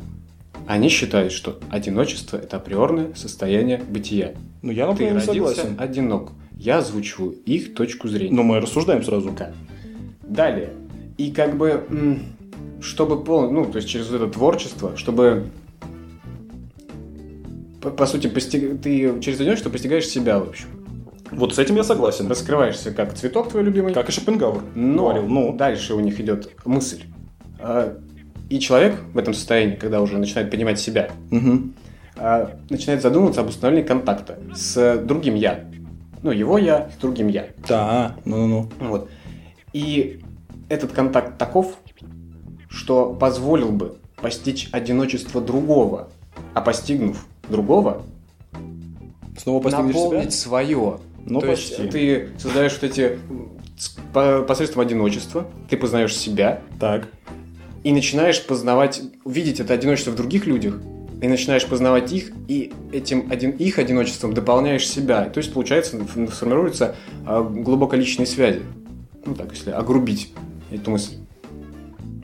Они 0.67 0.91
считают, 0.91 1.33
что 1.33 1.59
одиночество– 1.71 2.37
это 2.43 2.59
априорное 2.59 3.15
состояние 3.15 3.79
бытия. 3.89 4.35
ну, 4.61 4.71
я, 4.71 4.85
Ты 4.85 4.91
например, 4.91 5.15
не 5.15 5.27
родился 5.27 5.55
согласен. 5.55 5.81
одинок. 5.81 6.33
Я 6.59 6.79
озвучиваю 6.79 7.33
их 7.47 7.75
точку 7.75 8.09
зрения. 8.09 8.35
Но 8.35 8.43
мы 8.43 8.61
рассуждаем 8.61 9.03
сразу. 9.03 9.31
Да. 9.31 9.53
Далее. 10.23 10.75
И 11.17 11.31
как 11.31 11.57
бы, 11.57 12.19
чтобы 12.83 13.25
пол, 13.25 13.51
ну, 13.51 13.65
то 13.65 13.77
есть 13.77 13.89
через 13.89 14.11
это 14.13 14.27
творчество, 14.27 14.95
чтобы 14.97 15.47
по, 17.81 17.91
по 17.91 18.07
сути, 18.07 18.27
постиг... 18.27 18.81
ты 18.81 19.21
через 19.21 19.41
одиночество 19.41 19.71
постигаешь 19.71 20.07
себя, 20.07 20.39
в 20.39 20.49
общем. 20.49 20.69
Вот 21.31 21.55
с 21.55 21.59
этим 21.59 21.77
я 21.77 21.85
согласен. 21.85 22.29
Раскрываешься 22.29 22.93
как 22.93 23.15
цветок 23.15 23.51
твой 23.51 23.63
любимый. 23.63 23.93
Как 23.93 24.09
и 24.09 24.13
Шопенгауэр 24.13 24.63
Но 24.75 25.05
говорил. 25.05 25.29
Ну, 25.29 25.53
дальше 25.53 25.95
у 25.95 26.01
них 26.01 26.19
идет 26.21 26.51
мысль. 26.65 27.03
А, 27.61 27.99
И 28.49 28.59
человек 28.61 28.97
в 29.13 29.19
этом 29.19 29.35
состоянии, 29.35 29.77
когда 29.77 30.01
уже 30.01 30.19
начинает 30.19 30.51
понимать 30.51 30.81
себя, 30.81 31.11
а, 32.17 32.57
начинает 32.71 33.03
задумываться 33.03 33.43
об 33.43 33.49
установлении 33.49 33.87
контакта 33.87 34.39
с 34.55 34.99
другим 34.99 35.35
я. 35.35 35.65
Ну, 36.23 36.31
его 36.31 36.59
я 36.59 36.91
с 36.91 37.01
другим 37.01 37.29
я. 37.29 37.49
Да, 37.69 38.17
ну-ну-ну. 38.25 38.69
Вот. 38.81 39.11
И 39.73 40.21
этот 40.69 40.93
контакт 40.93 41.39
таков, 41.39 41.79
что 42.69 43.15
позволил 43.15 43.71
бы 43.71 43.99
постичь 44.17 44.69
одиночество 44.73 45.41
другого, 45.41 46.09
а 46.55 46.61
постигнув 46.61 47.25
другого, 47.51 48.03
Снова 49.37 49.63
постигнешь 49.63 49.95
наполнить 49.95 50.33
себя? 50.33 50.41
свое. 50.43 50.99
Ну, 51.25 51.41
То 51.41 51.47
почти. 51.49 51.83
есть 51.83 51.91
ты 51.93 52.29
создаешь 52.39 52.73
вот 52.81 52.85
эти 52.85 53.19
посредством 54.47 54.83
одиночества, 54.83 55.47
ты 55.69 55.77
познаешь 55.77 56.17
себя 56.17 56.63
Так. 56.81 57.09
и 57.85 57.93
начинаешь 57.93 58.45
познавать, 58.45 59.03
видеть 59.25 59.61
это 59.61 59.75
одиночество 59.75 60.11
в 60.11 60.17
других 60.17 60.47
людях, 60.47 60.81
и 61.21 61.29
начинаешь 61.29 61.67
познавать 61.67 62.13
их, 62.13 62.31
и 62.47 62.73
этим 62.93 63.29
один, 63.31 63.51
их 63.51 63.79
одиночеством 63.79 64.35
дополняешь 64.35 64.89
себя. 64.89 65.25
То 65.27 65.39
есть, 65.39 65.53
получается, 65.53 65.99
формируются 66.07 66.95
а, 67.27 67.43
глубоко 67.43 67.97
личные 67.97 68.27
связи. 68.27 68.63
Ну 69.27 69.35
так, 69.35 69.53
если 69.53 69.71
огрубить 69.71 70.33
эту 70.71 70.93
мысль. 70.93 71.17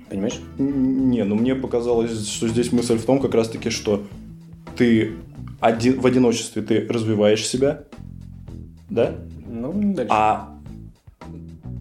Понимаешь? 0.09 0.41
Не, 0.59 1.25
ну 1.25 1.35
мне 1.35 1.57
показалось, 1.57 2.29
что 2.29 2.47
здесь 2.49 2.71
мысль 2.73 2.97
в 2.97 3.05
том 3.05 3.21
как 3.21 3.35
раз-таки, 3.35 3.71
что 3.71 4.05
ты 4.77 5.13
один, 5.61 6.01
в 6.01 6.07
одиночестве 6.07 6.63
ты 6.63 6.87
развиваешь 6.89 7.47
себя, 7.47 7.85
да? 8.91 9.15
Ну, 9.47 9.73
дальше. 9.95 10.13
А 10.13 10.59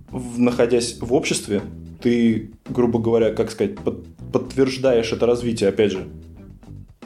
в- 0.10 0.40
находясь 0.40 0.98
в 1.00 1.14
обществе, 1.14 1.62
ты, 2.02 2.52
грубо 2.70 3.00
говоря, 3.00 3.32
как 3.34 3.52
сказать, 3.52 3.78
под- 3.78 4.06
подтверждаешь 4.32 5.12
это 5.12 5.26
развитие, 5.26 5.70
опять 5.70 5.92
же. 5.92 6.08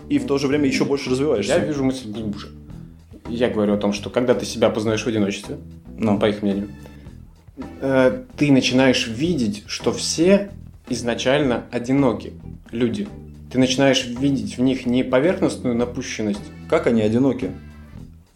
И 0.09 0.19
в 0.19 0.25
то 0.25 0.37
же 0.37 0.47
время 0.47 0.67
еще 0.67 0.85
больше 0.85 1.09
развиваешься. 1.09 1.53
Я 1.53 1.59
вижу 1.59 1.83
мысль 1.83 2.09
глубже. 2.11 2.47
Я 3.29 3.49
говорю 3.49 3.73
о 3.73 3.77
том, 3.77 3.91
что 3.93 4.09
когда 4.09 4.33
ты 4.33 4.45
себя 4.45 4.69
познаешь 4.69 5.03
в 5.03 5.07
одиночестве, 5.07 5.57
Ну, 5.97 6.17
по 6.19 6.29
их 6.29 6.41
мнению, 6.43 6.69
э, 7.81 8.23
ты 8.37 8.51
начинаешь 8.51 9.07
видеть, 9.07 9.63
что 9.67 9.91
все 9.91 10.51
изначально 10.89 11.65
одиноки 11.71 12.33
люди. 12.71 13.07
Ты 13.57 13.61
начинаешь 13.61 14.05
видеть 14.05 14.59
в 14.59 14.61
них 14.61 14.85
не 14.85 15.01
поверхностную 15.01 15.73
напущенность 15.73 16.43
как 16.69 16.85
они 16.85 17.01
одиноки? 17.01 17.49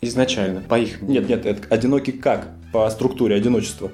изначально, 0.02 0.62
по 0.62 0.80
их 0.80 1.00
мнению. 1.00 1.28
Нет, 1.28 1.30
нет, 1.30 1.46
это 1.46 1.68
одиноки 1.70 2.10
как? 2.10 2.48
По 2.74 2.90
структуре 2.90 3.36
одиночества. 3.36 3.92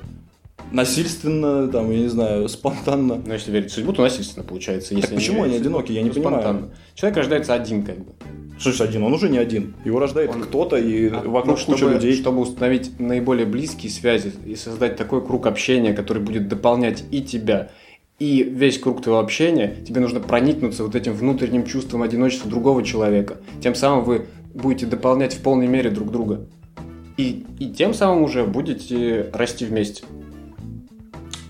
Насильственно, 0.71 1.67
там, 1.67 1.91
я 1.91 1.97
не 1.97 2.07
знаю, 2.07 2.47
спонтанно. 2.47 3.21
Но 3.25 3.33
если 3.33 3.51
верить 3.51 3.71
в 3.71 3.73
судьбу, 3.73 3.91
то 3.91 4.03
насильственно 4.03 4.45
получается. 4.45 4.95
Если 4.95 5.15
почему 5.15 5.43
они 5.43 5.55
в 5.55 5.57
судьбу, 5.57 5.79
одиноки? 5.79 5.91
Я 5.91 6.01
не 6.01 6.11
понимаю. 6.11 6.41
спонтанно. 6.41 6.69
Человек 6.95 7.17
рождается 7.17 7.53
один, 7.53 7.83
как 7.83 7.97
бы. 7.97 8.13
Что 8.57 8.71
ж 8.71 8.79
один? 8.79 9.03
Он 9.03 9.13
уже 9.13 9.27
не 9.27 9.37
один. 9.37 9.75
Его 9.83 9.99
рождает 9.99 10.29
Он- 10.29 10.43
кто-то, 10.43 10.77
и 10.77 11.09
А, 11.09 11.23
вокруг 11.27 11.59
ну, 11.59 11.65
куча 11.65 11.77
чтобы, 11.79 11.93
людей. 11.95 12.15
Чтобы 12.15 12.39
установить 12.39 13.01
наиболее 13.01 13.45
близкие 13.45 13.91
связи 13.91 14.31
и 14.45 14.55
создать 14.55 14.95
такой 14.95 15.21
круг 15.25 15.45
общения, 15.45 15.91
который 15.91 16.23
будет 16.23 16.47
дополнять 16.47 17.03
и 17.11 17.21
тебя, 17.21 17.69
и 18.19 18.43
весь 18.43 18.79
круг 18.79 19.01
твоего 19.01 19.19
общения, 19.19 19.75
тебе 19.87 20.01
нужно 20.01 20.19
проникнуться 20.19 20.83
вот 20.83 20.95
этим 20.95 21.13
внутренним 21.13 21.65
чувством 21.65 22.01
одиночества 22.01 22.49
другого 22.49 22.83
человека. 22.83 23.37
Тем 23.61 23.75
самым 23.75 24.03
вы 24.03 24.25
будете 24.53 24.87
дополнять 24.87 25.35
в 25.35 25.41
полной 25.41 25.67
мере 25.67 25.91
друг 25.91 26.11
друга. 26.11 26.47
И, 27.17 27.45
и 27.59 27.69
тем 27.69 27.93
самым 27.93 28.23
уже 28.23 28.43
будете 28.45 29.29
расти 29.33 29.65
вместе. 29.65 30.03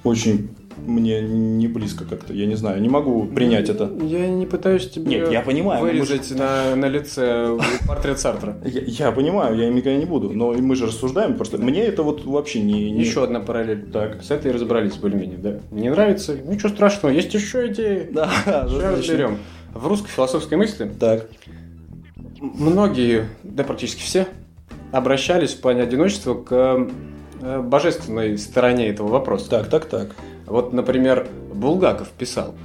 Очень 0.03 0.49
мне 0.86 1.22
не 1.22 1.68
близко 1.68 2.06
как-то. 2.06 2.34
Я 2.34 2.46
не 2.46 2.56
знаю, 2.56 2.82
не 2.82 2.90
могу 2.90 3.26
принять 3.26 3.70
это. 3.70 3.92
Я 4.02 4.28
не 4.28 4.46
пытаюсь 4.46 4.90
тебе 4.90 5.06
Нет, 5.20 5.32
я 5.32 5.42
понимаю, 5.42 5.82
вырезать 5.82 6.32
на, 6.32 6.76
на 6.76 6.86
лице 6.88 7.58
портрет 7.88 8.20
Сартра. 8.20 8.58
Я, 8.66 8.82
я 9.08 9.12
понимаю, 9.12 9.56
я 9.58 9.68
им 9.68 9.76
никогда 9.76 9.98
не 9.98 10.06
буду, 10.06 10.30
но 10.32 10.54
мы 10.54 10.76
же 10.76 10.86
рассуждаем, 10.88 11.36
просто 11.36 11.58
мне 11.58 11.84
это 11.84 12.04
вот 12.04 12.26
вообще 12.26 12.62
не... 12.62 12.92
не- 12.92 13.02
Еще 13.02 13.24
одна 13.24 13.40
параллель. 13.40 13.90
Так. 13.92 14.22
С 14.24 14.32
этой 14.32 14.52
разобрались 14.52 14.96
более-менее, 14.96 15.38
да? 15.38 15.60
Не 15.72 15.90
нравится? 15.90 16.36
Ничего 16.38 16.70
страшного, 16.70 17.12
есть 17.13 17.34
еще 17.34 17.68
идеи. 17.68 18.10
Да, 18.12 18.30
Сейчас 18.46 18.66
отлично. 18.72 18.92
разберем. 18.92 19.38
В 19.74 19.88
русской 19.88 20.10
философской 20.10 20.58
мысли 20.58 20.90
Так, 21.00 21.28
многие, 22.42 23.26
да 23.44 23.63
практически 23.63 24.02
все, 24.02 24.28
обращались 24.92 25.54
в 25.54 25.62
плане 25.62 25.84
одиночества 25.84 26.34
к 26.36 26.88
э, 27.42 27.62
божественной 27.62 28.38
стороне 28.38 28.88
этого 28.90 29.08
вопроса. 29.08 29.50
так, 29.50 29.70
так, 29.70 29.86
так. 29.86 30.16
Вот, 30.48 30.74
например, 30.74 31.28
Булгаков 31.54 32.10
писал. 32.10 32.56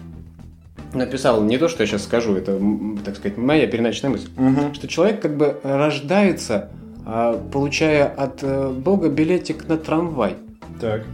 Написал 0.95 1.42
не 1.42 1.59
то, 1.59 1.68
что 1.68 1.83
я 1.83 1.87
сейчас 1.87 2.05
скажу, 2.05 2.35
это, 2.35 2.61
так 3.05 3.16
сказать, 3.16 3.37
моя 3.38 3.66
переначная 3.66 4.11
мысль. 4.11 4.29
Что 4.75 4.88
человек 4.88 5.21
как 5.21 5.37
бы 5.37 5.59
рождается, 5.62 6.71
а, 7.05 7.37
получая 7.53 8.07
от 8.07 8.42
э, 8.42 8.71
Бога 8.71 9.09
билетик 9.09 9.66
на 9.68 9.77
трамвай. 9.79 10.37
Так. 10.81 11.05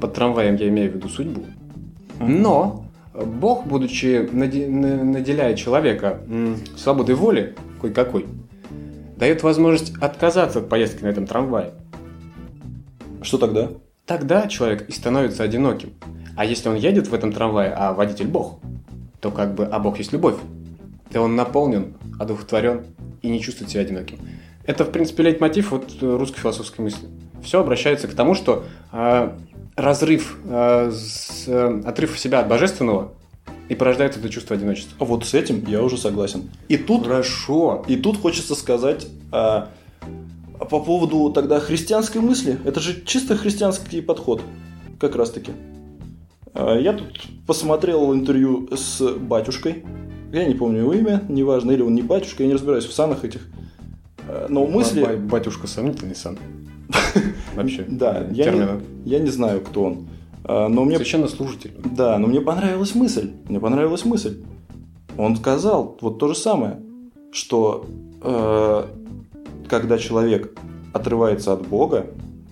Под 0.00 0.14
трамваем 0.14 0.56
я 0.56 0.68
имею 0.68 0.90
в 0.92 0.96
виду 0.96 1.08
судьбу. 1.08 1.44
Но 2.20 2.84
Бог, 3.14 3.66
будучи 3.66 4.28
наде- 4.32 4.68
на- 4.68 5.02
наделяя 5.04 5.54
человека 5.54 6.20
свободой 6.76 7.14
воли, 7.14 7.54
кой-какой, 7.80 8.26
дает 9.16 9.42
возможность 9.44 9.94
отказаться 10.02 10.58
от 10.58 10.68
поездки 10.68 11.04
на 11.04 11.08
этом 11.08 11.26
трамвае. 11.26 11.70
Что 13.22 13.38
тогда? 13.38 13.70
Тогда 14.06 14.48
человек 14.48 14.86
и 14.88 14.92
становится 14.92 15.44
одиноким. 15.44 15.94
А 16.36 16.44
если 16.44 16.68
он 16.68 16.74
едет 16.74 17.08
в 17.08 17.14
этом 17.14 17.32
трамвае, 17.32 17.72
а 17.72 17.94
водитель 17.94 18.26
Бог, 18.26 18.58
то 19.20 19.30
как 19.30 19.54
бы, 19.54 19.64
а 19.64 19.78
Бог 19.78 19.98
есть 19.98 20.12
любовь. 20.12 20.36
То 21.10 21.22
он 21.22 21.36
наполнен, 21.36 21.94
одухотворен 22.18 22.84
и 23.22 23.28
не 23.28 23.40
чувствует 23.40 23.70
себя 23.70 23.80
одиноким. 23.80 24.18
Это, 24.66 24.84
в 24.84 24.90
принципе, 24.90 25.22
лейтмотив 25.22 25.70
вот 25.70 25.96
русской 26.02 26.40
философской 26.40 26.82
мысли. 26.82 27.08
Все 27.42 27.60
обращается 27.60 28.08
к 28.08 28.14
тому, 28.14 28.34
что 28.34 28.64
э, 28.92 29.30
разрыв, 29.76 30.38
э, 30.44 30.90
с, 30.92 31.44
э, 31.46 31.82
отрыв 31.84 32.18
себя 32.18 32.40
от 32.40 32.48
божественного 32.48 33.12
и 33.68 33.74
порождает 33.74 34.16
это 34.16 34.28
чувство 34.28 34.56
одиночества. 34.56 35.02
Вот 35.04 35.24
с 35.24 35.32
этим 35.32 35.64
я 35.66 35.82
уже 35.82 35.96
согласен. 35.96 36.50
И 36.68 36.76
тут, 36.76 37.06
Хорошо. 37.06 37.84
и 37.86 37.96
тут 37.96 38.20
хочется 38.20 38.54
сказать 38.54 39.06
а, 40.64 40.68
по 40.68 40.80
поводу 40.80 41.30
тогда 41.32 41.60
христианской 41.60 42.20
мысли. 42.20 42.58
Это 42.64 42.80
же 42.80 43.02
чисто 43.04 43.36
христианский 43.36 44.00
подход, 44.00 44.42
как 44.98 45.16
раз 45.16 45.30
таки. 45.30 45.52
А, 46.52 46.76
я 46.78 46.92
тут 46.92 47.08
посмотрел 47.46 48.12
интервью 48.14 48.68
с 48.76 49.00
батюшкой. 49.14 49.84
Я 50.32 50.44
не 50.46 50.54
помню 50.54 50.80
его 50.80 50.92
имя, 50.92 51.22
неважно, 51.28 51.70
или 51.72 51.82
он 51.82 51.94
не 51.94 52.02
батюшка, 52.02 52.42
я 52.42 52.48
не 52.48 52.54
разбираюсь 52.54 52.84
в 52.84 52.92
санах 52.92 53.24
этих. 53.24 53.46
А, 54.28 54.46
Но 54.48 54.66
мысли... 54.66 55.02
Ба- 55.04 55.16
Батюшка 55.16 55.66
сомнительный 55.66 56.16
сан. 56.16 56.38
Вообще. 57.54 57.84
Да, 57.88 58.26
я 58.30 58.50
не, 58.50 58.66
я 59.04 59.18
не 59.18 59.30
знаю, 59.30 59.60
кто 59.60 59.84
он. 59.84 60.08
Но 60.46 60.84
мне 60.84 60.98
Священнослужитель. 60.98 61.72
Да, 61.82 62.18
но 62.18 62.26
мне 62.26 62.42
понравилась 62.42 62.94
мысль. 62.94 63.30
Мне 63.48 63.58
понравилась 63.58 64.04
мысль. 64.04 64.42
Он 65.16 65.36
сказал 65.36 65.96
вот 66.02 66.18
то 66.18 66.28
же 66.28 66.34
самое, 66.34 66.82
что 67.32 67.86
э, 68.20 68.84
когда 69.68 69.98
человек 69.98 70.56
отрывается 70.92 71.52
от 71.52 71.66
Бога, 71.66 72.06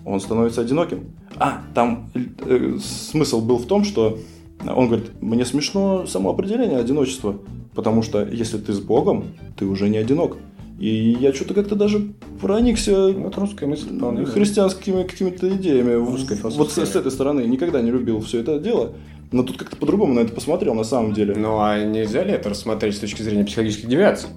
он 0.05 0.19
становится 0.19 0.61
одиноким. 0.61 1.11
А, 1.37 1.61
там 1.73 2.09
э, 2.13 2.77
смысл 2.81 3.41
был 3.41 3.57
в 3.57 3.65
том, 3.65 3.83
что 3.83 4.19
он 4.65 4.87
говорит, 4.87 5.11
мне 5.21 5.45
смешно 5.45 6.05
само 6.05 6.31
определение 6.31 6.77
одиночества, 6.77 7.37
потому 7.73 8.01
что 8.01 8.23
если 8.23 8.57
ты 8.57 8.73
с 8.73 8.79
Богом, 8.79 9.25
ты 9.57 9.65
уже 9.65 9.89
не 9.89 9.97
одинок. 9.97 10.37
И 10.79 11.17
я 11.19 11.33
что-то 11.33 11.53
как-то 11.53 11.75
даже 11.75 12.13
проникся 12.41 13.11
Вот 13.11 13.37
русская 13.37 13.67
мысль 13.67 13.95
вполне. 13.95 14.25
христианскими 14.25 15.03
какими-то 15.03 15.47
идеями. 15.55 15.93
Русской 15.93 16.37
вот 16.41 16.71
с, 16.71 16.75
с 16.75 16.95
этой 16.95 17.11
стороны 17.11 17.41
никогда 17.41 17.81
не 17.81 17.91
любил 17.91 18.19
все 18.21 18.39
это 18.39 18.59
дело. 18.59 18.93
Но 19.31 19.43
тут 19.43 19.57
как-то 19.57 19.77
по-другому 19.77 20.13
на 20.13 20.19
это 20.19 20.33
посмотрел 20.33 20.73
на 20.73 20.83
самом 20.83 21.13
деле. 21.13 21.35
Ну 21.35 21.59
а 21.59 21.83
нельзя 21.83 22.23
ли 22.23 22.31
это 22.31 22.49
рассмотреть 22.49 22.95
с 22.97 22.99
точки 22.99 23.21
зрения 23.21 23.45
психологических 23.45 23.87
девиаций? 23.87 24.29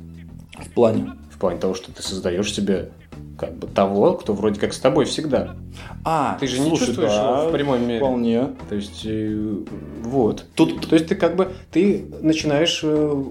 В 0.59 0.71
плане. 0.71 1.12
В 1.37 1.38
плане 1.38 1.61
того, 1.61 1.75
что 1.75 1.92
ты 1.92 2.03
создаешь 2.03 2.51
себе 2.53 2.92
как 3.38 3.59
бы 3.59 3.66
того, 3.66 4.14
кто 4.14 4.33
вроде 4.33 4.59
как 4.59 4.72
с 4.72 4.79
тобой 4.79 5.05
всегда. 5.05 5.55
А, 6.03 6.38
Ты 6.40 6.46
же 6.46 6.59
не 6.59 6.68
слушай, 6.68 6.87
чувствуешь 6.87 7.11
да, 7.11 7.40
его 7.40 7.51
в 7.51 7.53
прямой 7.53 7.79
мере. 7.79 7.99
Вполне. 7.99 8.49
То 8.70 8.75
есть, 8.75 9.03
э, 9.05 9.57
вот. 10.03 10.46
Тут, 10.55 10.88
То 10.88 10.96
есть 10.96 11.09
ты 11.09 11.14
как 11.14 11.37
бы, 11.37 11.53
ты 11.70 12.07
начинаешь 12.22 12.81
э, 12.83 13.25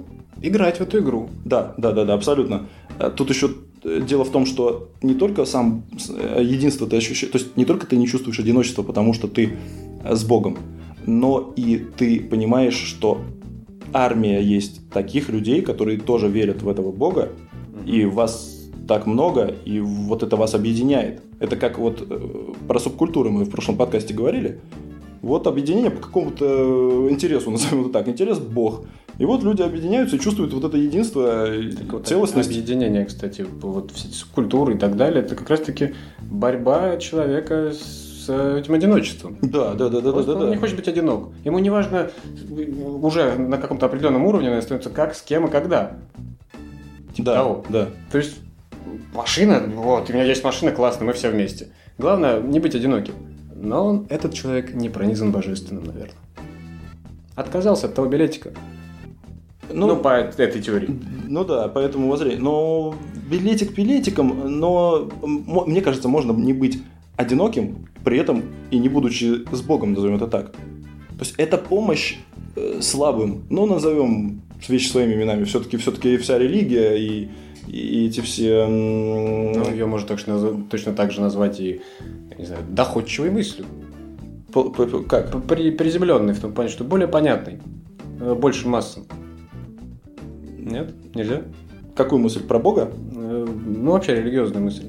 играть 0.43 0.77
в 0.77 0.81
эту 0.81 0.99
игру. 0.99 1.29
да, 1.43 1.73
да, 1.77 1.91
да, 1.91 2.05
да, 2.05 2.13
абсолютно. 2.13 2.67
А 2.99 3.09
Тут 3.09 3.31
еще 3.31 3.49
э, 3.83 4.01
дело 4.01 4.23
в 4.23 4.31
том, 4.31 4.45
что 4.45 4.91
не 5.01 5.15
только 5.15 5.45
сам 5.45 5.83
э, 6.09 6.41
единство 6.43 6.85
ты 6.87 6.97
ощущаешь, 6.97 7.31
то 7.31 7.39
есть 7.39 7.57
не 7.57 7.65
только 7.65 7.87
ты 7.87 7.95
не 7.97 8.07
чувствуешь 8.07 8.39
одиночество, 8.39 8.83
потому 8.83 9.13
что 9.13 9.27
ты 9.27 9.57
э, 10.03 10.15
с 10.15 10.23
Богом, 10.23 10.59
но 11.07 11.51
и 11.55 11.77
ты 11.77 12.19
понимаешь, 12.19 12.75
что 12.77 13.21
армия 13.93 14.41
есть 14.41 14.89
таких 14.91 15.29
людей, 15.29 15.61
которые 15.61 15.99
тоже 15.99 16.27
верят 16.27 16.61
в 16.61 16.69
этого 16.69 16.91
Бога, 16.91 17.29
и 17.85 18.05
вас 18.05 18.55
так 18.87 19.05
много, 19.05 19.53
и 19.65 19.79
вот 19.79 20.23
это 20.23 20.35
вас 20.35 20.53
объединяет. 20.53 21.21
Это 21.39 21.55
как 21.55 21.77
вот 21.77 22.05
э, 22.07 22.53
про 22.67 22.79
субкультуры 22.79 23.29
мы 23.29 23.45
в 23.45 23.49
прошлом 23.49 23.77
подкасте 23.77 24.13
говорили. 24.13 24.59
Вот 25.21 25.47
объединение 25.47 25.89
по 25.89 26.01
какому-то 26.01 27.07
интересу, 27.09 27.51
назовем 27.51 27.81
это 27.81 27.89
так, 27.91 28.07
интерес 28.07 28.39
Бог. 28.39 28.85
И 29.17 29.25
вот 29.25 29.43
люди 29.43 29.61
объединяются 29.61 30.17
и 30.17 30.19
чувствуют 30.19 30.53
вот 30.53 30.65
это 30.65 30.77
единство, 30.77 31.47
Так 31.77 31.93
вот, 31.93 32.07
целостность. 32.07 32.49
Объединение, 32.49 33.05
кстати, 33.05 33.45
вот 33.61 33.91
все 33.91 34.09
эти 34.09 34.15
субкультуры 34.15 34.75
и 34.75 34.77
так 34.77 34.97
далее, 34.97 35.23
это 35.23 35.35
как 35.35 35.49
раз-таки 35.49 35.93
борьба 36.21 36.97
человека 36.97 37.71
с 37.71 38.25
э, 38.27 38.59
этим 38.59 38.73
одиночеством. 38.73 39.37
Да, 39.41 39.73
да, 39.73 39.89
да, 39.89 40.01
да, 40.01 40.01
да, 40.01 40.11
Просто 40.11 40.33
да, 40.33 40.39
он 40.41 40.49
не 40.49 40.55
да. 40.55 40.61
хочет 40.61 40.75
быть 40.75 40.87
одинок. 40.87 41.29
Ему 41.45 41.59
не 41.59 41.69
важно 41.69 42.11
уже 43.01 43.35
на 43.37 43.57
каком-то 43.57 43.85
определенном 43.85 44.25
уровне 44.25 44.51
он 44.51 44.57
остается 44.57 44.89
как, 44.89 45.15
с 45.15 45.21
кем 45.21 45.47
и 45.47 45.49
когда. 45.49 45.97
Типа 47.15 47.25
Да, 47.25 47.35
того. 47.35 47.65
да. 47.69 47.89
То 48.11 48.17
есть 48.17 48.39
машина, 49.13 49.63
вот, 49.73 50.09
у 50.09 50.13
меня 50.13 50.23
есть 50.23 50.43
машина, 50.43 50.71
классно, 50.71 51.05
мы 51.05 51.13
все 51.13 51.29
вместе. 51.31 51.69
Главное 51.97 52.41
не 52.41 52.59
быть 52.59 52.75
одиноким. 52.75 53.13
Но 53.55 53.85
он, 53.87 54.05
этот 54.09 54.33
человек 54.33 54.73
не 54.73 54.89
пронизан 54.89 55.31
божественным, 55.31 55.85
наверное. 55.85 56.13
Отказался 57.35 57.87
от 57.87 57.95
того 57.95 58.07
билетика. 58.07 58.51
Ну, 59.71 59.87
Ну, 59.87 59.95
по 59.97 60.09
этой 60.09 60.61
теории. 60.61 60.89
Ну 61.27 61.43
да, 61.43 61.67
поэтому 61.69 62.09
воззрение. 62.09 62.39
Но 62.39 62.95
билетик 63.29 63.73
билетиком, 63.73 64.59
но 64.59 65.09
мне 65.23 65.81
кажется, 65.81 66.07
можно 66.07 66.31
не 66.33 66.53
быть 66.53 66.83
одиноким, 67.15 67.87
при 68.03 68.19
этом 68.19 68.43
и 68.71 68.77
не 68.77 68.89
будучи 68.89 69.45
с 69.53 69.61
Богом, 69.61 69.93
назовем 69.93 70.17
это 70.17 70.27
так. 70.27 70.51
То 70.51 71.21
есть 71.21 71.33
это 71.37 71.57
помощь 71.57 72.17
слабым, 72.81 73.43
ну 73.49 73.65
назовем 73.65 74.41
вещи 74.67 74.89
своими 74.89 75.13
именами. 75.13 75.43
Все-таки 75.43 75.77
все-таки 75.77 76.17
вся 76.17 76.37
религия 76.39 76.95
и, 76.95 77.29
и 77.67 78.07
эти 78.07 78.21
все... 78.21 78.65
Ну, 78.67 79.69
ее 79.71 79.85
можно 79.85 80.07
точно, 80.07 80.63
точно 80.69 80.93
так 80.93 81.11
же 81.11 81.21
назвать 81.21 81.59
и, 81.59 81.81
не 82.37 82.45
знаю, 82.45 82.63
доходчивой 82.69 83.31
мыслью. 83.31 83.65
по- 84.53 84.69
по- 84.69 85.03
как? 85.03 85.43
При, 85.47 85.71
приземленной 85.71 86.33
в 86.33 86.39
том 86.39 86.53
плане, 86.53 86.69
что 86.69 86.83
более 86.83 87.07
понятной. 87.07 87.59
э, 88.21 88.33
Больше 88.33 88.67
массам. 88.67 89.03
Нет? 90.57 90.93
Нельзя? 91.13 91.41
Какую 91.95 92.19
мысль 92.21 92.43
про 92.43 92.59
Бога? 92.59 92.91
Э, 93.15 93.47
Ну, 93.65 93.91
вообще 93.91 94.15
религиозная 94.15 94.61
мысль. 94.61 94.85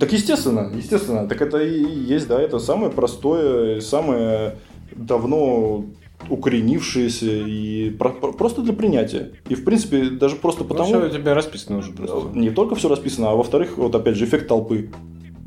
Так 0.00 0.12
естественно, 0.12 0.70
естественно. 0.74 1.28
Так 1.28 1.40
это 1.40 1.58
и 1.62 1.84
есть, 1.84 2.28
да, 2.28 2.40
это 2.40 2.58
самое 2.58 2.90
простое, 2.90 3.80
самое 3.80 4.56
давно 4.94 5.84
укоренившееся 6.28 7.26
и 7.46 7.90
про- 7.90 8.10
про- 8.10 8.32
просто 8.32 8.62
для 8.62 8.72
принятия. 8.72 9.32
И 9.48 9.54
в 9.54 9.64
принципе 9.64 10.10
даже 10.10 10.36
просто 10.36 10.64
потому... 10.64 10.86
Потому... 10.90 11.04
Ну, 11.04 11.08
все 11.08 11.18
у 11.18 11.20
тебя 11.22 11.34
расписано 11.34 11.78
уже 11.78 11.92
просто. 11.92 12.30
Не 12.34 12.50
только 12.50 12.74
все 12.74 12.88
расписано, 12.88 13.30
а 13.30 13.34
во-вторых, 13.34 13.76
вот 13.78 13.94
опять 13.94 14.16
же, 14.16 14.24
эффект 14.24 14.48
толпы. 14.48 14.90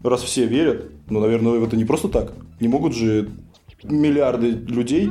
Раз 0.03 0.21
все 0.21 0.45
верят, 0.45 0.85
ну, 1.09 1.19
наверное, 1.19 1.61
это 1.61 1.75
не 1.75 1.83
просто 1.83 2.07
так. 2.07 2.31
Не 2.61 2.69
могут 2.69 2.95
же 2.95 3.29
миллиарды 3.83 4.51
людей 4.51 5.09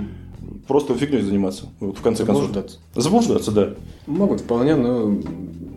просто 0.67 0.95
фигней 0.95 1.21
заниматься. 1.21 1.67
Вот 1.81 1.99
в 1.99 2.03
конце 2.03 2.25
концов. 2.25 2.47
Заблуждаться. 2.47 2.79
Заблуждаться, 2.95 3.53
да. 3.53 3.75
Могут 4.07 4.41
вполне, 4.41 4.77
но 4.77 5.19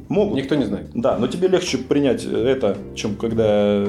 Могут. 0.08 0.38
никто 0.38 0.56
не 0.56 0.66
знает. 0.66 0.92
Да, 0.94 1.18
но 1.18 1.28
тебе 1.28 1.50
легче 1.50 1.78
принять 1.78 2.24
это, 2.26 2.78
чем 2.96 3.16
когда 3.16 3.86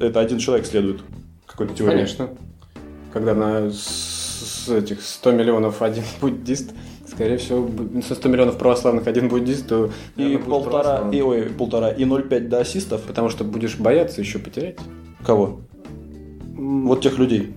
это 0.00 0.20
один 0.20 0.38
человек 0.38 0.66
следует 0.66 1.00
какой-то 1.46 1.74
теории. 1.74 1.94
Конечно. 1.94 2.28
Когда 3.12 3.34
на 3.34 3.70
с 4.44 4.68
этих 4.68 5.02
100 5.02 5.32
миллионов 5.32 5.82
один 5.82 6.04
буддист, 6.20 6.72
скорее 7.06 7.38
всего, 7.38 7.66
бу- 7.66 8.02
со 8.02 8.14
100 8.14 8.28
миллионов 8.28 8.58
православных 8.58 9.06
один 9.06 9.28
буддист, 9.28 9.68
то 9.68 9.90
И 10.16 10.36
полтора, 10.36 11.08
и, 11.12 11.20
ой, 11.20 11.42
полтора, 11.44 11.90
и 11.90 12.04
0,5 12.04 12.48
до 12.48 12.60
ассистов. 12.60 13.02
Потому 13.02 13.28
что 13.28 13.44
будешь 13.44 13.76
бояться 13.76 14.20
еще 14.20 14.38
потерять. 14.38 14.78
Кого? 15.24 15.60
Вот 16.56 17.02
тех 17.02 17.18
людей. 17.18 17.54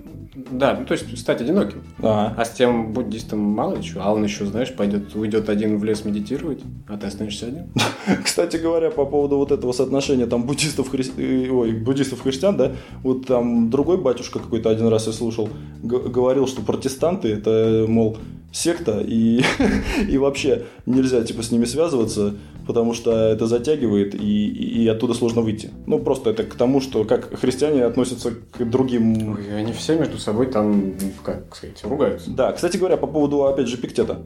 Да, 0.52 0.76
ну 0.80 0.86
то 0.86 0.94
есть 0.94 1.18
стать 1.18 1.42
одиноким. 1.42 1.84
А, 2.02 2.34
А 2.38 2.46
с 2.46 2.52
тем 2.52 2.94
буддистом 2.94 3.40
мало 3.40 3.76
ли 3.76 3.84
чего. 3.84 4.02
А 4.04 4.14
он 4.14 4.24
еще, 4.24 4.46
знаешь, 4.46 4.74
пойдет, 4.74 5.16
уйдет 5.16 5.50
один 5.50 5.78
в 5.78 5.84
лес 5.84 6.06
медитировать, 6.06 6.60
а 6.88 6.98
ты 6.98 7.08
останешься 7.08 7.48
один. 7.48 7.66
Кстати 8.24 8.58
говоря, 8.58 8.90
по 8.90 9.06
поводу 9.06 9.38
вот 9.38 9.52
этого 9.52 9.72
соотношения 9.72 10.26
там 10.26 10.44
буддистов, 10.44 10.94
хри- 10.94 11.12
э, 11.18 11.50
ой, 11.50 11.72
буддистов 11.74 12.22
христиан, 12.22 12.58
да, 12.58 12.72
вот 13.04 13.28
там 13.28 13.70
другой 13.70 13.98
батюшка 13.98 14.40
какой-то 14.40 14.70
один 14.70 14.88
раз 14.88 15.08
я 15.08 15.14
слушал, 15.14 15.50
говорил, 15.84 16.48
что 16.48 16.62
протестанты 16.62 17.30
это, 17.30 17.86
мол, 17.88 18.18
секта, 18.52 19.00
и, 19.06 19.44
и 20.10 20.18
вообще 20.18 20.64
нельзя 20.86 21.22
типа 21.24 21.44
с 21.44 21.52
ними 21.52 21.66
связываться, 21.66 22.36
потому 22.70 22.94
что 22.94 23.12
это 23.12 23.48
затягивает, 23.48 24.14
и, 24.14 24.48
и 24.48 24.88
оттуда 24.88 25.16
сложно 25.16 25.42
выйти. 25.42 25.72
Ну, 25.88 25.98
просто 25.98 26.30
это 26.30 26.44
к 26.44 26.54
тому, 26.54 26.82
что 26.82 27.04
как 27.04 27.36
христиане 27.40 27.84
относятся 27.84 28.30
к 28.30 28.64
другим... 28.64 29.34
Ой, 29.34 29.58
они 29.58 29.74
все 29.74 29.98
между 29.98 30.20
собой 30.20 30.46
там, 30.46 30.94
как 31.24 31.56
сказать, 31.56 31.84
ругаются. 31.84 32.30
Да, 32.30 32.52
кстати 32.52 32.78
говоря, 32.78 32.98
по 32.98 33.08
поводу, 33.08 33.46
опять 33.46 33.68
же, 33.68 33.78
Пиктета. 33.78 34.22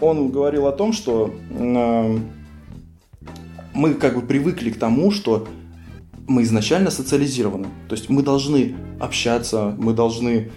он 0.00 0.30
говорил 0.30 0.68
о 0.68 0.72
том, 0.72 0.92
что 0.92 1.34
э, 1.50 2.18
мы 3.74 3.94
как 3.94 4.14
бы 4.14 4.20
привыкли 4.20 4.70
к 4.70 4.78
тому, 4.78 5.10
что 5.10 5.48
мы 6.28 6.44
изначально 6.44 6.92
социализированы. 6.92 7.66
То 7.88 7.96
есть 7.96 8.08
мы 8.08 8.22
должны 8.22 8.76
общаться, 9.00 9.74
мы 9.76 9.94
должны 9.94 10.52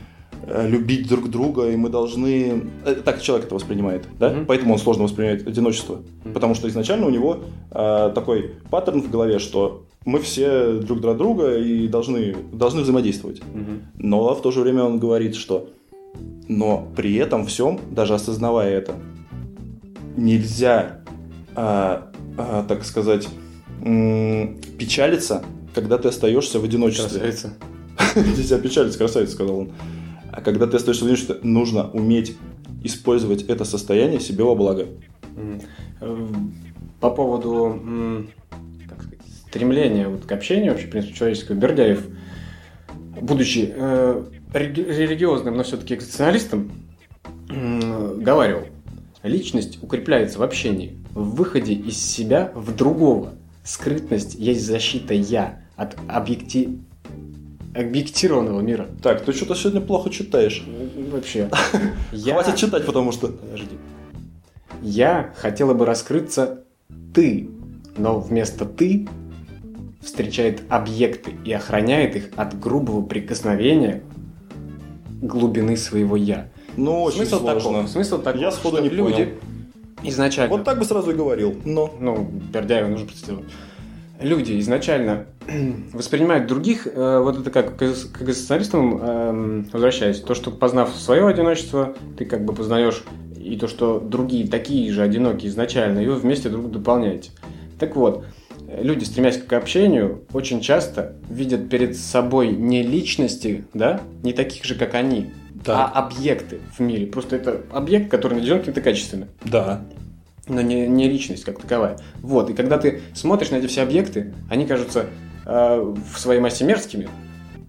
любить 0.47 1.07
друг 1.07 1.29
друга, 1.29 1.69
и 1.69 1.75
мы 1.75 1.89
должны... 1.89 2.63
э, 2.85 2.95
так 2.95 3.21
человек 3.21 3.45
это 3.47 3.55
воспринимает, 3.55 4.07
да? 4.19 4.29
Мгм. 4.29 4.45
Поэтому 4.45 4.73
он 4.73 4.79
сложно 4.79 5.03
воспринимает 5.03 5.47
одиночество. 5.47 6.01
Мгм. 6.23 6.33
Потому 6.33 6.55
что 6.55 6.67
изначально 6.67 7.05
у 7.07 7.09
него 7.09 7.43
э, 7.71 8.11
такой 8.15 8.51
паттерн 8.69 9.01
в 9.01 9.09
голове, 9.11 9.39
что 9.39 9.85
мы 10.05 10.19
все 10.19 10.79
друг 10.79 11.01
для 11.01 11.13
друга 11.13 11.57
и 11.57 11.87
должны, 11.87 12.35
должны 12.51 12.81
взаимодействовать. 12.81 13.41
Мгм. 13.53 13.81
Но 13.97 14.33
в 14.33 14.41
то 14.41 14.51
же 14.51 14.61
время 14.61 14.83
он 14.83 14.99
говорит, 14.99 15.35
что 15.35 15.69
Но 16.47 16.87
при 16.95 17.15
этом 17.15 17.45
всем, 17.45 17.79
даже 17.91 18.13
осознавая 18.15 18.71
это, 18.77 18.95
нельзя, 20.17 21.01
а, 21.55 22.11
а, 22.37 22.65
так 22.67 22.83
сказать, 22.83 23.27
м, 23.83 24.57
печалиться, 24.77 25.43
когда 25.73 25.97
ты 25.97 26.09
остаешься 26.09 26.59
в 26.59 26.63
одиночестве. 26.63 27.19
Красавица. 27.19 27.53
Нельзя 28.15 28.57
печалиться, 28.57 28.97
красавица, 28.97 29.33
сказал 29.33 29.59
он. 29.59 29.71
А 30.31 30.41
когда 30.41 30.67
ты 30.67 30.77
остаешься 30.77 31.03
в 31.03 31.07
одиночестве, 31.07 31.37
нужно 31.43 31.89
уметь 31.91 32.37
использовать 32.83 33.43
это 33.43 33.65
состояние 33.65 34.19
себе 34.19 34.43
во 34.43 34.55
благо. 34.55 34.87
Э, 35.99 36.27
По 36.99 37.09
поводу 37.09 37.65
м, 37.65 38.29
как 38.87 39.01
сказать, 39.01 39.19
стремления 39.47 40.07
вот 40.07 40.25
к 40.25 40.31
общению 40.31 40.71
вообще, 40.71 40.87
в 40.87 40.91
принципе, 40.91 41.15
человеческого, 41.15 41.55
Бердяев, 41.55 42.05
будучи 43.21 43.71
э, 43.75 44.23
рели- 44.53 44.97
религиозным, 44.97 45.57
но 45.57 45.63
все-таки 45.63 45.95
экзистенциалистом, 45.95 46.71
м, 47.49 48.21
говаривал, 48.23 48.63
личность 49.23 49.79
укрепляется 49.83 50.39
в 50.39 50.43
общении, 50.43 50.97
в 51.13 51.35
выходе 51.35 51.73
из 51.73 51.97
себя 51.97 52.51
в 52.55 52.75
другого. 52.75 53.33
Скрытность 53.63 54.35
есть 54.35 54.65
защита 54.65 55.13
«я» 55.13 55.59
от 55.75 55.95
объекти... 56.07 56.79
объектированного 57.75 58.61
мира. 58.61 58.87
Так, 59.01 59.23
ты 59.23 59.33
что-то 59.33 59.55
сегодня 59.55 59.81
плохо 59.81 60.09
читаешь. 60.09 60.63
Вообще. 61.11 61.49
Я... 62.11 62.33
Хватит 62.33 62.55
читать, 62.57 62.85
потому 62.85 63.11
что... 63.11 63.27
Подожди. 63.27 63.77
Я 64.81 65.33
хотела 65.37 65.73
бы 65.73 65.85
раскрыться 65.85 66.63
ты, 67.13 67.49
но 67.97 68.19
вместо 68.19 68.65
ты 68.65 69.07
встречает 70.01 70.63
объекты 70.69 71.33
и 71.45 71.53
охраняет 71.53 72.15
их 72.15 72.29
от 72.35 72.59
грубого 72.59 73.03
прикосновения 73.03 74.01
глубины 75.21 75.77
своего 75.77 76.15
я. 76.15 76.49
Ну, 76.77 77.03
очень 77.03 77.17
смысл 77.17 77.39
сложно. 77.39 77.71
такой, 77.71 77.87
смысл 77.87 78.21
такой, 78.21 78.41
Я 78.41 78.51
сходу 78.51 78.81
не 78.81 78.89
люди 78.89 79.25
понял. 79.25 79.29
изначально, 80.03 80.55
Вот 80.55 80.63
так 80.63 80.79
бы 80.79 80.85
сразу 80.85 81.11
и 81.11 81.13
говорил. 81.13 81.55
Но. 81.65 81.93
ну, 81.99 82.27
Бердяева 82.51 82.87
нужно 82.87 83.05
представить. 83.05 83.45
Люди 84.21 84.59
изначально 84.59 85.25
воспринимают 85.93 86.47
других, 86.47 86.87
э, 86.87 87.19
вот 87.19 87.39
это 87.39 87.49
как 87.49 87.77
к 87.77 87.83
экзистенциалистам 87.83 88.97
эм, 88.97 89.69
возвращаясь, 89.71 90.19
то, 90.19 90.35
что 90.35 90.51
познав 90.51 90.95
свое 90.95 91.27
одиночество, 91.27 91.95
ты 92.17 92.25
как 92.25 92.45
бы 92.45 92.53
познаешь 92.53 93.03
и 93.35 93.57
то, 93.57 93.67
что 93.67 93.99
другие 93.99 94.47
такие 94.47 94.91
же 94.91 95.01
одинокие 95.01 95.49
изначально, 95.49 95.99
и 95.99 96.07
вы 96.07 96.15
вместе 96.15 96.49
друг 96.49 96.63
друга 96.63 96.79
дополняете. 96.79 97.31
Так 97.79 97.95
вот, 97.95 98.25
люди, 98.79 99.03
стремясь 99.03 99.37
к 99.37 99.51
общению, 99.53 100.21
очень 100.33 100.61
часто 100.61 101.15
видят 101.29 101.69
перед 101.69 101.97
собой 101.97 102.51
не 102.51 102.83
личности, 102.83 103.65
да, 103.73 104.01
не 104.21 104.33
таких 104.33 104.63
же, 104.65 104.75
как 104.75 104.93
они, 104.93 105.31
Так. 105.65 105.91
а 105.93 105.99
объекты 105.99 106.59
в 106.77 106.79
мире. 106.79 107.07
Просто 107.07 107.37
это 107.37 107.61
объект, 107.71 108.11
который 108.11 108.35
наделен 108.35 108.59
какими-то 108.59 108.81
качествами 108.81 109.27
Да. 109.43 109.81
Но 110.47 110.61
не, 110.61 110.87
не 110.87 111.09
личность 111.09 111.43
как 111.43 111.59
таковая. 111.59 111.97
Вот, 112.21 112.49
и 112.49 112.53
когда 112.53 112.77
ты 112.77 113.01
смотришь 113.13 113.51
на 113.51 113.55
эти 113.55 113.67
все 113.67 113.81
объекты, 113.83 114.33
они 114.49 114.65
кажутся 114.65 115.07
э, 115.45 115.95
в 116.13 116.19
своей 116.19 116.39
массе 116.39 116.65
мерзкими, 116.65 117.09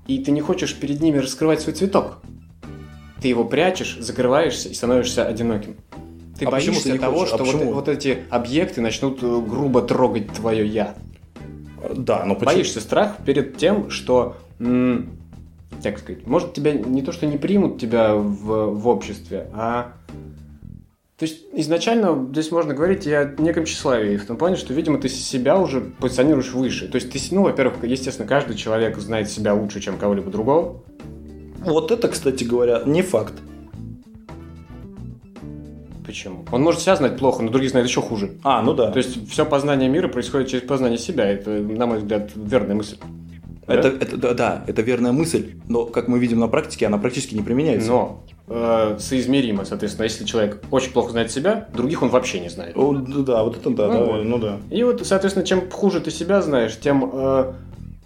и 0.06 0.18
ты 0.18 0.30
не 0.30 0.40
хочешь 0.40 0.74
перед 0.74 1.00
ними 1.00 1.18
раскрывать 1.18 1.60
свой 1.60 1.74
цветок. 1.74 2.22
Ты 3.20 3.28
его 3.28 3.44
прячешь, 3.44 3.98
закрываешься 4.00 4.68
и 4.68 4.74
становишься 4.74 5.24
одиноким. 5.26 5.76
Ты 6.38 6.46
А 6.46 6.50
почему 6.50 6.72
боишься 6.74 6.92
ты 6.92 6.98
того, 6.98 7.20
хочешь? 7.20 7.34
А 7.34 7.36
что 7.36 7.44
вот, 7.44 7.52
почему? 7.52 7.72
вот 7.72 7.88
эти 7.88 8.18
объекты 8.30 8.80
начнут 8.80 9.22
э, 9.22 9.40
грубо 9.46 9.82
трогать 9.82 10.32
твое 10.32 10.66
я. 10.66 10.96
Да, 11.94 12.24
но 12.24 12.34
почему? 12.34 12.54
Боишься 12.54 12.80
страх 12.80 13.16
перед 13.24 13.58
тем, 13.58 13.90
что, 13.90 14.36
м, 14.58 15.10
как 15.82 15.98
сказать, 15.98 16.26
может 16.26 16.54
тебя 16.54 16.72
не 16.72 17.02
то, 17.02 17.12
что 17.12 17.26
не 17.26 17.38
примут 17.38 17.80
тебя 17.80 18.14
в, 18.14 18.74
в 18.74 18.88
обществе, 18.88 19.48
а 19.52 19.92
то 21.22 21.26
есть 21.28 21.44
изначально 21.52 22.26
здесь 22.32 22.50
можно 22.50 22.74
говорить 22.74 23.06
и 23.06 23.12
о 23.12 23.32
неком 23.38 23.64
тщеславии, 23.64 24.16
в 24.16 24.26
том 24.26 24.36
плане, 24.36 24.56
что, 24.56 24.74
видимо, 24.74 24.98
ты 24.98 25.08
себя 25.08 25.56
уже 25.56 25.80
позиционируешь 25.80 26.52
выше. 26.52 26.88
То 26.88 26.96
есть 26.96 27.12
ты, 27.12 27.20
ну, 27.32 27.44
во-первых, 27.44 27.84
естественно, 27.84 28.26
каждый 28.26 28.56
человек 28.56 28.98
знает 28.98 29.30
себя 29.30 29.54
лучше, 29.54 29.78
чем 29.78 29.98
кого-либо 29.98 30.32
другого. 30.32 30.82
Вот 31.60 31.92
это, 31.92 32.08
кстати 32.08 32.42
говоря, 32.42 32.82
не 32.86 33.02
факт. 33.02 33.34
Почему? 36.04 36.44
Он 36.50 36.60
может 36.60 36.80
себя 36.80 36.96
знать 36.96 37.16
плохо, 37.16 37.44
но 37.44 37.52
других 37.52 37.70
знает 37.70 37.86
еще 37.86 38.02
хуже. 38.02 38.32
А, 38.42 38.60
ну 38.60 38.74
да. 38.74 38.90
То 38.90 38.98
есть 38.98 39.30
все 39.30 39.46
познание 39.46 39.88
мира 39.88 40.08
происходит 40.08 40.48
через 40.48 40.66
познание 40.66 40.98
себя. 40.98 41.30
Это, 41.30 41.50
на 41.50 41.86
мой 41.86 41.98
взгляд, 41.98 42.32
верная 42.34 42.74
мысль. 42.74 42.96
Это, 43.66 43.88
это, 43.88 44.16
да, 44.16 44.34
да, 44.34 44.64
это 44.66 44.82
верная 44.82 45.12
мысль, 45.12 45.52
но, 45.68 45.84
как 45.84 46.08
мы 46.08 46.18
видим 46.18 46.40
на 46.40 46.48
практике, 46.48 46.86
она 46.86 46.98
практически 46.98 47.34
не 47.34 47.42
применяется. 47.42 47.88
Но 47.88 48.24
э, 48.48 48.96
соизмеримо, 48.98 49.64
соответственно, 49.64 50.04
если 50.04 50.24
человек 50.24 50.62
очень 50.70 50.92
плохо 50.92 51.12
знает 51.12 51.30
себя, 51.30 51.68
других 51.72 52.02
он 52.02 52.08
вообще 52.08 52.40
не 52.40 52.48
знает. 52.48 52.76
О, 52.76 52.92
да, 52.92 53.18
да, 53.20 53.44
вот 53.44 53.56
это 53.56 53.70
да, 53.70 53.86
Ну 53.86 53.92
да, 53.92 54.04
вот. 54.04 54.24
ну 54.24 54.38
да. 54.38 54.60
И 54.70 54.82
вот, 54.82 55.06
соответственно, 55.06 55.46
чем 55.46 55.70
хуже 55.70 56.00
ты 56.00 56.10
себя 56.10 56.42
знаешь, 56.42 56.76
тем 56.78 57.08
э, 57.12 57.52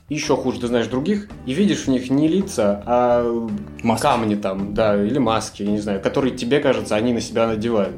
еще 0.09 0.37
хуже 0.37 0.61
ты 0.61 0.67
знаешь 0.67 0.89
других, 0.89 1.29
и 1.47 1.55
видишь 1.55 1.85
в 1.85 1.89
них 1.89 2.11
не 2.11 2.29
лица, 2.29 2.83
а 2.87 3.49
Маски. 3.83 4.03
камни 4.03 4.35
там, 4.35 4.75
да, 4.75 5.03
или 5.03 5.19
маски, 5.19 5.63
я 5.63 5.71
не 5.71 5.79
знаю, 5.79 6.01
которые 6.01 6.37
тебе 6.37 6.61
кажется, 6.61 6.97
они 6.97 7.13
на 7.13 7.21
себя 7.21 7.47
надевают. 7.47 7.97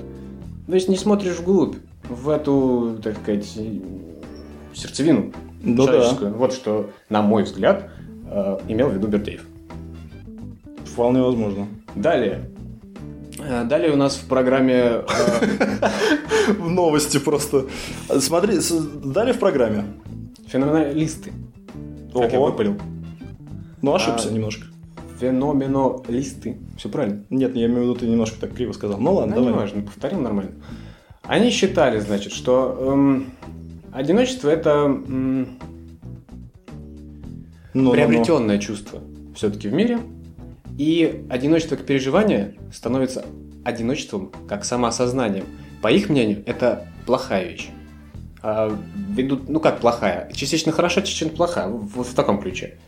То 0.66 0.75
есть 0.75 0.88
не 0.88 0.97
смотришь 0.97 1.38
вглубь, 1.38 1.77
в 2.09 2.29
эту, 2.29 2.99
так 3.03 3.16
сказать, 3.18 3.47
сердцевину 4.75 5.33
Ну 5.77 5.87
да, 5.87 5.93
человеческую. 5.93 6.35
Вот 6.35 6.53
что, 6.53 6.91
на 7.11 7.23
мой 7.23 7.43
взгляд, 7.45 7.91
э, 8.31 8.59
имел 8.69 8.89
в 8.89 8.95
виду 8.95 9.07
Бердеев. 9.09 9.45
вполне 10.85 11.23
возможно. 11.23 11.67
Далее. 11.95 12.51
Э, 13.39 13.65
Далее 13.65 13.93
у 13.93 13.97
нас 13.97 14.17
в 14.17 14.27
программе 14.29 14.75
э, 14.75 15.03
В 16.59 16.69
новости 16.71 17.19
просто. 17.19 17.67
Смотри, 18.19 18.59
далее 19.05 19.35
в 19.35 19.39
программе. 19.39 19.85
феноменалисты. 20.47 21.33
Как 22.15 22.33
я 22.33 22.41
выпалил. 22.41 22.77
Ну, 23.83 23.95
ошибся 23.95 24.29
А. 24.29 24.33
немножко. 24.33 24.65
Феноменалисты. 25.21 26.59
Все 26.77 26.89
правильно? 26.89 27.25
Нет, 27.31 27.55
я 27.55 27.67
имею 27.67 27.81
в 27.81 27.83
виду, 27.83 27.95
ты 27.97 28.07
немножко 28.07 28.41
так 28.41 28.55
криво 28.55 28.73
сказал. 28.73 28.99
Ну 28.99 29.15
ладно, 29.15 29.35
Ну, 29.37 29.41
не 29.43 29.47
давай. 29.49 29.63
важно, 29.65 29.83
повторим 29.83 30.23
нормально. 30.23 30.53
Они 31.23 31.51
считали, 31.51 31.99
значит, 32.01 32.33
что 32.33 32.77
эм, 32.81 33.27
одиночество 33.92 34.48
это 34.51 34.70
м, 34.70 35.59
Ну, 37.74 37.83
ну, 37.83 37.83
ну. 37.85 37.90
приобретенное 37.92 38.59
чувство 38.59 39.01
все-таки 39.35 39.68
в 39.68 39.72
мире. 39.72 40.01
И 40.79 41.24
одиночество 41.29 41.77
как 41.77 41.87
переживание 41.87 42.55
становится 42.72 43.24
одиночеством 43.64 44.31
как 44.48 44.64
самоосознанием. 44.64 45.44
По 45.83 45.90
их 45.90 46.09
мнению, 46.09 46.42
это 46.46 46.87
плохая 47.07 47.44
вещь. 47.48 47.68
А, 48.42 48.70
ввиду- 49.11 49.40
ну 49.48 49.59
как 49.61 49.81
плохая? 49.81 50.31
Частично 50.33 50.70
хороша, 50.72 51.03
частично 51.03 51.31
плохая. 51.31 51.68
Вот 51.68 52.07
в 52.07 52.14
таком 52.14 52.40
ключе. 52.40 52.79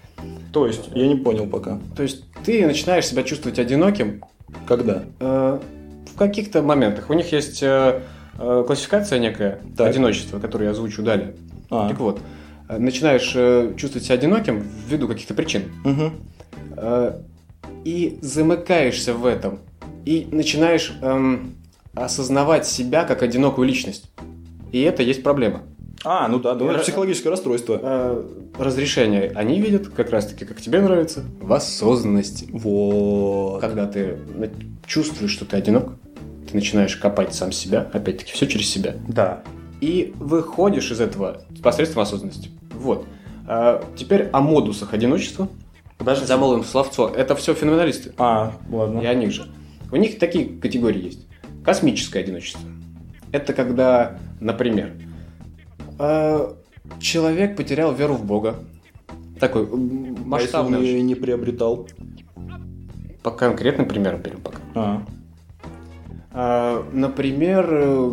То 0.52 0.66
есть, 0.66 0.88
я 0.94 1.06
не 1.06 1.16
понял 1.16 1.46
пока. 1.46 1.78
То 1.96 2.02
есть 2.02 2.24
ты 2.44 2.66
начинаешь 2.66 3.06
себя 3.06 3.22
чувствовать 3.22 3.58
одиноким 3.58 4.22
Когда? 4.66 5.04
э, 5.20 5.60
в 6.12 6.16
каких-то 6.18 6.62
моментах. 6.62 7.10
У 7.10 7.14
них 7.14 7.32
есть 7.32 7.62
э, 7.62 8.00
э, 8.38 8.64
классификация 8.66 9.18
некая 9.18 9.60
Так. 9.76 9.88
одиночества, 9.90 10.38
которую 10.38 10.66
я 10.66 10.72
озвучу 10.72 11.02
далее. 11.02 11.34
А, 11.70 11.88
Так 11.88 11.98
вот, 12.00 12.20
э, 12.68 12.78
начинаешь 12.78 13.32
э, 13.34 13.74
чувствовать 13.76 14.04
себя 14.06 14.14
одиноким 14.16 14.64
ввиду 14.88 15.08
каких-то 15.08 15.34
причин. 15.34 15.64
Э, 16.76 17.20
и 17.84 18.18
замыкаешься 18.20 19.14
в 19.14 19.24
этом. 19.26 19.60
И 20.04 20.28
начинаешь 20.30 20.96
эм, 21.02 21.54
осознавать 21.94 22.66
себя 22.66 23.04
как 23.04 23.22
одинокую 23.22 23.66
личность. 23.66 24.10
И 24.72 24.80
это 24.82 25.02
есть 25.02 25.22
проблема. 25.22 25.62
А, 26.04 26.28
ну 26.28 26.38
да, 26.38 26.54
да, 26.54 26.64
это 26.64 26.74
Ра- 26.76 26.82
психологическое 26.82 27.28
расстройство. 27.30 27.78
Э, 27.82 28.24
разрешение 28.58 29.32
они 29.34 29.60
видят, 29.60 29.88
как 29.88 30.10
раз 30.10 30.26
таки, 30.26 30.44
как 30.46 30.60
тебе 30.60 30.80
нравится, 30.80 31.24
в 31.40 31.52
осознанности. 31.52 32.48
Вот. 32.52 33.60
Когда 33.60 33.86
ты 33.86 34.18
чувствуешь, 34.86 35.30
что 35.32 35.44
ты 35.44 35.56
одинок, 35.56 35.92
ты 36.50 36.56
начинаешь 36.56 36.96
копать 36.96 37.34
сам 37.34 37.52
себя, 37.52 37.88
опять-таки, 37.92 38.32
все 38.32 38.46
через 38.46 38.68
себя. 38.68 38.94
Да. 39.08 39.42
И 39.80 40.12
выходишь 40.18 40.90
из 40.90 41.00
этого 41.00 41.42
посредством 41.62 42.02
осознанности. 42.02 42.50
Вот. 42.74 43.06
А, 43.46 43.82
теперь 43.96 44.28
о 44.32 44.40
модусах 44.40 44.92
одиночества. 44.94 45.48
Подожди. 45.98 46.26
Замолвим 46.26 46.64
словцо. 46.64 47.08
Это 47.08 47.34
все 47.36 47.54
феноменалисты. 47.54 48.12
А, 48.18 48.52
ладно. 48.70 49.00
И 49.00 49.06
о 49.06 49.14
них 49.14 49.32
же. 49.32 49.46
У 49.92 49.96
них 49.96 50.18
такие 50.18 50.46
категории 50.60 51.04
есть. 51.04 51.26
Космическое 51.64 52.20
одиночество. 52.20 52.60
Это 53.32 53.52
когда, 53.52 54.18
например, 54.40 54.92
э, 55.98 56.52
человек 57.00 57.56
потерял 57.56 57.92
веру 57.94 58.14
в 58.14 58.24
Бога. 58.24 58.56
Такой 59.38 59.62
м, 59.62 59.70
А 59.72 60.08
если 60.08 60.16
он 60.18 60.28
масштабный. 60.28 60.82
ее 60.86 61.02
не 61.02 61.14
приобретал? 61.14 61.86
По 63.22 63.30
конкретным 63.30 63.86
примерам 63.86 64.20
берем 64.22 64.40
пока. 64.40 64.58
А, 64.74 64.80
А, 64.96 65.02
например, 66.32 67.68
э, 67.70 68.10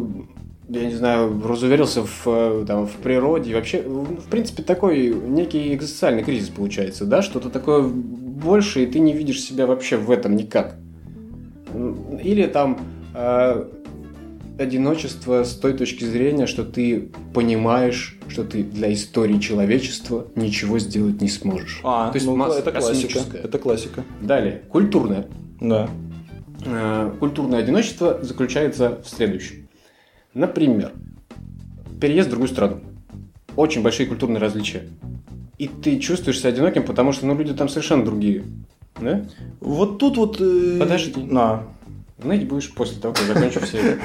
я 0.69 0.85
не 0.85 0.95
знаю, 0.95 1.41
разуверился 1.45 2.03
в, 2.03 2.23
э, 2.25 2.65
там, 2.67 2.87
в 2.87 2.93
природе. 2.93 3.55
Вообще, 3.55 3.81
в 3.81 4.27
принципе, 4.29 4.63
такой 4.63 5.13
некий 5.13 5.73
экзистенциальный 5.73 6.23
кризис 6.23 6.49
получается, 6.49 7.05
да? 7.05 7.21
Что-то 7.21 7.49
такое 7.49 7.83
больше, 7.83 8.83
и 8.83 8.85
ты 8.85 8.99
не 8.99 9.13
видишь 9.13 9.41
себя 9.41 9.65
вообще 9.67 9.97
в 9.97 10.11
этом 10.11 10.35
никак. 10.35 10.75
Или 12.23 12.47
там 12.47 12.79
э, 13.13 13.65
одиночество 14.57 15.43
с 15.43 15.55
той 15.55 15.73
точки 15.73 16.03
зрения, 16.03 16.47
что 16.47 16.63
ты 16.63 17.09
понимаешь, 17.33 18.17
что 18.27 18.43
ты 18.43 18.63
для 18.63 18.91
истории 18.93 19.39
человечества 19.39 20.27
ничего 20.35 20.79
сделать 20.79 21.21
не 21.21 21.29
сможешь. 21.29 21.81
А, 21.83 22.09
То 22.09 22.15
есть 22.15 22.25
ну, 22.25 22.35
масса 22.35 22.59
это 22.59 22.71
классика. 22.71 23.19
Это 23.43 23.59
классика. 23.59 24.03
Далее, 24.21 24.63
культурное. 24.69 25.27
Да. 25.61 25.89
Э, 26.65 27.11
Культурное 27.19 27.59
одиночество 27.59 28.19
заключается 28.21 29.01
в 29.03 29.09
следующем. 29.09 29.67
Например, 30.33 30.91
переезд 31.99 32.27
в 32.27 32.31
другую 32.31 32.49
страну. 32.49 32.81
Очень 33.55 33.81
большие 33.81 34.07
культурные 34.07 34.39
различия. 34.39 34.83
И 35.57 35.67
ты 35.67 35.99
чувствуешь 35.99 36.39
себя 36.39 36.49
одиноким, 36.49 36.83
потому 36.83 37.11
что 37.11 37.25
ну, 37.25 37.35
люди 37.35 37.53
там 37.53 37.69
совершенно 37.69 38.05
другие. 38.05 38.43
Да? 38.99 39.25
Вот 39.59 39.97
тут 39.97 40.17
вот... 40.17 40.37
э, 40.39 40.77
Подожди. 40.79 41.13
На. 41.23 41.63
Знать 42.19 42.47
будешь 42.47 42.73
после 42.73 42.99
того, 42.99 43.13
как 43.13 43.23
закончу 43.23 43.59
все. 43.61 43.97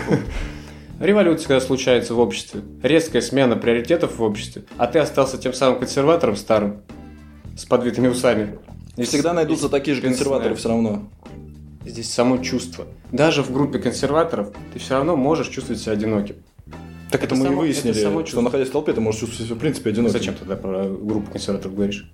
Революция, 1.01 1.49
когда 1.49 1.61
случается 1.61 2.15
в 2.15 2.21
обществе, 2.21 2.61
резкая 2.83 3.23
смена 3.23 3.57
приоритетов 3.57 4.19
в 4.19 4.23
обществе, 4.23 4.65
а 4.77 4.87
ты 4.87 4.99
остался 4.99 5.37
тем 5.37 5.53
самым 5.53 5.81
консерватором 5.81 6.37
старым, 6.37 6.83
с 7.57 7.65
подвитыми 7.65 8.09
усами. 8.09 8.59
И 8.97 9.03
всегда 9.03 9.33
найдутся 9.33 9.69
такие 9.69 9.97
же 9.97 10.03
консерваторы 10.03 10.55
все 10.55 10.69
равно. 10.69 11.09
Здесь 11.85 12.12
само 12.12 12.39
чувство. 12.39 12.87
Даже 13.11 13.43
в 13.43 13.53
группе 13.53 13.78
консерваторов 13.78 14.53
ты 14.72 14.78
все 14.78 14.95
равно 14.95 15.16
можешь 15.16 15.49
чувствовать 15.49 15.80
себя 15.80 15.93
одиноким. 15.93 16.37
Так 17.11 17.24
это, 17.24 17.35
мы 17.35 17.45
само- 17.45 17.53
и 17.53 17.66
выяснили, 17.66 17.91
это 17.91 18.09
само 18.09 18.24
что 18.24 18.41
находясь 18.41 18.68
в 18.68 18.72
толпе, 18.72 18.93
ты 18.93 19.01
можешь 19.01 19.20
чувствовать 19.20 19.47
себя 19.47 19.57
в 19.57 19.59
принципе 19.59 19.91
одиноким. 19.91 20.12
Зачем 20.12 20.35
тогда 20.35 20.57
про 20.57 20.89
группу 20.89 21.30
консерваторов 21.30 21.74
говоришь? 21.74 22.11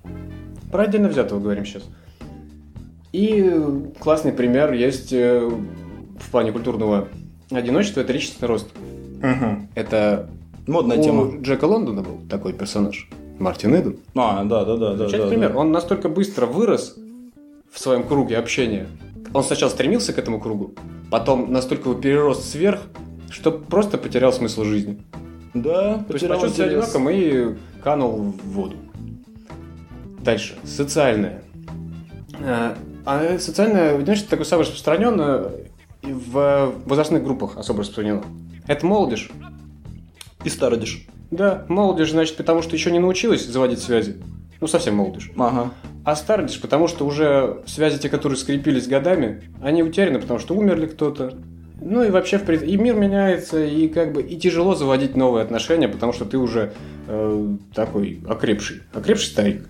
Про 0.73 0.85
отдельно 0.85 1.09
взятого 1.09 1.39
говорим 1.39 1.65
сейчас. 1.65 1.85
И 3.13 3.51
классный 4.01 4.33
пример 4.33 4.73
есть 4.73 5.13
э, 5.13 5.41
в 5.41 6.31
плане 6.31 6.53
культурного 6.53 7.09
одиночества, 7.51 8.01
это 8.01 8.13
личностный 8.13 8.49
рост. 8.49 8.69
Мгм. 9.23 9.69
Это 9.75 10.29
Модная 10.67 10.99
у 10.99 11.03
тема. 11.03 11.41
Джека 11.41 11.65
Лондона 11.65 12.03
был 12.03 12.19
такой 12.29 12.53
персонаж. 12.53 13.09
Мартин 13.39 13.75
Иден. 13.75 13.99
А, 14.15 14.45
да, 14.45 14.65
да, 14.65 14.77
да, 14.77 14.91
да. 14.91 14.97
Замечательный 14.97 15.25
да, 15.25 15.29
пример. 15.29 15.53
да. 15.53 15.59
Он 15.59 15.73
настолько 15.73 16.09
быстро 16.09 16.47
вырос 16.47 16.97
в 17.73 17.79
своем 17.79 18.03
круге 18.03 18.37
общения. 18.37 18.89
Он 19.33 19.43
сначала 19.43 19.71
стремился 19.71 20.13
к 20.13 20.19
этому 20.19 20.41
кругу, 20.41 20.75
потом 21.11 21.53
настолько 21.53 21.91
его 21.91 22.01
перерос 22.01 22.45
сверх, 22.45 22.83
что 23.31 23.53
просто 23.53 23.99
потерял 23.99 24.33
смысл 24.33 24.65
жизни. 24.65 25.03
Да, 25.55 26.05
То 26.09 26.15
есть 26.15 26.27
почувствовал 26.27 26.55
себя 26.55 26.65
одиноком 26.67 27.11
и 27.11 27.57
канул 27.83 28.35
в 28.43 28.49
воду. 28.49 28.77
Дальше. 30.23 30.57
Социальное. 30.65 31.43
А 32.45 32.77
а 33.11 33.39
социальное 33.39 33.97
одиночество 33.97 34.33
такое 34.33 34.45
самое 34.45 34.67
распространенное 34.67 35.51
в 36.03 36.75
возрастных 36.85 37.25
группах 37.25 37.57
особо 37.57 37.81
распространено. 37.81 38.23
Это 38.67 38.85
молодежь. 38.85 39.31
И 40.45 40.51
стародишь. 40.51 41.07
Да, 41.31 41.65
молодежь, 41.69 42.11
значит, 42.11 42.37
потому 42.37 42.61
что 42.61 42.77
еще 42.77 42.91
не 42.91 42.99
научилась 42.99 43.47
заводить 43.47 43.79
связи. 43.79 44.19
Ну, 44.61 44.67
совсем 44.67 44.97
молодежь. 44.97 45.31
Ага. 45.39 45.71
А 46.09 46.17
стародишь, 46.17 46.59
потому 46.59 46.89
что 46.89 47.05
уже 47.05 47.59
связи, 47.67 47.99
те, 47.99 48.09
которые 48.09 48.39
скрепились 48.39 48.87
годами, 48.87 49.43
они 49.61 49.83
утеряны, 49.83 50.19
потому 50.19 50.41
что 50.41 50.55
умерли 50.55 50.87
кто-то. 50.87 51.35
Ну 51.83 52.03
и 52.03 52.09
вообще, 52.09 52.39
и 52.39 52.79
мир 52.79 52.95
меняется, 52.95 53.63
и 53.63 53.89
как 53.89 54.15
бы 54.15 54.23
и 54.23 54.39
тяжело 54.39 54.75
заводить 54.75 55.17
новые 55.17 55.43
отношения, 55.45 55.87
потому 55.87 56.15
что 56.15 56.25
ты 56.25 56.39
уже 56.39 56.73
э, 57.09 57.57
такой 57.75 58.23
окрепший, 58.27 58.85
окрепший 58.95 59.27
старик. 59.27 59.69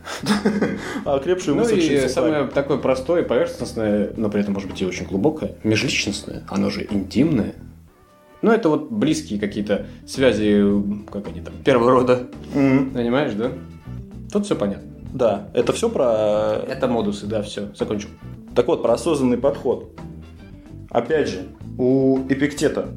Окрепший 1.05 1.57
Ну 1.57 1.68
и 1.68 2.07
самое 2.07 2.45
такое 2.45 2.78
простое, 2.78 3.24
поверхностное, 3.24 4.12
но 4.16 4.30
при 4.30 4.41
этом 4.41 4.55
может 4.55 4.70
быть 4.70 4.80
и 4.80 4.86
очень 4.86 5.07
глубокое, 5.07 5.57
межличностное, 5.64 6.45
оно 6.49 6.70
же 6.70 6.86
интимное. 6.89 7.55
Ну 8.43 8.53
это 8.53 8.68
вот 8.68 8.93
близкие 8.93 9.41
какие-то 9.41 9.86
связи, 10.07 10.64
как 11.11 11.26
они 11.26 11.41
там, 11.41 11.55
первого 11.64 11.91
рода, 11.91 12.28
понимаешь, 12.55 13.32
да? 13.32 13.51
Тут 14.30 14.45
все 14.45 14.55
понятно. 14.55 14.88
Да, 15.12 15.48
это 15.54 15.72
все 15.72 15.88
про... 15.88 16.61
Это 16.68 16.86
модусы, 16.86 17.26
да, 17.26 17.42
все, 17.42 17.72
закончил. 17.74 18.09
Так 18.54 18.66
вот, 18.66 18.82
про 18.82 18.94
осознанный 18.94 19.38
подход. 19.38 19.90
Опять 20.90 21.28
же, 21.28 21.48
у 21.78 22.20
Эпиктета 22.28 22.88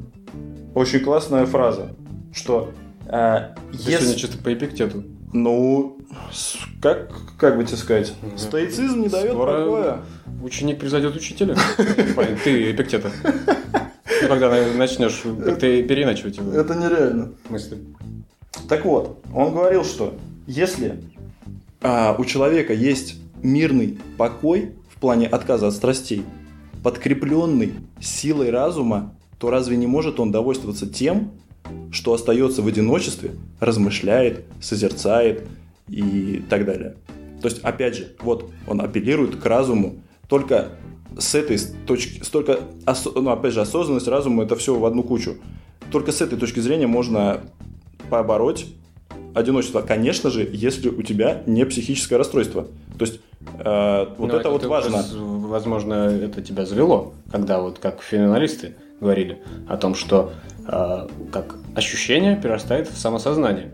очень 0.74 1.00
классная 1.00 1.46
фраза, 1.46 1.94
что 2.32 2.72
э, 3.06 3.54
Ты 3.72 3.76
если... 3.76 3.90
сегодня 3.96 4.14
чисто 4.16 4.38
по 4.38 4.52
эпиктету. 4.52 5.04
Ну, 5.34 5.98
как, 6.82 7.10
как 7.38 7.56
бы 7.56 7.64
тебе 7.64 7.76
сказать, 7.78 8.12
Мгм. 8.22 8.36
стоицизм 8.38 9.00
не 9.02 9.08
дает 9.08 9.32
Скоро 9.32 9.64
покоя. 9.64 9.98
Ученик 10.42 10.78
превзойдет 10.78 11.14
учителя. 11.16 11.56
Ты 12.44 12.72
эпиктета. 12.72 13.10
Ну, 13.24 14.28
Когда 14.28 14.50
начнешь 14.76 15.22
ты 15.58 15.82
переиначивать 15.82 16.36
его 16.36 16.52
Это 16.52 16.74
нереально. 16.74 17.32
мысли. 17.48 17.78
Так 18.68 18.84
вот, 18.84 19.22
он 19.34 19.52
говорил, 19.52 19.84
что 19.84 20.14
если 20.46 21.00
а, 21.82 22.14
у 22.18 22.24
человека 22.24 22.72
есть 22.72 23.16
мирный 23.42 23.98
покой 24.16 24.72
в 24.94 25.00
плане 25.00 25.26
отказа 25.26 25.68
от 25.68 25.74
страстей, 25.74 26.24
подкрепленный 26.82 27.74
силой 28.00 28.50
разума, 28.50 29.14
то 29.38 29.50
разве 29.50 29.76
не 29.76 29.86
может 29.86 30.20
он 30.20 30.30
довольствоваться 30.30 30.86
тем, 30.86 31.32
что 31.90 32.14
остается 32.14 32.62
в 32.62 32.66
одиночестве, 32.66 33.32
размышляет, 33.60 34.44
созерцает 34.60 35.48
и 35.88 36.42
так 36.48 36.64
далее. 36.64 36.96
То 37.40 37.48
есть, 37.48 37.58
опять 37.62 37.96
же, 37.96 38.16
вот 38.20 38.50
он 38.68 38.80
апеллирует 38.80 39.36
к 39.36 39.44
разуму 39.46 39.96
только 40.28 40.78
с 41.18 41.34
этой 41.34 41.58
точки, 41.86 42.22
столько, 42.22 42.60
ну, 43.16 43.30
опять 43.30 43.52
же, 43.52 43.60
осознанность, 43.60 44.08
разум, 44.08 44.40
это 44.40 44.56
все 44.56 44.78
в 44.78 44.84
одну 44.86 45.02
кучу. 45.02 45.36
Только 45.90 46.12
с 46.12 46.20
этой 46.20 46.38
точки 46.38 46.60
зрения 46.60 46.86
можно 46.86 47.40
побороть 48.08 48.66
одиночество. 49.34 49.80
Конечно 49.82 50.30
же, 50.30 50.48
если 50.52 50.88
у 50.88 51.02
тебя 51.02 51.42
не 51.46 51.64
психическое 51.64 52.16
расстройство. 52.16 52.66
То 52.98 53.04
есть, 53.04 53.20
э, 53.58 54.06
вот 54.18 54.32
Ну, 54.32 54.38
это, 54.38 54.50
вот 54.50 54.62
ты 54.62 54.68
важно. 54.68 55.02
Возможно, 55.14 55.94
это 55.94 56.42
тебя 56.42 56.64
завело, 56.66 57.14
когда 57.30 57.60
вот 57.60 57.78
как 57.78 58.02
феноменалисты 58.02 58.74
говорили 59.00 59.38
о 59.68 59.76
том, 59.76 59.94
что 59.94 60.32
э, 60.66 61.06
как 61.32 61.56
ощущение 61.74 62.36
перерастает 62.36 62.88
в 62.88 62.96
самосознание. 62.96 63.72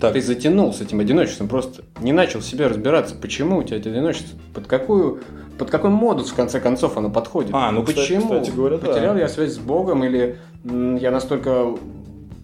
Так, 0.00 0.14
Ты 0.14 0.20
затянул 0.20 0.72
с 0.72 0.80
этим 0.80 0.98
одиночеством, 0.98 1.46
просто 1.46 1.84
не 2.00 2.12
начал 2.12 2.40
в 2.40 2.44
себе 2.44 2.66
разбираться, 2.66 3.14
почему 3.14 3.58
у 3.58 3.62
тебя 3.62 3.76
это 3.76 3.88
одиночество, 3.88 4.36
под 4.52 4.66
какую, 4.66 5.20
под 5.58 5.70
какой 5.70 5.90
модус 5.90 6.30
в 6.30 6.34
конце 6.34 6.58
концов 6.58 6.96
оно 6.96 7.08
подходит. 7.08 7.52
А, 7.54 7.70
ну, 7.70 7.82
кстати- 7.84 8.00
почему? 8.00 8.22
кстати 8.22 8.50
говоря, 8.50 8.78
да. 8.78 8.88
Потерял 8.88 9.16
я 9.16 9.28
связь 9.28 9.52
с 9.54 9.58
Богом 9.58 10.02
или 10.02 10.38
м, 10.64 10.96
я 10.96 11.12
настолько 11.12 11.76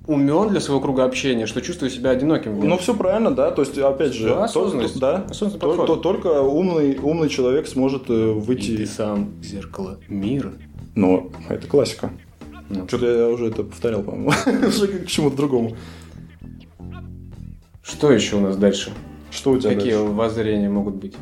умен 0.08 0.48
для 0.48 0.58
своего 0.60 0.80
круга 0.80 1.04
общения, 1.04 1.46
что 1.46 1.60
чувствую 1.60 1.90
себя 1.90 2.10
одиноким. 2.10 2.58
ну 2.66 2.78
все 2.78 2.94
правильно, 2.94 3.30
да. 3.30 3.50
То 3.52 3.62
есть, 3.62 3.78
опять 3.78 4.14
же, 4.14 4.30
Да, 4.30 4.44
осознанность. 4.44 4.94
то- 4.94 5.00
да, 5.00 5.24
Осознанный 5.28 5.60
то- 5.60 5.86
то- 5.86 5.96
только 5.96 6.40
умный, 6.42 6.98
умный 7.00 7.28
человек 7.28 7.68
сможет 7.68 8.08
э, 8.08 8.12
И 8.12 8.40
ты 8.40 8.46
выйти. 8.46 8.84
сам 8.86 9.34
зеркало 9.42 9.98
мира. 10.08 10.52
Но 10.94 11.30
это 11.48 11.66
классика. 11.68 12.10
Ну. 12.70 12.88
Что-то 12.88 13.06
я 13.06 13.28
уже 13.28 13.46
это 13.48 13.62
повторял, 13.64 14.02
по-моему. 14.02 14.32
Уже 14.66 14.88
к 14.88 15.06
чему-то 15.06 15.36
другому. 15.36 15.76
Что 17.82 18.10
еще 18.12 18.36
у 18.36 18.40
нас 18.40 18.56
дальше? 18.56 18.90
Что 19.30 19.52
у 19.52 19.58
тебя 19.58 19.74
Какие 19.74 19.92
дальше? 19.92 20.12
воззрения 20.12 20.68
могут 20.68 20.96
быть? 20.96 21.14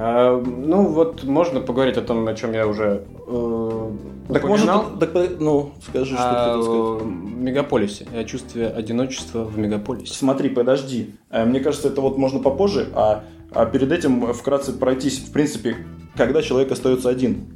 А, 0.00 0.40
ну, 0.40 0.86
вот 0.92 1.24
можно 1.24 1.60
поговорить 1.60 1.96
о 1.96 2.02
том, 2.02 2.26
о 2.28 2.34
чем 2.34 2.52
я 2.52 2.68
уже 2.68 3.04
э, 3.26 3.90
Так 4.32 4.44
может, 4.44 4.64
упоминал. 4.68 4.84
так, 5.00 5.12
по- 5.12 5.26
ну, 5.40 5.72
скажи, 5.84 6.14
что 6.14 6.22
ты 6.22 6.28
о 6.28 6.44
хотел 6.44 6.98
сказать. 7.00 7.14
мегаполисе, 7.36 8.06
о 8.14 8.22
чувстве 8.24 8.68
одиночества 8.68 9.42
в 9.42 9.58
мегаполисе. 9.58 10.14
Смотри, 10.14 10.50
подожди. 10.50 11.14
Э, 11.30 11.44
Мне 11.44 11.58
кажется, 11.58 11.88
это 11.88 12.00
вот 12.00 12.16
можно 12.16 12.38
попозже, 12.38 12.86
а, 12.94 13.24
а 13.50 13.66
перед 13.66 13.90
этим 13.90 14.32
вкратце 14.32 14.72
пройтись. 14.72 15.18
В 15.18 15.32
принципе, 15.32 15.76
когда 16.16 16.42
человек 16.42 16.70
остается 16.70 17.08
один, 17.08 17.46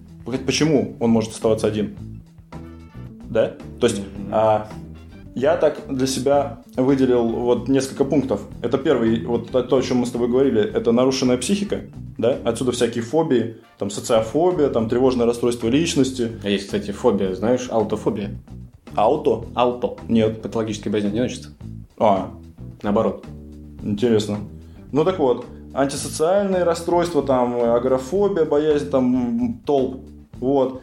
почему 0.45 0.97
он 0.99 1.11
может 1.11 1.31
оставаться 1.31 1.69
один? 1.69 1.95
Да? 3.31 3.55
То 3.79 3.87
есть, 3.87 3.99
Мгм. 4.01 4.29
а, 4.33 4.67
я 5.35 5.57
так 5.57 5.79
для 5.89 6.07
себя 6.07 6.61
выделил 6.77 7.27
вот 7.27 7.69
несколько 7.69 8.05
пунктов. 8.05 8.43
Это 8.61 8.79
первый, 8.79 9.25
вот 9.25 9.51
то, 9.51 9.77
о 9.77 9.83
чем 9.83 9.99
мы 9.99 10.07
с 10.07 10.11
тобой 10.11 10.29
говорили, 10.29 10.63
это 10.63 10.93
нарушенная 10.93 11.39
психика, 11.39 11.81
да? 12.19 12.37
Отсюда 12.45 12.73
всякие 12.73 13.03
фобии, 13.03 13.57
там 13.79 13.91
социофобия, 13.91 14.69
там 14.69 14.89
тревожное 14.89 15.27
расстройство 15.27 15.69
личности, 15.69 16.33
А 16.45 16.49
есть, 16.49 16.67
кстати, 16.67 16.91
фобия, 16.91 17.35
знаешь, 17.35 17.69
аутофобия. 17.71 18.31
ауто. 18.95 19.47
Ауто. 19.55 19.97
Нет. 20.09 20.43
Патологическая 20.43 20.91
боязнь 20.93 21.09
одиночества. 21.09 21.53
А, 21.99 22.31
Наоборот. 22.83 23.25
Интересно. 23.83 24.39
Ну 24.91 25.05
так 25.05 25.19
вот, 25.19 25.47
антисоциальные 25.73 26.65
расстройства, 26.65 27.23
там, 27.23 27.61
агорафобия, 27.61 28.45
боязнь 28.45 28.91
там 28.91 29.61
толп, 29.65 30.05
вот. 30.41 30.83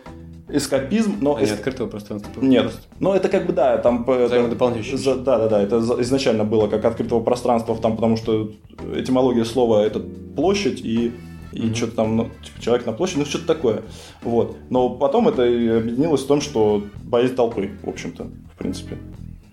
Эскапизм, 0.51 1.17
но... 1.21 1.35
А 1.35 1.39
не 1.39 1.45
эс- 1.45 1.51
открытого 1.51 1.87
пространства. 1.87 2.41
Нет. 2.41 2.63
просто. 2.63 2.81
Но 2.99 3.15
это 3.15 3.29
как 3.29 3.45
бы, 3.45 3.53
да, 3.53 3.77
там... 3.77 4.03
Взаимодополняющие. 4.05 4.97
за- 4.97 5.15
Да, 5.17 5.37
да, 5.37 5.47
да, 5.49 5.61
это 5.61 5.77
изначально 6.01 6.43
было 6.43 6.67
как 6.67 6.83
открытого 6.85 7.21
пространства, 7.21 7.75
там, 7.77 7.95
потому 7.95 8.17
что 8.17 8.51
этимология 8.95 9.43
слова 9.45 9.83
это 9.85 9.99
площадь 10.35 10.81
и 10.81 11.13
и 11.51 11.61
Мгм. 11.63 11.73
что-то 11.75 11.95
там, 11.95 12.15
ну, 12.15 12.23
типа, 12.43 12.61
человек 12.61 12.85
на 12.85 12.91
площади, 12.93 13.19
ну, 13.21 13.25
что-то 13.25 13.47
такое. 13.47 13.81
Вот. 14.21 14.55
Но 14.69 14.87
потом 14.91 15.27
это 15.27 15.41
объединилось 15.41 16.21
в 16.21 16.27
том, 16.27 16.41
что 16.41 16.83
боязнь 17.03 17.33
толпы, 17.33 17.71
в 17.81 17.89
общем-то, 17.89 18.25
в 18.53 18.57
принципе. 18.59 18.97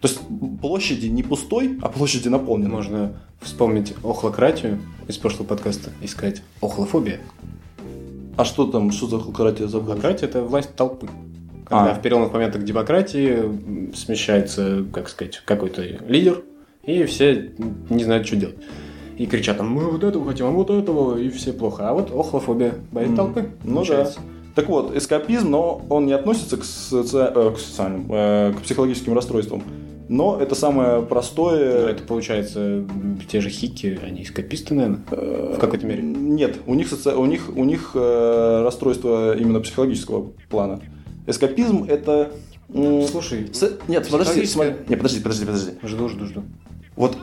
То 0.03 0.09
есть 0.09 0.21
площади 0.61 1.07
не 1.07 1.23
пустой, 1.23 1.79
а 1.81 1.89
площади 1.89 2.29
наполнены. 2.29 2.69
Можно 2.69 3.15
вспомнить 3.41 3.95
охлократию 4.05 4.79
из 5.09 5.17
прошлого 5.17 5.47
подкаста 5.47 5.89
и 6.03 6.07
сказать 6.07 6.43
охлофобия. 6.61 7.19
А 8.37 8.45
что 8.45 8.67
там, 8.67 8.91
что 8.93 9.07
за 9.07 9.19
халкратия 9.19 9.67
забыл? 9.67 9.93
Охлократия– 9.93 10.29
это 10.29 10.43
власть 10.43 10.75
толпы. 10.77 11.09
Когда 11.65 11.93
А. 11.93 11.95
в 11.95 12.03
переломных 12.03 12.33
моментах 12.33 12.63
демократии 12.65 13.93
смещается, 13.95 14.85
как 14.93 15.09
сказать, 15.09 15.43
какой-то 15.45 15.83
лидер, 16.07 16.43
и 16.85 17.03
все 17.05 17.51
не 17.91 18.05
знают, 18.05 18.27
что 18.27 18.37
делать. 18.37 18.57
И 19.17 19.27
кричат 19.27 19.57
там, 19.57 19.71
мы 19.71 19.91
вот 19.91 20.05
этого 20.05 20.27
хотим, 20.27 20.47
а 20.47 20.51
вот 20.51 20.71
этого, 20.71 21.19
и 21.19 21.29
все 21.31 21.53
плохо. 21.53 21.89
А 21.89 21.95
вот 21.95 22.11
охлофобия, 22.13 22.75
боязнь 22.93 23.13
Мгм. 23.15 23.17
толпы. 23.17 23.47
Ну 23.65 23.75
получается. 23.77 24.21
Так 24.55 24.69
вот, 24.69 24.95
эскапизм, 24.97 25.51
но 25.51 25.83
он 25.91 26.07
не 26.07 26.13
относится 26.13 26.57
к, 26.57 26.61
соци- 26.63 27.33
э, 27.35 27.55
к 27.55 27.59
социальным, 27.59 28.07
э, 28.11 28.53
к 28.57 28.63
психологическим 28.63 29.15
расстройствам. 29.15 29.63
Но 30.09 30.39
это 30.41 30.55
самое 30.55 31.01
Ну, 31.01 31.07
простое. 31.07 31.89
это 31.89 32.03
получается 32.05 32.85
те 33.31 33.41
же 33.41 33.51
хики, 33.51 33.99
они 34.05 34.23
эскаписты, 34.23 34.75
наверное, 34.75 35.01
в 35.11 35.59
какой-то 35.59 35.85
мере. 35.87 36.03
Нет, 36.03 36.59
у 36.67 36.75
них, 36.75 36.89
соци- 36.93 37.15
у 37.15 37.27
них, 37.27 37.51
у 37.57 37.65
них 37.65 37.91
э, 37.95 38.63
расстройство 38.63 39.37
именно 39.37 39.61
психологического 39.61 40.33
плана. 40.49 40.81
Эскапизм 41.27 41.85
это... 41.89 42.31
Слушай, 43.11 43.49
с- 43.53 43.79
Нет, 43.89 44.09
подожди, 44.11 44.43
психологическое- 44.43 44.47
смотри. 44.47 44.75
Нет, 44.89 44.99
подожди, 44.99 45.21
подожди, 45.21 45.45
подожди. 45.45 45.71
жду, 45.85 46.09
жду, 46.09 46.25
жду. 46.27 46.43
Вот 46.97 47.17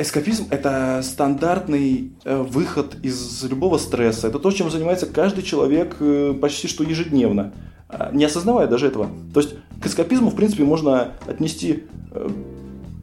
эскапизм– 0.00 0.46
это 0.50 1.00
стандартный 1.02 2.12
э, 2.24 2.42
выход 2.42 2.96
из 3.02 3.44
любого 3.44 3.78
стресса. 3.78 4.28
Это 4.28 4.38
то, 4.38 4.50
чем 4.50 4.70
занимается 4.70 5.06
каждый 5.06 5.42
человек 5.42 5.96
э, 6.00 6.34
почти 6.40 6.68
что 6.68 6.82
ежедневно, 6.84 7.52
а, 7.88 8.10
не 8.12 8.24
осознавая 8.24 8.66
даже 8.66 8.86
этого. 8.86 9.10
То 9.34 9.40
есть 9.40 9.54
к 9.80 9.86
эскапизму, 9.86 10.30
в 10.30 10.36
принципе, 10.36 10.64
можно 10.64 11.12
отнести 11.26 11.84
э, 12.12 12.28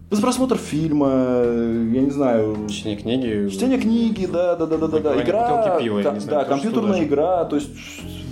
просмотр 0.09 0.57
фильма, 0.57 1.07
я 1.43 2.01
не 2.01 2.09
знаю, 2.09 2.57
Чтение 2.69 2.97
книги. 2.97 3.49
чтение 3.49 3.79
книги, 3.79 4.25
да, 4.25 4.55
да, 4.55 4.65
да, 4.65 4.77
да, 4.77 4.87
да, 4.87 4.99
да, 4.99 5.21
игра, 5.23 5.79
пива, 5.79 6.01
ко- 6.01 6.11
не 6.11 6.19
знаю, 6.19 6.39
да, 6.39 6.45
тоже 6.45 6.49
компьютерная 6.49 7.03
игра, 7.03 7.45
то 7.45 7.57
есть 7.57 7.69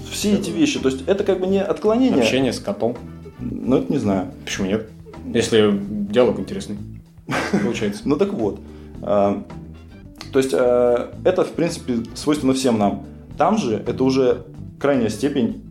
все 0.09 0.33
эти 0.33 0.49
вещи. 0.49 0.79
То 0.79 0.89
есть 0.89 1.03
это 1.07 1.23
как 1.23 1.39
бы 1.39 1.47
не 1.47 1.61
отклонение. 1.61 2.21
Общение 2.21 2.53
с 2.53 2.59
котом. 2.59 2.97
Ну, 3.39 3.77
это 3.77 3.91
не 3.91 3.99
знаю. 3.99 4.31
Почему 4.45 4.67
нет? 4.67 4.89
Если 5.33 5.77
диалог 6.09 6.39
интересный. 6.39 6.77
Получается. 7.63 8.03
Ну 8.05 8.17
так 8.17 8.33
вот. 8.33 8.59
а, 9.01 9.43
То 10.31 10.39
есть 10.39 10.53
а, 10.53 11.13
это, 11.23 11.43
в 11.43 11.51
принципе, 11.51 11.97
свойственно 12.15 12.53
всем 12.53 12.77
нам. 12.77 13.05
Там 13.37 13.57
же 13.57 13.75
это 13.75 14.03
уже 14.03 14.45
крайняя 14.79 15.09
степень 15.09 15.63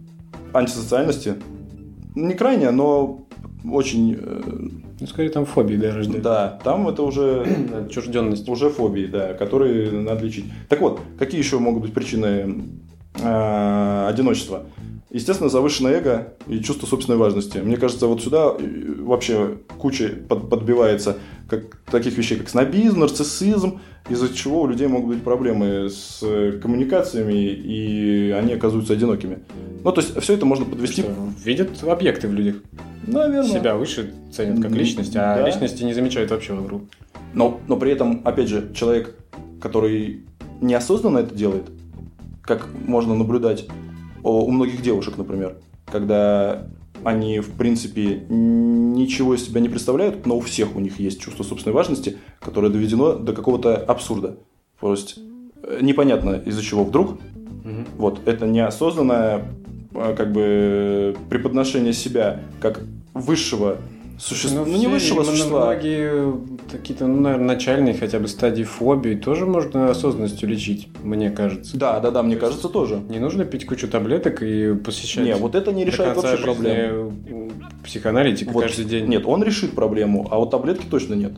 антисоциальности. 0.53 1.35
Не 2.15 2.35
крайняя, 2.35 2.71
но 2.71 3.27
очень... 3.69 4.17
э, 4.21 4.43
Ну, 5.01 5.07
скорее 5.07 5.31
там 5.31 5.47
фобии, 5.47 5.77
да, 5.77 5.95
рождают. 5.95 6.23
Да, 6.23 6.61
там 6.63 6.87
это 6.89 7.03
уже, 7.03 7.45
Отчужденность. 7.87 8.49
уже 8.49 8.69
фобии, 8.71 9.07
да, 9.07 9.35
которые 9.35 9.91
надо 9.91 10.25
лечить. 10.25 10.45
Так 10.69 10.81
вот, 10.81 11.01
какие 11.19 11.41
еще 11.41 11.59
могут 11.59 11.83
быть 11.83 11.93
причины 11.95 12.63
э, 13.21 14.07
одиночества? 14.09 14.65
Естественно, 15.15 15.49
завышенное 15.49 15.93
эго 15.93 16.33
и 16.49 16.59
чувство 16.59 16.89
собственной 16.89 17.17
важности. 17.17 17.59
Мне 17.59 17.77
кажется, 17.77 18.09
вот 18.09 18.21
сюда 18.21 18.53
э, 18.59 18.95
вообще 18.99 19.59
куча 19.79 20.09
под- 20.09 20.51
подбивается 20.51 21.19
как, 21.49 21.77
таких 21.85 22.19
вещей, 22.19 22.37
как 22.37 22.49
снобизм, 22.49 22.99
нарциссизм, 22.99 23.79
из-за 24.09 24.35
чего 24.35 24.62
у 24.62 24.67
людей 24.67 24.89
могут 24.89 25.15
быть 25.15 25.23
проблемы 25.23 25.89
с 25.89 26.19
э, 26.21 26.59
коммуникациями, 26.61 27.33
и 27.33 28.33
они 28.33 28.55
оказываются 28.55 28.95
одинокими. 28.95 29.39
Ну, 29.85 29.93
то 29.93 30.01
есть, 30.01 30.21
все 30.21 30.35
это 30.35 30.47
можно 30.47 30.65
подвести... 30.65 31.03
Что, 31.03 31.15
видят 31.45 31.81
объекты 31.85 32.27
в 32.27 32.33
людях. 32.33 32.57
Наверное. 33.07 33.49
Себя 33.49 33.77
выше 33.77 34.12
ценят 34.33 34.61
как 34.61 34.73
личность, 34.73 35.15
а 35.15 35.37
да. 35.37 35.47
личности 35.47 35.85
не 35.85 35.95
замечают 35.95 36.33
вообще 36.33 36.55
вокруг. 36.55 36.83
Но, 37.35 37.61
но 37.69 37.77
при 37.77 37.93
этом, 37.93 38.21
опять 38.25 38.49
же, 38.49 38.73
человек, 38.75 39.15
который 39.61 40.25
неосознанно 40.61 41.19
это 41.19 41.37
делает, 41.37 41.71
как 42.43 42.67
можно 42.85 43.15
наблюдать 43.15 43.69
у 44.31 44.51
многих 44.51 44.83
девушек, 44.83 45.16
например, 45.16 45.59
когда 45.87 46.66
они, 47.05 47.41
в 47.41 47.51
принципе, 47.53 48.25
ничего 48.29 49.35
из 49.35 49.45
себя 49.45 49.61
не 49.61 49.68
представляют, 49.68 50.27
но 50.27 50.37
у 50.37 50.41
всех 50.41 50.75
у 50.75 50.81
них 50.81 50.99
есть 50.99 51.20
чувство 51.20 51.43
собственной 51.43 51.75
важности, 51.75 52.16
которое 52.41 52.70
доведено 52.70 53.14
до 53.14 53.33
какого-то 53.33 53.77
абсурда. 53.77 54.39
То 54.81 54.93
есть 54.93 55.18
э, 55.62 55.79
непонятно 55.83 56.43
из-за 56.45 56.62
чего 56.62 56.85
вдруг. 56.85 57.18
Вот 57.97 58.20
это 58.27 58.47
неосознанное 58.47 59.45
э, 59.95 60.14
как 60.16 60.33
бы 60.33 61.16
преподношение 61.29 61.93
себя 61.93 62.41
как 62.61 62.83
высшего 63.12 63.79
существа. 64.19 64.65
Ну, 64.65 64.73
не 64.73 64.79
все 64.79 64.89
высшего 64.89 65.23
существа. 65.25 65.67
Многие 65.67 66.35
какие-то, 66.71 67.07
ну, 67.07 67.21
наверное, 67.21 67.47
начальные 67.47 67.95
хотя 67.95 68.19
бы 68.19 68.29
стадии 68.29 68.62
фобии 68.62 69.15
тоже 69.15 69.47
можно 69.47 69.91
осознанностью 69.91 70.49
лечить, 70.49 70.89
мне 71.03 71.31
кажется. 71.31 71.77
Да, 71.77 72.01
да, 72.01 72.11
да, 72.11 72.23
мне 72.23 72.37
кажется, 72.37 72.69
тоже. 72.69 73.01
Не 73.09 73.19
нужно 73.19 73.45
пить 73.45 73.67
кучу 73.67 73.89
таблеток 73.89 74.43
и 74.43 74.75
посещать 74.75 75.25
Не, 75.25 75.35
вот 75.37 75.55
это 75.55 75.73
не 75.73 75.85
решает 75.85 76.17
вообще 76.17 76.43
проблему. 76.43 77.12
м, 77.29 77.53
психоаналитика 77.85 78.51
Вот, 78.51 78.65
каждый 78.65 78.85
день. 78.85 79.07
Нет, 79.07 79.25
он 79.27 79.43
решит 79.43 79.73
проблему, 79.73 80.27
а 80.31 80.39
вот 80.39 80.51
таблетки 80.51 80.87
точно 80.91 81.15
нет. 81.15 81.33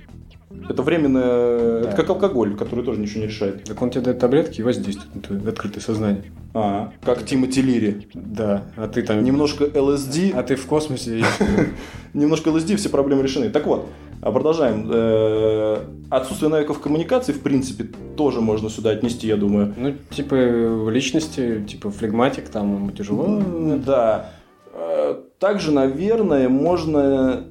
Это 0.69 0.83
временное, 0.83 1.83
Да. 1.83 1.89
это 1.89 1.97
как 1.97 2.11
алкоголь, 2.11 2.57
который 2.57 2.85
тоже 2.85 3.01
ничего 3.01 3.21
не 3.21 3.27
решает. 3.29 3.65
Так 3.65 3.81
он 3.81 3.91
тебе 3.91 4.03
дает 4.03 4.19
таблетки 4.19 4.61
и 4.61 4.63
воздействует 4.65 5.15
на 5.15 5.21
твое 5.23 5.49
открытое 5.49 5.81
сознание. 5.81 6.25
А, 6.55 6.93
как 7.05 7.25
Тимоти 7.25 7.63
Лири. 7.63 8.09
Да, 8.15 8.65
а 8.77 8.89
ты 8.89 9.03
там... 9.03 9.23
Немножко 9.23 9.65
ЛСД, 9.75 10.35
А 10.35 10.43
ты 10.43 10.57
в 10.57 10.67
космосе... 10.67 11.23
немножко 12.15 12.49
ЛСД, 12.49 12.75
все 12.77 12.89
проблемы 12.89 13.23
решены. 13.23 13.51
Так 13.51 13.67
вот, 13.67 13.87
а 14.23 14.33
продолжаем. 14.33 14.89
Э, 14.91 15.85
Отсутствие 16.11 16.51
навыков 16.51 16.81
коммуникации, 16.81 17.33
в 17.33 17.41
принципе, 17.41 17.85
тоже 18.17 18.41
можно 18.41 18.71
сюда 18.71 18.91
отнести, 18.91 19.27
я 19.27 19.37
думаю. 19.37 19.75
Ну, 19.77 19.95
типа, 20.11 20.35
в 20.37 20.91
личности, 20.91 21.65
типа, 21.69 21.91
флегматик, 21.91 22.49
там 22.49 22.75
ему 22.77 22.91
тяжело. 22.93 23.43
Да. 23.85 24.31
Э, 24.73 25.15
Также, 25.39 25.73
наверное, 25.73 26.49
можно 26.49 27.45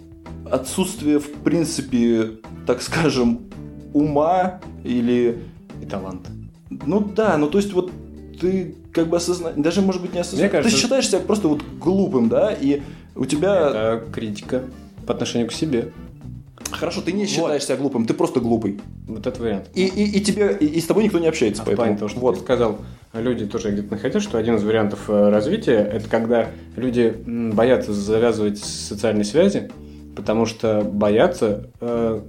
отсутствие, 0.50 1.20
в 1.20 1.32
принципе, 1.32 2.32
так 2.68 2.82
скажем, 2.82 3.42
ума 3.94 4.60
или 4.84 5.40
И 5.82 5.86
талант. 5.86 6.28
Ну 6.70 7.00
да, 7.00 7.38
ну 7.38 7.48
то 7.48 7.58
есть 7.58 7.74
вот 7.74 7.92
ты 8.40 8.76
как 8.92 9.08
бы 9.08 9.18
осознаешь, 9.18 9.56
даже 9.58 9.82
может 9.82 10.02
быть 10.02 10.14
не 10.14 10.20
осознаешь. 10.20 10.52
Кажется- 10.52 10.76
Ты 10.76 10.82
считаешь 10.82 11.08
себя 11.08 11.20
просто 11.20 11.48
вот 11.48 11.64
глупым, 11.80 12.30
да, 12.30 12.52
и 12.54 12.82
у 13.16 13.26
тебя... 13.26 13.70
Это 13.70 14.06
критика 14.12 14.64
по 15.06 15.14
отношению 15.14 15.48
к 15.48 15.54
себе. 15.54 15.92
Хорошо, 16.72 17.02
ты 17.02 17.12
не 17.12 17.22
Вот. 17.22 17.30
считаешь 17.30 17.64
себя 17.64 17.78
глупым, 17.78 18.06
ты 18.06 18.14
просто 18.14 18.40
глупый. 18.40 18.80
Вот 19.08 19.26
это 19.28 19.42
вариант. 19.42 19.70
И, 19.74 19.86
и, 19.86 20.18
и 20.18 20.22
тебе, 20.22 20.58
и, 20.60 20.66
и 20.66 20.82
с 20.82 20.86
тобой 20.86 21.04
никто 21.04 21.20
не 21.20 21.28
общается, 21.28 21.62
А 21.62 21.64
в 21.64 21.68
поэтому... 21.68 21.86
плане 21.86 21.98
того, 21.98 22.10
что 22.10 22.20
вот. 22.20 22.36
ты 22.36 22.42
сказал, 22.42 22.80
люди 23.14 23.46
тоже 23.46 23.72
где-то 23.72 23.92
находят, 23.96 24.22
что 24.22 24.38
один 24.38 24.56
из 24.56 24.64
вариантов 24.64 25.10
э, 25.10 25.30
развития 25.30 25.78
это 25.94 26.10
когда 26.10 26.50
люди 26.76 27.16
боятся 27.26 27.94
завязывать 27.94 28.58
социальные 28.60 29.26
связи, 29.26 29.72
потому 30.16 30.46
что 30.46 30.82
боятся 30.82 31.70
э, 31.82 32.22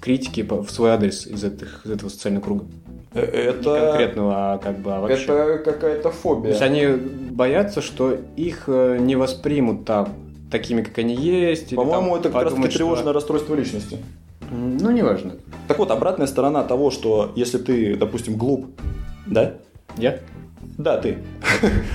критики 0.00 0.40
в 0.48 0.68
свой 0.70 0.90
адрес 0.90 1.26
из, 1.26 1.44
этих, 1.44 1.84
из 1.84 1.90
этого 1.90 2.08
социального 2.08 2.44
круга. 2.44 2.64
Э, 3.14 3.20
Не 3.20 3.38
Это... 3.50 3.80
конкретного, 3.90 4.34
а 4.54 4.58
как 4.58 4.78
бы 4.78 4.92
а 4.94 5.00
вообще. 5.00 5.24
Это 5.24 5.58
какая-то 5.64 6.02
То 6.04 6.10
фобия. 6.10 6.50
есть 6.50 6.62
они 6.62 6.86
боятся, 6.86 7.80
что 7.82 8.16
их 8.36 8.64
э, 8.66 8.98
не 9.00 9.16
воспримут 9.16 9.84
там 9.84 10.14
такими, 10.50 10.82
как 10.82 10.98
они 10.98 11.14
есть. 11.14 11.74
По-моему, 11.74 12.16
это 12.16 12.30
как 12.30 12.44
раз 12.44 12.54
таки 12.54 12.68
что- 12.68 12.78
тревожное 12.78 13.12
расстройство 13.12 13.54
личности. 13.54 13.98
Ну, 14.50 14.90
неважно. 14.90 15.36
Так 15.66 15.78
вот, 15.78 15.90
обратная 15.90 16.26
сторона 16.26 16.62
того, 16.62 16.90
что 16.90 17.32
если 17.36 17.56
ты, 17.58 17.96
допустим, 17.96 18.36
глуп, 18.36 18.66
да? 19.26 19.54
Я? 19.96 20.18
Да, 20.76 20.98
ты. 20.98 21.18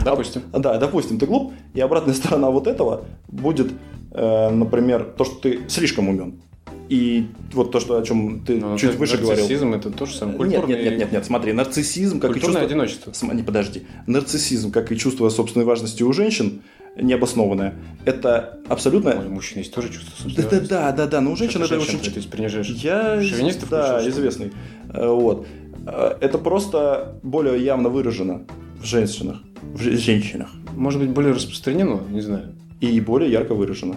Допустим. 0.04 0.42
Да, 0.54 0.78
допустим, 0.78 1.20
ты 1.20 1.26
глуп, 1.26 1.54
и 1.74 1.82
обратная 1.82 2.14
сторона 2.16 2.50
вот 2.50 2.68
этого 2.68 3.06
будет, 3.28 3.72
э, 4.12 4.50
например, 4.50 5.04
то, 5.18 5.24
что 5.26 5.36
ты 5.36 5.60
слишком 5.68 6.10
умен. 6.10 6.42
И 6.90 7.28
вот 7.52 7.72
то, 7.72 7.80
что, 7.82 7.98
о 7.98 8.02
чем 8.04 8.42
ты 8.46 8.58
Ну, 8.60 8.78
чуть 8.78 8.96
выше 8.96 9.18
говорил. 9.18 9.42
нарциссизм 9.44 9.74
это 9.74 9.90
то 9.92 10.06
же 10.06 10.16
самое. 10.16 10.38
Нет, 10.38 10.62
Культурный- 10.62 10.76
нет, 10.76 10.84
нет, 10.92 11.00
нет, 11.00 11.12
нет, 11.12 11.26
смотри, 11.26 11.52
нарциссизм, 11.52 12.20
как 12.22 12.30
и 12.32 12.34
Культурное 12.36 12.62
чувство... 12.62 12.66
одиночество. 12.78 13.12
См- 13.14 13.36
Не, 13.38 13.44
подожди. 13.44 13.84
Нарциссизм, 14.08 14.72
как 14.72 14.92
и 14.92 14.98
чувство 14.98 15.28
собственной 15.30 15.66
важности 15.66 16.04
у 16.04 16.14
женщин, 16.14 16.62
необоснованное, 17.00 17.76
это 18.06 18.60
абсолютно... 18.70 19.12
Ой, 19.20 19.28
у 19.28 19.32
мужчин 19.32 19.60
есть 19.60 19.74
тоже 19.74 19.90
чувство 19.90 20.12
Да, 20.16 20.24
собственной 20.24 20.48
да, 20.50 20.50
важности. 20.56 20.70
да, 20.74 20.92
да, 20.94 21.08
да, 21.08 21.22
но 21.22 21.32
у 21.32 21.36
женщин 21.36 21.60
ты 21.60 21.66
это 21.66 21.76
женщин, 21.76 22.00
очень... 22.00 22.12
то 22.12 22.18
есть 22.20 22.30
принижаешь 22.30 22.70
Я, 22.70 23.22
шовинистов 23.22 23.64
или 23.64 23.70
да, 23.72 24.02
ли? 24.02 24.10
известный. 24.10 24.52
Э, 24.94 25.08
Вот. 25.10 25.46
Э, 25.86 26.16
Это 26.22 26.38
просто 26.38 27.20
более 27.22 27.62
явно 27.64 27.90
выражено 27.90 28.46
в 28.82 28.86
женщинах. 28.86 29.42
В 29.74 29.82
же- 29.82 29.98
женщинах. 29.98 30.50
Может 30.76 31.02
быть, 31.02 31.10
более 31.10 31.34
распространено, 31.34 32.00
не 32.10 32.22
знаю. 32.22 32.56
И 32.80 33.00
более 33.02 33.32
ярко 33.32 33.56
выражено. 33.56 33.96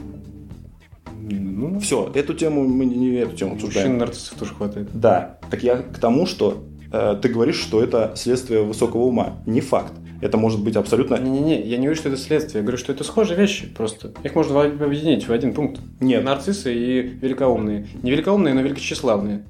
Ну, 1.23 1.79
Все, 1.81 2.11
эту 2.15 2.35
тему 2.35 2.67
мы 2.67 2.85
не 2.87 3.15
эту 3.17 3.37
тему 3.37 3.51
мужчин 3.53 3.69
обсуждаем. 3.69 3.99
нарциссов 3.99 4.39
тоже 4.39 4.55
хватает. 4.55 4.89
Да, 4.95 5.39
так 5.51 5.63
я 5.63 5.77
к 5.77 5.99
тому, 5.99 6.27
что 6.27 6.65
э, 6.91 7.19
ты 7.21 7.29
говоришь, 7.29 7.61
что 7.61 7.83
это 7.83 8.15
следствие 8.17 8.63
высокого 8.63 9.03
ума. 9.03 9.43
Не 9.47 9.61
факт. 9.61 9.93
Это 10.21 10.37
может 10.37 10.63
быть 10.63 10.77
абсолютно... 10.77 11.17
Не-не-не, 11.17 11.63
я 11.63 11.77
не 11.77 11.85
говорю, 11.85 11.99
что 11.99 12.09
это 12.11 12.19
следствие, 12.19 12.61
я 12.61 12.63
говорю, 12.63 12.77
что 12.79 12.93
это 12.93 13.05
схожие 13.05 13.39
вещи 13.39 13.67
просто. 13.67 14.13
Их 14.23 14.35
можно 14.35 14.63
объединить 14.63 15.27
в 15.27 15.33
один 15.33 15.55
пункт. 15.55 15.81
Нет. 15.99 16.25
Нарциссы 16.25 16.75
и 16.75 17.01
великоумные. 17.03 17.87
Не 18.03 18.11
великоумные, 18.11 18.53
но 18.53 18.61
великочиславные. 18.61 19.45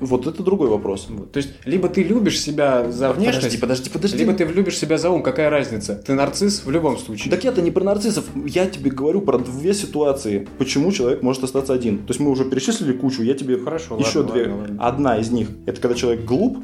Вот 0.00 0.26
это 0.26 0.42
другой 0.42 0.68
вопрос. 0.68 1.06
Вот. 1.08 1.32
То 1.32 1.38
есть, 1.38 1.50
либо 1.64 1.88
ты 1.88 2.02
любишь 2.02 2.40
себя 2.40 2.90
за 2.90 3.12
внешность, 3.12 3.60
Подожди, 3.60 3.60
подожди, 3.60 3.90
подожди. 3.90 4.18
либо 4.18 4.32
ты 4.34 4.44
любишь 4.44 4.76
себя 4.78 4.98
за 4.98 5.10
ум, 5.10 5.22
какая 5.22 5.48
разница? 5.50 5.94
Ты 5.94 6.14
нарцисс 6.14 6.64
в 6.64 6.70
любом 6.70 6.98
случае. 6.98 7.30
Так 7.30 7.44
я-то 7.44 7.62
не 7.62 7.70
про 7.70 7.82
нарциссов, 7.84 8.24
я 8.46 8.66
тебе 8.66 8.90
говорю 8.90 9.20
про 9.22 9.38
две 9.38 9.72
ситуации, 9.74 10.46
почему 10.58 10.92
человек 10.92 11.22
может 11.22 11.42
остаться 11.44 11.72
один. 11.72 11.98
То 11.98 12.10
есть 12.10 12.20
мы 12.20 12.30
уже 12.30 12.44
перечислили 12.44 12.92
кучу, 12.92 13.22
я 13.22 13.34
тебе 13.34 13.58
Хорошо, 13.58 13.96
еще 13.98 14.18
ладно, 14.18 14.32
две. 14.32 14.42
ладно, 14.42 14.60
ладно. 14.60 14.76
Одна 14.86 15.18
из 15.18 15.30
них 15.30 15.48
это 15.66 15.80
когда 15.80 15.94
человек 15.96 16.24
глуп, 16.24 16.58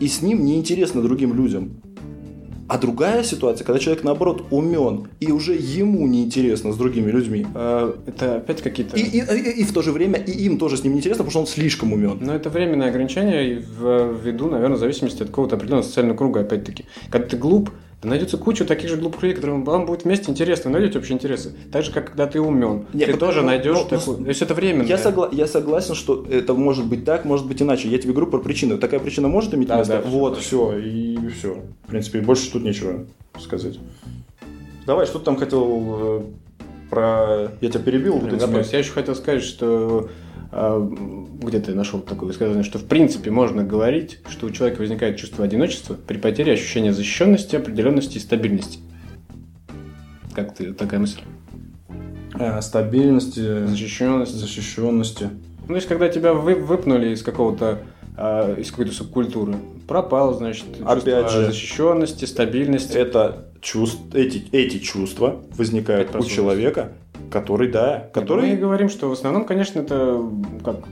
и 0.00 0.08
с 0.08 0.22
ним 0.22 0.44
неинтересно 0.44 1.00
другим 1.02 1.34
людям. 1.34 1.80
А 2.68 2.78
другая 2.78 3.22
ситуация, 3.24 3.64
когда 3.64 3.78
человек 3.78 4.04
наоборот 4.04 4.46
умен, 4.50 5.08
и 5.20 5.30
уже 5.32 5.54
ему 5.54 6.06
неинтересно 6.06 6.72
с 6.72 6.76
другими 6.76 7.10
людьми. 7.10 7.46
А, 7.54 7.94
это 8.06 8.36
опять 8.36 8.62
какие-то... 8.62 8.96
И, 8.96 9.02
и- 9.02 9.18
и- 9.18 9.60
и 9.60 9.64
в 9.64 9.72
то 9.72 9.82
же 9.82 9.92
время 9.92 10.18
и 10.18 10.30
им 10.46 10.58
тоже 10.58 10.76
с 10.76 10.82
ним 10.84 10.94
неинтересно, 10.94 11.24
потому 11.24 11.30
что 11.30 11.40
он 11.40 11.46
слишком 11.46 11.92
умен. 11.92 12.18
Но 12.20 12.34
это 12.34 12.48
временное 12.50 12.88
ограничение 12.88 13.54
ввиду, 13.56 14.48
наверное, 14.48 14.76
зависимости 14.78 15.22
от 15.22 15.28
какого-то 15.28 15.56
определенного 15.56 15.84
социального 15.86 16.16
круга, 16.16 16.40
опять-таки. 16.40 16.84
Когда 17.10 17.26
ты 17.28 17.36
глуп, 17.36 17.70
да 18.04 18.10
найдется 18.10 18.38
куча 18.38 18.64
таких 18.64 18.88
же 18.88 18.96
глупых 18.96 19.22
людей, 19.22 19.34
которым 19.34 19.64
вам 19.64 19.86
будет 19.86 20.04
вместе 20.04 20.30
интересно, 20.30 20.70
найдете 20.70 20.98
общие 20.98 21.14
интересы. 21.16 21.54
Так 21.72 21.82
же, 21.84 21.90
как 21.92 22.06
когда 22.10 22.26
ты 22.26 22.40
умен. 22.40 22.86
Нет, 22.92 23.06
ты 23.06 23.12
потому- 23.14 23.18
тоже 23.32 23.40
ну, 23.40 23.46
найдешь 23.48 23.76
ну, 23.76 23.84
такую... 23.88 24.18
То 24.18 24.28
есть 24.28 24.42
это 24.42 24.54
временно. 24.54 24.86
Я, 24.86 24.96
согла- 24.96 25.28
я 25.34 25.46
согласен, 25.46 25.94
что 25.94 26.24
это 26.30 26.54
может 26.54 26.86
быть 26.86 27.04
так, 27.04 27.24
может 27.24 27.46
быть 27.48 27.60
иначе. 27.60 27.88
Я 27.88 27.98
тебе 27.98 28.12
говорю 28.12 28.30
про 28.30 28.38
причину. 28.38 28.78
Такая 28.78 29.00
причина 29.00 29.28
может 29.28 29.52
иметь 29.54 29.68
Да, 29.68 29.78
место? 29.78 30.02
да, 30.04 30.08
вот, 30.08 30.38
все, 30.38 30.78
и 30.78 31.16
все. 31.28 31.58
В 31.84 31.88
принципе, 31.88 32.20
больше 32.20 32.52
тут 32.52 32.62
нечего 32.62 33.06
сказать. 33.40 33.78
Давай, 34.86 35.06
что 35.06 35.18
ты 35.18 35.24
там 35.24 35.36
хотел 35.36 35.64
э, 35.98 36.22
про... 36.90 37.50
Я 37.60 37.70
тебя 37.70 37.80
перебил. 37.80 38.12
вот 38.14 38.22
Блин, 38.24 38.36
этими- 38.36 38.40
забыл. 38.40 38.60
Я 38.70 38.78
еще 38.78 38.92
хотел 38.92 39.14
сказать, 39.14 39.42
что 39.42 40.08
где-то 40.54 41.72
я 41.72 41.76
нашел 41.76 42.00
такое 42.00 42.28
высказывание, 42.28 42.62
что 42.64 42.78
в 42.78 42.84
принципе 42.84 43.30
можно 43.30 43.64
говорить, 43.64 44.20
что 44.28 44.46
у 44.46 44.50
человека 44.50 44.80
возникает 44.80 45.16
чувство 45.16 45.44
одиночества 45.44 45.94
при 45.94 46.16
потере 46.18 46.52
ощущения 46.52 46.92
защищенности, 46.92 47.56
определенности 47.56 48.18
и 48.18 48.20
стабильности. 48.20 48.78
Как 50.34 50.54
ты 50.54 50.72
такая 50.72 51.00
мысль? 51.00 51.20
Э, 52.38 52.60
стабильности, 52.62 53.66
Защищенность. 53.66 54.34
защищенности. 54.34 55.30
Ну, 55.62 55.68
то 55.68 55.74
есть, 55.74 55.88
когда 55.88 56.08
тебя 56.08 56.34
вы- 56.34 56.56
выпнули 56.56 57.10
из 57.10 57.22
какого-то 57.22 57.80
а, 58.16 58.54
из 58.54 58.70
какой-то 58.70 58.92
субкультуры, 58.92 59.56
пропало, 59.88 60.34
значит, 60.34 60.66
Опять 60.84 61.30
же. 61.30 61.46
защищенности, 61.46 62.26
стабильности. 62.26 62.96
Это 62.96 63.48
чувств, 63.60 63.98
эти, 64.14 64.44
эти 64.52 64.78
чувства 64.78 65.42
возникают 65.56 66.14
у 66.14 66.22
человека, 66.24 66.92
который, 67.30 67.70
да, 67.70 68.04
Мы 68.06 68.20
который... 68.20 68.56
говорим, 68.56 68.88
что 68.88 69.08
в 69.08 69.12
основном, 69.12 69.44
конечно, 69.44 69.80
это 69.80 70.22
как 70.64 70.84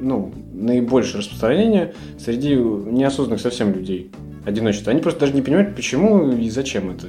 ну, 0.00 0.32
наибольшее 0.52 1.18
распространение 1.18 1.94
среди 2.18 2.54
неосознанных 2.54 3.40
совсем 3.40 3.72
людей. 3.72 4.10
Одиночество. 4.44 4.90
Они 4.90 5.00
просто 5.02 5.20
даже 5.20 5.34
не 5.34 5.42
понимают, 5.42 5.76
почему 5.76 6.30
и 6.32 6.48
зачем 6.48 6.90
это. 6.90 7.06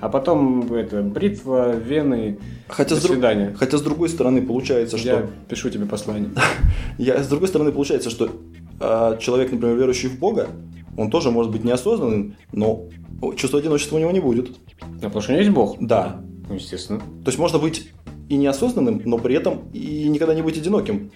А 0.00 0.08
потом 0.08 0.70
это 0.72 1.00
бритва, 1.00 1.74
вены, 1.76 2.38
Хотя 2.68 2.96
до 2.96 3.00
с, 3.00 3.04
друг- 3.04 3.14
свидания. 3.14 3.54
хотя 3.56 3.78
с 3.78 3.82
другой 3.82 4.08
стороны 4.08 4.42
получается, 4.42 4.98
что... 4.98 5.08
Я 5.08 5.26
пишу 5.48 5.70
тебе 5.70 5.86
послание. 5.86 6.30
Я, 6.98 7.22
с 7.22 7.28
другой 7.28 7.48
стороны, 7.48 7.70
получается, 7.72 8.10
что 8.10 8.28
а, 8.80 9.16
человек, 9.18 9.52
например, 9.52 9.76
верующий 9.76 10.08
в 10.08 10.18
Бога, 10.18 10.48
он 10.96 11.08
тоже 11.08 11.30
может 11.30 11.52
быть 11.52 11.62
неосознанным, 11.64 12.34
но 12.52 12.88
чувство 13.36 13.60
одиночества 13.60 13.96
у 13.96 14.00
него 14.00 14.10
не 14.10 14.20
будет. 14.20 14.50
А 14.80 15.04
потому 15.04 15.20
что 15.20 15.30
у 15.30 15.34
него 15.34 15.42
есть 15.42 15.54
Бог. 15.54 15.76
Да. 15.80 16.20
Ну, 16.48 16.54
естественно. 16.54 16.98
То 16.98 17.28
есть 17.28 17.38
можно 17.38 17.58
быть 17.58 17.90
и 18.28 18.36
неосознанным, 18.36 19.02
но 19.04 19.18
при 19.18 19.34
этом 19.34 19.70
и 19.72 20.08
никогда 20.08 20.34
не 20.34 20.42
быть 20.42 20.56
одиноким. 20.56 21.10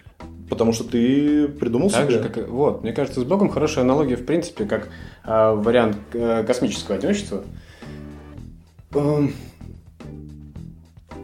Потому 0.49 0.73
что 0.73 0.85
ты 0.85 1.49
придумал 1.49 1.91
Так 1.91 2.05
себе. 2.09 2.23
же, 2.23 2.29
как 2.29 2.49
вот, 2.49 2.83
мне 2.83 2.93
кажется, 2.93 3.21
с 3.21 3.25
Богом 3.25 3.49
хорошая 3.49 3.85
аналогия, 3.85 4.17
в 4.17 4.25
принципе, 4.25 4.65
как 4.65 4.91
а, 5.25 5.55
вариант 5.55 5.97
э, 6.13 6.45
космического 6.45 6.97
одиночества. 6.97 7.43
Эм, 8.95 9.33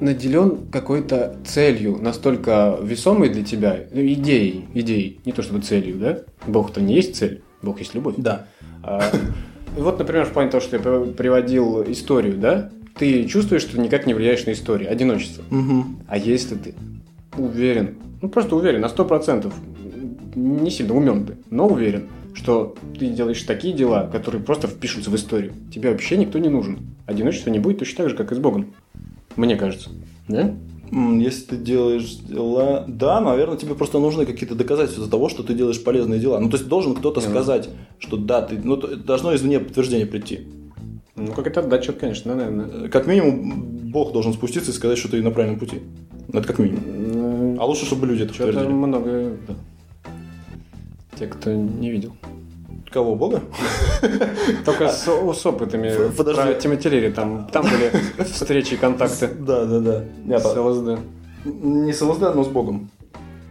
наделен 0.01 0.67
какой-то 0.71 1.37
целью, 1.45 1.99
настолько 2.01 2.79
весомой 2.83 3.29
для 3.29 3.45
тебя, 3.45 3.85
ну, 3.93 4.01
идеей, 4.01 4.67
идеей, 4.75 5.21
не 5.25 5.33
то 5.33 5.43
чтобы 5.43 5.61
целью, 5.61 5.99
да? 5.99 6.19
Бог-то 6.47 6.81
не 6.81 6.95
есть 6.95 7.17
цель, 7.17 7.43
Бог 7.63 7.79
есть 7.79 7.95
любовь. 7.95 8.17
Да. 8.19 8.47
А, 8.83 9.01
вот, 9.77 9.99
например, 9.99 10.27
в 10.27 10.33
плане 10.33 10.51
того, 10.51 10.61
что 10.61 10.77
я 10.77 10.83
приводил 10.83 11.83
историю, 11.85 12.37
да? 12.37 12.71
Ты 12.99 13.25
чувствуешь, 13.27 13.63
что 13.63 13.81
никак 13.81 14.07
не 14.07 14.15
влияешь 14.15 14.47
на 14.47 14.53
историю, 14.53 14.91
одиночество. 14.91 15.45
Мгм. 15.51 16.01
А 16.09 16.19
если 16.19 16.55
ты 16.57 16.75
уверен, 17.37 17.97
ну 18.21 18.29
просто 18.29 18.57
уверен 18.57 18.81
на 18.81 18.89
сто 18.89 19.05
процентов, 19.05 19.55
не 20.35 20.71
сильно 20.71 20.95
умен 20.95 21.27
ты, 21.27 21.37
но 21.51 21.67
уверен, 21.67 22.09
что 22.35 22.75
ты 22.99 23.09
делаешь 23.09 23.43
такие 23.43 23.75
дела, 23.75 24.09
которые 24.11 24.43
просто 24.43 24.67
впишутся 24.67 25.11
в 25.11 25.17
историю, 25.17 25.53
тебе 25.73 25.91
вообще 25.91 26.17
никто 26.17 26.39
не 26.39 26.49
нужен. 26.49 26.79
Одиночество 27.07 27.51
не 27.51 27.59
будет 27.59 27.79
точно 27.79 27.99
так 27.99 28.11
же, 28.11 28.17
как 28.17 28.33
и 28.33 28.35
с 28.35 28.39
Богом. 28.39 28.75
Мне 29.37 29.57
кажется. 29.57 29.91
Да? 30.29 30.55
Если 30.91 31.47
ты 31.47 31.57
делаешь 31.57 32.17
дела... 32.17 32.85
Да, 32.87 33.21
наверное, 33.23 33.57
тебе 33.57 33.75
просто 33.75 33.99
нужны 33.99 34.27
какие-то 34.27 34.55
доказательства 34.55 35.09
того, 35.09 35.31
что 35.31 35.43
ты 35.43 35.55
делаешь 35.55 35.83
полезные 35.83 36.21
дела. 36.21 36.39
Ну, 36.39 36.51
то 36.51 36.59
есть 36.59 36.69
должен 36.69 36.95
кто-то 36.95 37.23
сказать, 37.23 37.71
что 37.99 38.19
да, 38.19 38.43
ты... 38.43 38.59
Ну, 38.63 38.77
должно 38.77 39.35
извне 39.35 39.59
подтверждение 39.59 40.07
прийти. 40.07 40.41
Ну, 41.15 41.33
как 41.33 41.47
это 41.47 41.61
отдача, 41.61 41.93
конечно, 41.93 42.35
наверное. 42.35 42.89
Как 42.89 43.07
минимум, 43.07 43.63
Бог 43.91 44.13
должен 44.13 44.33
спуститься 44.33 44.71
и 44.71 44.75
сказать, 44.75 44.99
что 44.99 45.11
ты 45.11 45.23
на 45.23 45.31
правильном 45.31 45.59
пути. 45.59 45.83
Ну, 46.29 46.39
Это 46.39 46.49
как 46.49 46.59
минимум. 46.59 47.61
А 47.61 47.67
лучше, 47.67 47.85
чтобы 47.85 48.07
люди 48.07 48.23
это 48.23 48.33
Что-то 48.33 48.53
подтвердили. 48.53 48.75
много... 48.77 49.33
да. 49.47 49.55
Те, 51.19 51.27
кто 51.27 51.53
не 51.53 51.91
видел. 51.91 52.13
Кого, 52.91 53.15
Бога? 53.15 53.43
Только 54.65 54.89
с, 54.89 55.05
с 55.05 55.47
опытами 55.47 56.11
подожди. 56.17 56.69
про 56.69 56.91
Лири, 56.91 57.11
там, 57.11 57.49
там 57.51 57.65
были 57.65 57.91
встречи 58.25 58.75
и 58.75 58.77
контакты 58.77 59.29
Да, 59.29 59.65
да, 59.65 59.81
да. 59.81 60.05
Нет, 60.25 60.43
с 60.43 60.55
ЛСД. 60.57 61.01
не 61.45 61.93
с 61.93 62.03
ЛСД, 62.03 62.35
но 62.35 62.45
с 62.45 62.49
Богом. 62.49 62.91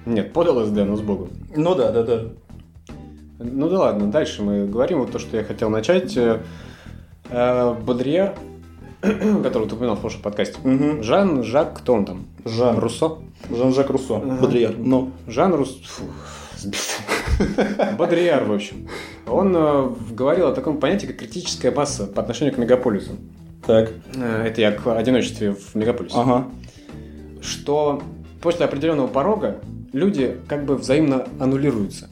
Нет, 0.05 0.31
под 0.33 0.47
ЛСД, 0.47 0.75
но 0.85 0.95
с 0.95 1.01
Богом. 1.01 1.29
Ну 1.55 1.73
да, 1.75 1.91
да, 1.91 2.03
да. 2.03 2.21
Ну 3.39 3.69
да 3.69 3.79
ладно, 3.79 4.11
дальше 4.11 4.43
мы 4.43 4.67
говорим. 4.67 4.99
Вот 4.99 5.11
то, 5.11 5.17
что 5.17 5.37
я 5.37 5.43
хотел 5.43 5.69
начать. 5.71 6.15
Э, 7.31 7.73
Бодрияр, 7.73 8.35
который 9.01 9.67
ты 9.67 9.75
упоминал 9.75 9.95
в 9.95 10.01
прошлом 10.01 10.21
подкасте. 10.21 10.57
Мгм. 10.63 11.03
Жан, 11.03 11.43
Жак, 11.43 11.77
кто 11.77 11.93
он 11.93 12.05
там? 12.05 12.25
Жан. 12.45 12.77
Руссо? 12.79 13.19
Жан-Жак 13.49 13.89
Руссо. 13.89 14.17
Ага. 14.17 14.41
Бодрияр. 14.41 14.75
Ну, 14.77 15.11
Жан 15.27 15.53
Рус... 15.53 15.81
фу, 15.83 16.03
сбился. 16.57 17.01
Бодрияр, 17.97 18.43
в 18.43 18.51
общем. 18.53 18.87
Он 19.27 19.53
э, 19.55 19.89
говорил 20.11 20.47
о 20.47 20.53
таком 20.53 20.77
понятии, 20.79 21.07
как 21.07 21.17
критическая 21.17 21.71
масса 21.71 22.05
по 22.05 22.21
отношению 22.21 22.53
к 22.53 22.57
мегаполису. 22.57 23.13
так. 23.65 23.91
Э, 24.15 24.45
Это 24.47 24.61
я 24.61 24.71
к 24.71 24.95
одиночестве 24.95 25.53
в 25.53 25.75
мегаполисе. 25.75 26.15
Ага. 26.17 26.47
что 27.41 28.01
после 28.41 28.65
определенного 28.65 29.07
порога 29.07 29.59
люди 29.93 30.37
как 30.47 30.65
бы 30.65 30.75
взаимно 30.75 31.25
аннулируются. 31.39 32.09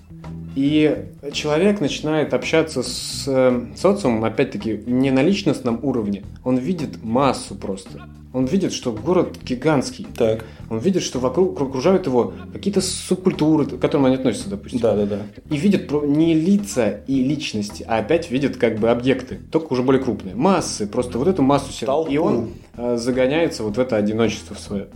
И 0.55 1.05
человек 1.31 1.79
начинает 1.79 2.33
общаться 2.33 2.83
с 2.83 3.25
э, 3.27 3.65
социумом, 3.75 4.25
опять-таки, 4.25 4.81
не 4.85 5.11
на 5.11 5.21
личностном 5.21 5.79
уровне. 5.83 6.23
Он 6.43 6.57
видит 6.57 7.03
массу 7.03 7.55
просто. 7.55 8.01
Он 8.31 8.45
видит, 8.45 8.73
что 8.73 8.91
город 8.91 9.37
гигантский. 9.43 10.05
Так. 10.15 10.45
Он 10.69 10.77
видит, 10.77 11.01
что 11.01 11.19
вокруг 11.19 11.59
окружают 11.59 12.05
его 12.05 12.33
какие-то 12.53 12.79
субкультуры, 12.79 13.65
к 13.65 13.79
которым 13.79 14.05
они 14.05 14.15
относятся, 14.15 14.49
допустим. 14.49 14.79
Да, 14.79 14.95
да, 14.95 15.05
да. 15.05 15.19
И 15.49 15.57
видит 15.57 15.91
не 15.91 16.35
лица 16.35 17.01
и 17.07 17.23
личности, 17.23 17.83
а 17.87 17.97
опять 17.97 18.29
видит 18.29 18.57
как 18.57 18.77
бы 18.77 18.91
объекты, 18.91 19.39
только 19.51 19.73
уже 19.73 19.81
более 19.81 20.03
крупные. 20.03 20.35
Массы, 20.35 20.85
просто 20.85 21.17
вот 21.17 21.27
эту 21.27 21.41
массу 21.41 21.71
себя. 21.71 21.87
Толпу. 21.87 22.11
И 22.11 22.17
он 22.17 22.49
э, 22.77 22.97
загоняется 22.97 23.63
вот 23.63 23.77
в 23.77 23.79
это 23.79 23.95
одиночество 23.95 24.53
свое. 24.53 24.87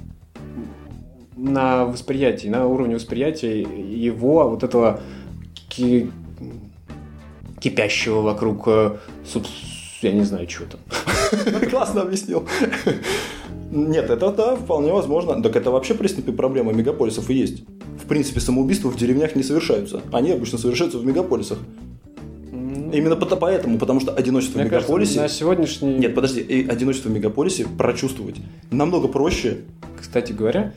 На 1.35 1.85
восприятии, 1.85 2.47
на 2.47 2.67
уровне 2.67 2.95
восприятия 2.95 3.61
его 3.61 4.47
вот 4.47 4.63
этого 4.63 5.01
ки- 5.75 6.09
кипящего 7.59 8.21
вокруг 8.21 8.67
э, 8.67 8.97
суб- 9.25 9.47
я 10.01 10.11
не 10.11 10.23
знаю, 10.23 10.47
чего 10.47 10.65
там. 10.65 11.69
Классно 11.69 12.01
объяснил. 12.01 12.45
Нет, 13.71 14.09
это 14.09 14.31
да, 14.31 14.55
вполне 14.55 14.91
возможно. 14.91 15.41
Так 15.41 15.55
это 15.55 15.71
вообще, 15.71 15.93
в 15.93 15.97
принципе, 15.97 16.31
проблема 16.31 16.73
мегаполисов 16.73 17.29
и 17.29 17.33
есть. 17.33 17.63
В 18.03 18.07
принципе, 18.07 18.39
самоубийства 18.39 18.89
в 18.89 18.97
деревнях 18.97 19.35
не 19.35 19.43
совершаются. 19.43 20.01
Они 20.11 20.31
обычно 20.31 20.57
совершаются 20.57 20.99
в 20.99 21.05
мегаполисах. 21.05 21.57
Именно 22.51 23.15
поэтому, 23.15 23.79
потому 23.79 23.99
что 23.99 24.11
одиночество 24.11 24.59
Мне 24.59 24.69
в 24.69 24.71
мегаполисе... 24.71 25.15
кажется, 25.15 25.21
на 25.21 25.39
сегодняшний... 25.39 25.95
Нет, 25.95 26.13
подожди, 26.13 26.41
и 26.41 26.67
одиночество 26.67 27.09
в 27.09 27.13
мегаполисе 27.13 27.65
прочувствовать 27.65 28.35
намного 28.69 29.07
проще. 29.07 29.61
Кстати 29.99 30.31
говоря, 30.31 30.73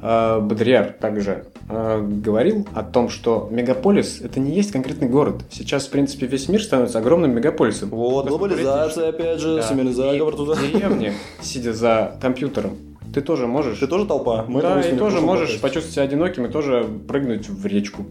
Бодрияр 0.00 0.92
также 1.00 1.44
э, 1.68 2.00
говорил 2.24 2.66
о 2.74 2.82
том, 2.82 3.08
что 3.08 3.48
мегаполис 3.50 4.20
это 4.20 4.38
не 4.40 4.52
есть 4.52 4.70
конкретный 4.70 5.08
город. 5.08 5.42
Сейчас, 5.50 5.86
в 5.86 5.90
принципе, 5.90 6.26
весь 6.26 6.48
мир 6.48 6.62
становится 6.62 6.98
огромным 6.98 7.34
мегаполисом. 7.34 7.88
Вот, 7.90 8.28
глобализация, 8.28 9.08
опять 9.08 9.40
же, 9.40 9.56
Да. 9.56 9.62
всемирный 9.62 9.92
заговор 9.92 10.36
туда. 10.36 10.54
в 10.54 10.60
деревне, 10.72 11.12
сидя 11.40 11.72
за 11.72 12.16
компьютером, 12.20 12.76
ты 13.12 13.20
тоже 13.22 13.46
можешь... 13.46 13.78
Ты 13.78 13.86
тоже 13.86 14.06
толпа? 14.06 14.44
Мы 14.46 14.60
да, 14.62 14.80
и 14.80 14.96
тоже 14.96 15.20
можешь 15.20 15.46
подкасте. 15.54 15.62
почувствовать 15.62 15.94
себя 15.94 16.02
одиноким 16.04 16.46
и 16.46 16.48
тоже 16.48 16.86
прыгнуть 17.08 17.48
в 17.48 17.66
речку. 17.66 18.04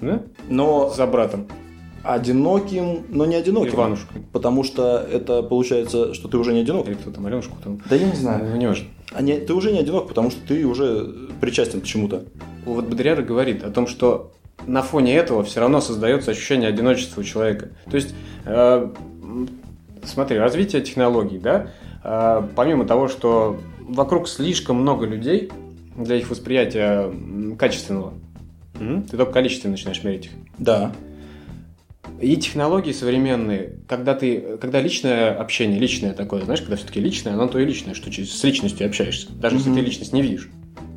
Да? 0.00 0.22
Но 0.48 0.88
За 0.90 1.06
братом. 1.06 1.46
одиноким, 2.02 3.04
но 3.08 3.26
не 3.26 3.34
одиноким. 3.34 3.74
Иванушкой. 3.74 4.22
Потому 4.32 4.62
что 4.62 4.98
это 5.12 5.42
получается, 5.42 6.14
что 6.14 6.28
ты 6.28 6.36
уже 6.38 6.52
не 6.52 6.60
одинок. 6.60 6.86
Или 6.86 6.94
кто 6.94 7.10
там, 7.10 7.26
Аленушку 7.26 7.56
там. 7.62 7.80
Да 7.90 7.96
я 7.96 8.06
не 8.06 8.14
знаю. 8.16 8.44
Ну, 8.50 8.56
не 8.56 8.66
важно. 8.66 8.86
А 9.16 9.22
не- 9.22 9.38
ты 9.40 9.54
уже 9.54 9.72
не 9.72 9.78
одинок, 9.78 10.08
потому 10.08 10.30
что 10.30 10.46
ты 10.46 10.66
уже 10.66 11.10
причастен 11.40 11.80
к 11.80 11.84
чему-то. 11.84 12.24
Вот 12.66 12.84
Бодрияр 12.84 13.20
и 13.20 13.24
говорит 13.24 13.64
о 13.64 13.70
том, 13.70 13.86
что 13.86 14.32
на 14.66 14.82
фоне 14.82 15.14
этого 15.16 15.42
все 15.42 15.60
равно 15.60 15.80
создается 15.80 16.32
ощущение 16.32 16.68
одиночества 16.68 17.22
у 17.22 17.24
человека. 17.24 17.70
То 17.90 17.96
есть, 17.96 18.14
э, 18.44 18.90
смотри, 20.04 20.36
развитие 20.38 20.82
технологий, 20.82 21.38
да, 21.38 21.70
э, 22.04 22.42
помимо 22.54 22.84
того, 22.84 23.08
что 23.08 23.58
вокруг 23.80 24.28
слишком 24.28 24.76
много 24.76 25.06
людей 25.06 25.50
для 25.96 26.16
их 26.16 26.28
восприятия 26.28 27.10
качественного, 27.58 28.12
ты 28.74 29.16
только 29.16 29.32
количественно 29.32 29.72
начинаешь 29.72 30.04
мерить 30.04 30.26
их. 30.26 30.32
Да. 30.58 30.92
И 32.20 32.36
технологии 32.36 32.92
современные, 32.92 33.74
когда 33.86 34.14
ты, 34.14 34.56
когда 34.60 34.80
личное 34.80 35.34
общение, 35.34 35.78
личное 35.78 36.12
такое, 36.12 36.42
знаешь, 36.42 36.60
когда 36.60 36.76
все-таки 36.76 37.00
личное, 37.00 37.34
оно 37.34 37.46
то 37.46 37.58
и 37.58 37.64
личное, 37.64 37.94
что 37.94 38.10
с 38.10 38.44
личностью 38.44 38.86
общаешься, 38.86 39.28
даже 39.32 39.56
если 39.56 39.68
Мгм. 39.70 39.78
ты 39.78 39.84
личность 39.84 40.12
не 40.12 40.22
видишь. 40.22 40.48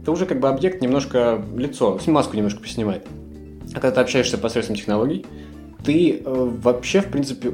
Это 0.02 0.12
уже 0.12 0.26
как 0.26 0.40
бы 0.40 0.48
объект 0.48 0.82
немножко 0.82 1.44
лицо, 1.56 2.00
маску 2.08 2.38
немножко 2.38 2.62
поснимает. 2.62 3.06
А 3.72 3.80
когда 3.80 3.92
ты 3.92 4.02
общаешься 4.02 4.38
посредством 4.38 4.78
технологий, 4.78 5.26
ты 5.84 6.22
э, 6.24 6.24
вообще, 6.26 7.02
в 7.02 7.08
принципе, 7.08 7.54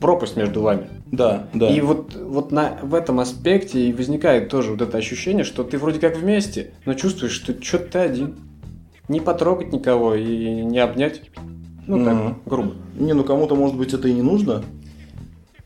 пропасть 0.00 0.36
между 0.36 0.62
вами. 0.62 0.88
Да, 1.06 1.48
да. 1.54 1.68
И 1.68 1.80
вот, 1.80 2.14
вот 2.14 2.50
на, 2.50 2.78
в 2.82 2.94
этом 2.94 3.20
аспекте 3.20 3.88
и 3.88 3.92
возникает 3.92 4.48
тоже 4.48 4.72
вот 4.72 4.82
это 4.82 4.98
ощущение, 4.98 5.44
что 5.44 5.62
ты 5.62 5.78
вроде 5.78 6.00
как 6.00 6.16
вместе, 6.16 6.72
но 6.86 6.94
чувствуешь, 6.94 7.32
что 7.32 7.54
что-то 7.62 7.92
ты 7.92 7.98
один. 7.98 8.36
Не 9.08 9.20
потрогать 9.20 9.72
никого 9.72 10.14
и 10.14 10.62
не 10.62 10.78
обнять. 10.78 11.22
Ну 11.86 12.04
так, 12.04 12.14
Мгм. 12.14 12.34
грубо. 12.46 12.72
Не, 12.98 13.12
ну 13.12 13.24
кому-то, 13.24 13.54
может 13.56 13.76
быть, 13.76 13.92
это 13.92 14.08
и 14.08 14.12
не 14.12 14.22
нужно. 14.22 14.62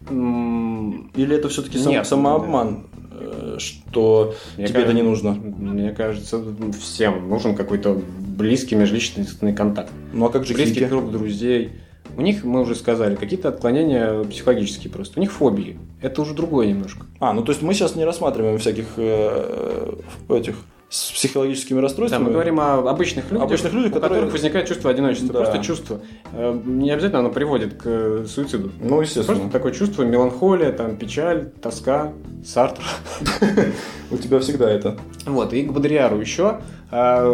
Или 0.09 1.37
это 1.37 1.49
все-таки 1.49 1.79
Нет. 1.79 2.07
самообман, 2.07 2.87
э, 3.11 3.57
что 3.59 4.35
Мне 4.57 4.67
тебе 4.69 4.81
это 4.83 4.93
кажется- 4.93 4.95
не 4.95 5.03
нужно. 5.03 5.33
Мне 5.33 5.91
кажется, 5.93 6.43
всем 6.81 7.29
нужен 7.29 7.55
какой-то 7.57 8.01
близкий 8.37 8.77
межличностный 8.77 9.53
контакт. 9.55 9.91
Ну 10.13 10.27
а 10.27 10.29
как 10.31 10.45
же 10.47 10.55
Близкий 10.55 10.75
хики? 10.81 10.89
круг 10.89 11.11
друзей. 11.11 11.73
У 12.17 12.23
них, 12.23 12.45
мы 12.45 12.61
уже 12.63 12.75
сказали, 12.77 13.15
какие-то 13.17 13.49
отклонения 13.49 14.23
психологические 14.25 14.93
просто. 14.93 15.19
У 15.19 15.21
них 15.21 15.33
фобии. 15.33 15.77
Это 16.01 16.23
уже 16.23 16.35
другое 16.35 16.69
немножко. 16.69 17.05
А, 17.19 17.33
ну 17.33 17.43
то 17.43 17.51
есть 17.51 17.63
мы 17.63 17.75
сейчас 17.75 17.97
не 17.97 18.05
рассматриваем 18.05 18.59
всяких 18.59 18.87
э, 18.97 19.93
этих 20.29 20.57
с 20.89 21.11
психологическими 21.11 21.77
Да, 21.79 21.83
расстройствами. 21.83 22.25
мы 22.25 22.31
говорим 22.31 22.61
о 22.61 22.75
обычных 22.89 23.31
людях, 23.33 23.45
Обычных 23.47 23.73
людях, 23.73 23.91
у 23.91 23.95
которые- 23.95 24.21
которых 24.21 24.33
возникает 24.33 24.69
чувство 24.69 24.91
одиночества. 24.91 25.33
Да. 25.33 25.41
Просто 25.41 25.63
чувство. 25.63 26.01
Э, 26.33 26.59
Не 26.65 26.91
обязательно 26.93 27.21
оно 27.21 27.31
приводит 27.31 27.75
к 27.75 27.83
э, 27.87 28.25
суициду. 28.29 28.71
Ну, 28.81 29.01
естественно. 29.01 29.27
Просто 29.39 29.53
такое 29.53 29.73
чувство 29.73 30.05
меланхолия, 30.05 30.71
там, 30.73 30.97
печаль, 30.97 31.51
тоска, 31.61 32.13
Сартр. 32.45 32.83
У 34.11 34.17
тебя 34.19 34.39
всегда 34.39 34.71
это. 34.71 34.97
Вот, 35.27 35.53
и 35.53 35.63
к 35.65 35.73
Бодриару 35.73 36.21
еще. 36.21 36.61
А, 36.91 37.29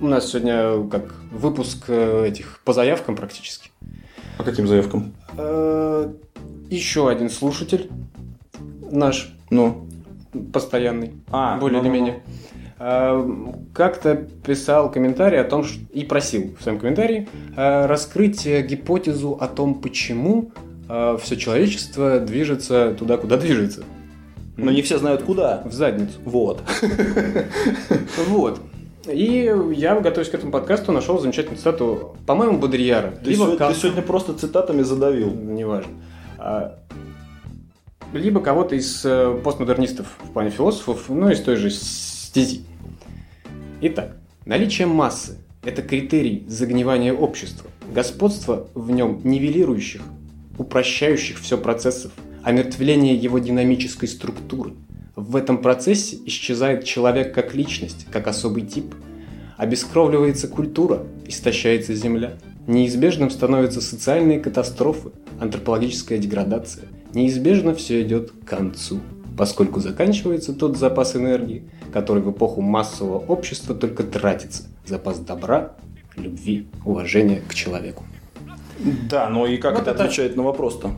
У 0.00 0.06
нас 0.06 0.30
сегодня 0.30 0.86
как 0.90 1.14
выпуск 1.32 1.84
э, 1.88 2.26
этих 2.28 2.60
по 2.64 2.72
заявкам 2.74 3.16
практически. 3.16 3.70
По 4.36 4.44
каким 4.44 4.66
заявкам? 4.66 5.14
Еще 6.70 7.08
один 7.08 7.30
слушатель 7.30 7.88
наш 8.90 9.32
Ну. 9.50 9.86
Постоянный, 10.52 11.12
А, 11.30 11.58
более 11.58 11.80
или 11.80 11.88
ну-ну-ну. 11.88 12.04
менее, 12.06 12.22
э, 12.78 13.28
как-то 13.72 14.14
писал 14.16 14.90
комментарий 14.90 15.40
о 15.40 15.44
том, 15.44 15.64
ш- 15.64 15.78
и 15.92 16.04
просил 16.04 16.54
в 16.58 16.62
своем 16.62 16.78
комментарии 16.78 17.28
э, 17.56 17.86
раскрыть 17.86 18.46
гипотезу 18.46 19.38
о 19.40 19.48
том, 19.48 19.74
почему 19.76 20.50
все 21.22 21.36
человечество 21.38 22.20
движется 22.20 22.94
туда, 22.98 23.16
куда 23.16 23.38
движется. 23.38 23.84
Но 24.58 24.70
не 24.70 24.82
все 24.82 24.98
знают 24.98 25.22
куда. 25.22 25.62
В 25.64 25.72
задницу. 25.72 26.18
Вот. 26.26 26.62
Вот. 28.28 28.60
И 29.10 29.50
я, 29.74 29.98
готовясь 30.00 30.30
к 30.30 30.34
этому 30.34 30.50
подкасту, 30.52 30.92
нашел 30.92 31.18
замечательную 31.18 31.58
цитату, 31.58 32.16
по-моему, 32.26 32.58
Бодрияра. 32.58 33.10
Ты, 33.22 33.30
Либо 33.30 33.44
сегодня, 33.44 33.68
ты 33.68 33.74
сегодня 33.74 34.02
просто 34.02 34.34
цитатами 34.34 34.82
задавил. 34.82 35.30
неважно. 35.30 35.92
Либо 38.14 38.40
кого-то 38.40 38.76
из 38.76 39.04
э, 39.04 39.40
постмодернистов 39.42 40.06
в 40.22 40.30
плане 40.30 40.50
философов, 40.50 41.06
ну, 41.08 41.30
из 41.30 41.40
той 41.40 41.56
же 41.56 41.68
стези. 41.68 42.60
Итак, 43.80 44.16
наличие 44.46 44.86
массы– 44.86 45.38
это 45.64 45.82
критерий 45.82 46.44
загнивания 46.46 47.12
общества, 47.12 47.68
господство 47.92 48.68
в 48.74 48.92
нем 48.92 49.20
нивелирующих, 49.24 50.00
упрощающих 50.58 51.40
все 51.40 51.58
процессов, 51.58 52.12
омертвление 52.44 53.16
его 53.16 53.40
динамической 53.40 54.08
структуры. 54.08 54.74
В 55.16 55.34
этом 55.34 55.58
процессе 55.58 56.16
исчезает 56.24 56.84
человек 56.84 57.34
как 57.34 57.52
личность, 57.52 58.06
как 58.12 58.28
особый 58.28 58.62
тип. 58.62 58.94
Обескровливается 59.56 60.46
культура, 60.46 61.04
истощается 61.26 61.94
земля. 61.94 62.34
Неизбежным 62.68 63.30
становятся 63.30 63.80
социальные 63.80 64.38
катастрофы, 64.38 65.10
антропологическая 65.40 66.18
деградация. 66.18 66.84
Неизбежно 67.14 67.74
все 67.76 68.02
идет 68.02 68.32
к 68.32 68.44
концу, 68.44 68.98
поскольку 69.38 69.78
заканчивается 69.78 70.52
тот 70.52 70.76
запас 70.76 71.14
энергии, 71.14 71.62
который 71.92 72.22
в 72.22 72.30
эпоху 72.32 72.60
массового 72.60 73.18
общества 73.18 73.74
только 73.74 74.02
тратится. 74.02 74.64
Запас 74.84 75.20
добра, 75.20 75.74
любви, 76.16 76.66
уважения 76.84 77.40
к 77.48 77.54
человеку. 77.54 78.02
Да, 79.08 79.28
но 79.28 79.46
и 79.46 79.58
как 79.58 79.74
Вот 79.74 79.82
это 79.82 79.92
это- 79.92 80.04
отвечает 80.04 80.36
на 80.36 80.42
вопрос-то? 80.42 80.90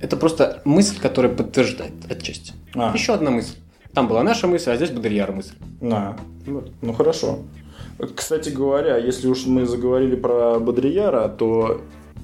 Это 0.00 0.16
просто 0.16 0.62
мысль, 0.64 0.98
которая 0.98 1.32
подтверждает 1.32 1.92
отчасти. 2.10 2.54
А. 2.74 2.92
Еще 2.94 3.12
одна 3.12 3.30
мысль. 3.30 3.56
Там 3.92 4.08
была 4.08 4.22
наша 4.22 4.46
мысль, 4.46 4.70
а 4.70 4.76
здесь 4.76 4.90
Бодрияр 4.90 5.32
мысль. 5.32 5.52
На. 5.80 6.16
Вот. 6.46 6.72
Ну 6.80 6.92
хорошо. 6.94 7.40
Кстати 8.16 8.48
говоря, 8.48 8.96
если 8.96 9.28
уж 9.28 9.44
мы 9.46 9.66
заговорили 9.66 10.16
про 10.16 10.58
Бодрияра, 10.58 11.28
то 11.28 11.82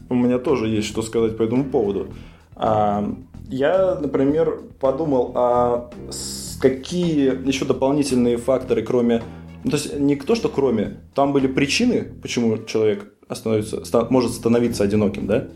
у 0.09 0.15
меня 0.15 0.39
тоже 0.39 0.69
есть 0.69 0.89
что 0.89 1.03
сказать 1.03 1.37
по 1.37 1.43
этому 1.43 1.65
поводу. 1.65 2.09
А, 2.59 3.15
Я, 3.49 3.95
например, 4.01 4.61
подумал, 4.81 5.33
а 5.35 5.91
какие 6.61 7.47
еще 7.49 7.65
дополнительные 7.65 8.37
факторы, 8.37 8.83
кроме... 8.83 9.23
Ну, 9.65 9.71
то 9.71 9.77
есть 9.77 9.99
не 9.99 10.17
то, 10.17 10.35
что 10.35 10.49
кроме, 10.49 11.01
там 11.15 11.33
были 11.33 11.47
причины, 11.47 12.05
почему 12.23 12.59
человек 12.65 13.13
остановится, 13.29 13.85
ста- 13.85 14.07
может 14.11 14.33
становиться 14.33 14.85
одиноким, 14.85 15.27
да? 15.27 15.49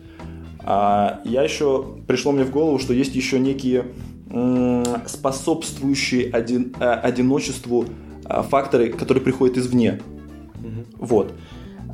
А 0.64 1.20
я 1.24 1.42
еще 1.42 1.84
пришло 2.07 2.32
мне 2.32 2.44
в 2.44 2.50
голову, 2.50 2.78
что 2.78 2.94
есть 2.94 3.14
еще 3.14 3.38
некие 3.38 3.84
способствующие 5.07 6.30
один- 6.30 6.74
э, 6.80 6.84
одиночеству 6.84 7.84
а, 8.24 8.42
факторы, 8.42 8.90
которые 8.92 9.22
приходят 9.22 9.57
извне. 9.57 10.00
Вот. 10.96 11.32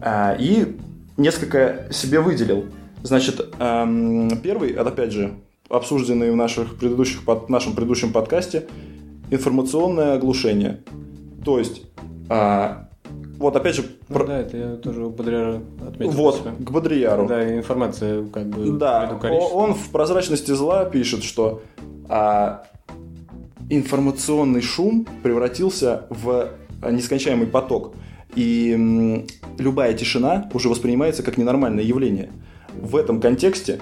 А, 0.02 0.36
И 0.38 0.76
несколько 1.16 1.88
себе 1.90 2.20
выделил. 2.20 2.66
Значит, 3.03 3.55
эм, 3.59 4.30
первый, 4.42 4.70
это 4.70 4.88
опять 4.88 5.12
же, 5.12 5.34
обсужденный 5.68 6.30
в 6.30 6.36
наших 6.36 6.76
предыдущих, 6.76 7.24
под, 7.24 7.49
нашем 7.49 7.74
предыдущем 7.74 8.12
подкасте, 8.12 8.66
информационное 9.30 10.14
оглушение. 10.14 10.80
То 11.44 11.59
есть, 11.59 11.82
а, 12.28 12.88
вот 13.38 13.55
опять 13.55 13.76
же, 13.76 13.84
Ну 14.09 14.14
про- 14.14 14.26
да, 14.26 14.38
это 14.38 14.57
я 14.57 14.76
тоже 14.76 15.05
у 15.05 15.11
Бодрияра 15.11 15.62
отметил. 15.86 16.12
вот, 16.12 16.36
себя. 16.36 16.53
к 16.53 16.70
Бодрияру. 16.70 17.26
Да, 17.28 17.57
информация 17.57 18.24
как 18.26 18.46
бы 18.49 18.78
Да, 18.78 19.18
он 19.53 19.74
в 19.74 19.90
прозрачности 19.90 20.53
зла 20.53 20.84
пишет, 20.84 21.22
что 21.22 21.62
а, 22.09 22.64
информационный 23.70 24.62
шум 24.62 25.07
превратился 25.22 26.07
в 26.11 26.49
нескончаемый 26.90 27.46
поток. 27.46 27.94
И 28.34 29.24
любая 29.59 29.94
тишина 29.94 30.49
уже 30.53 30.68
воспринимается 30.68 31.22
как 31.22 31.38
ненормальное 31.38 31.84
явление. 31.84 32.30
В 32.80 32.96
этом 32.96 33.20
контексте 33.20 33.80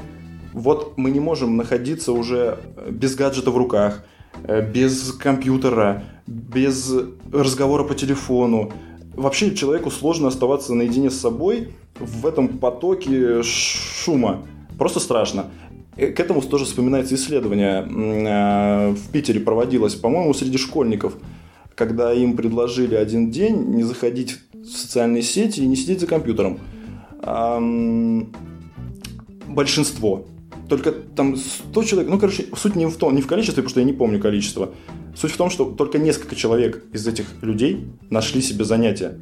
вот 0.53 0.97
мы 0.97 1.11
не 1.11 1.20
можем 1.20 1.57
находиться 1.57 2.12
уже 2.12 2.59
э, 2.76 2.90
без 2.90 3.14
гаджета 3.14 3.51
в 3.51 3.57
руках, 3.59 4.05
э, 4.44 4.66
без 4.66 5.12
компьютера, 5.12 6.05
без 6.26 6.92
разговора 7.30 7.84
по 7.84 7.94
телефону. 7.94 8.72
Вообще 9.14 9.55
человеку 9.55 9.90
сложно 9.90 10.28
оставаться 10.28 10.74
наедине 10.74 11.11
с 11.11 11.20
собой 11.20 11.74
в 11.99 12.26
этом 12.26 12.49
потоке 12.49 13.42
шума. 13.42 14.47
Просто 14.78 14.99
страшно. 14.99 15.51
Э, 15.97 16.07
К 16.07 16.20
этому 16.20 16.40
тоже 16.40 16.64
вспоминается 16.64 17.14
исследование. 17.16 17.82
В 18.92 19.11
Питере 19.12 19.40
проводилось, 19.40 19.94
по-моему, 19.94 20.32
среди 20.34 20.59
школьников. 20.59 21.14
когда 21.74 22.14
им 22.14 22.34
предложили 22.38 22.94
один 22.94 23.30
день 23.30 23.74
не 23.74 23.82
заходить 23.82 24.38
в 24.55 24.64
социальные 24.64 25.22
сети 25.22 25.61
и 25.61 25.66
не 25.66 25.76
сидеть 25.76 26.01
за 26.01 26.07
компьютером. 26.07 26.59
Большинство. 29.57 30.27
Только 30.69 30.93
там 30.93 31.37
100 31.37 31.83
человек, 31.85 32.11
ну, 32.11 32.19
короче, 32.19 32.47
суть 32.55 32.77
не 32.77 32.87
в 32.87 32.97
том, 32.97 33.15
не 33.15 33.23
в 33.23 33.27
количестве, 33.27 33.63
потому 33.63 33.71
что 33.71 33.81
я 33.81 33.87
не 33.87 33.93
помню 33.95 34.21
количество. 34.21 34.71
Суть 35.17 35.33
в 35.33 35.37
том, 35.37 35.49
что 35.49 35.65
только 35.65 35.99
несколько 35.99 36.37
человек 36.37 36.85
из 36.93 37.07
этих 37.07 37.27
людей 37.43 37.87
нашли 38.11 38.43
себе 38.43 38.65
занятия. 38.65 39.19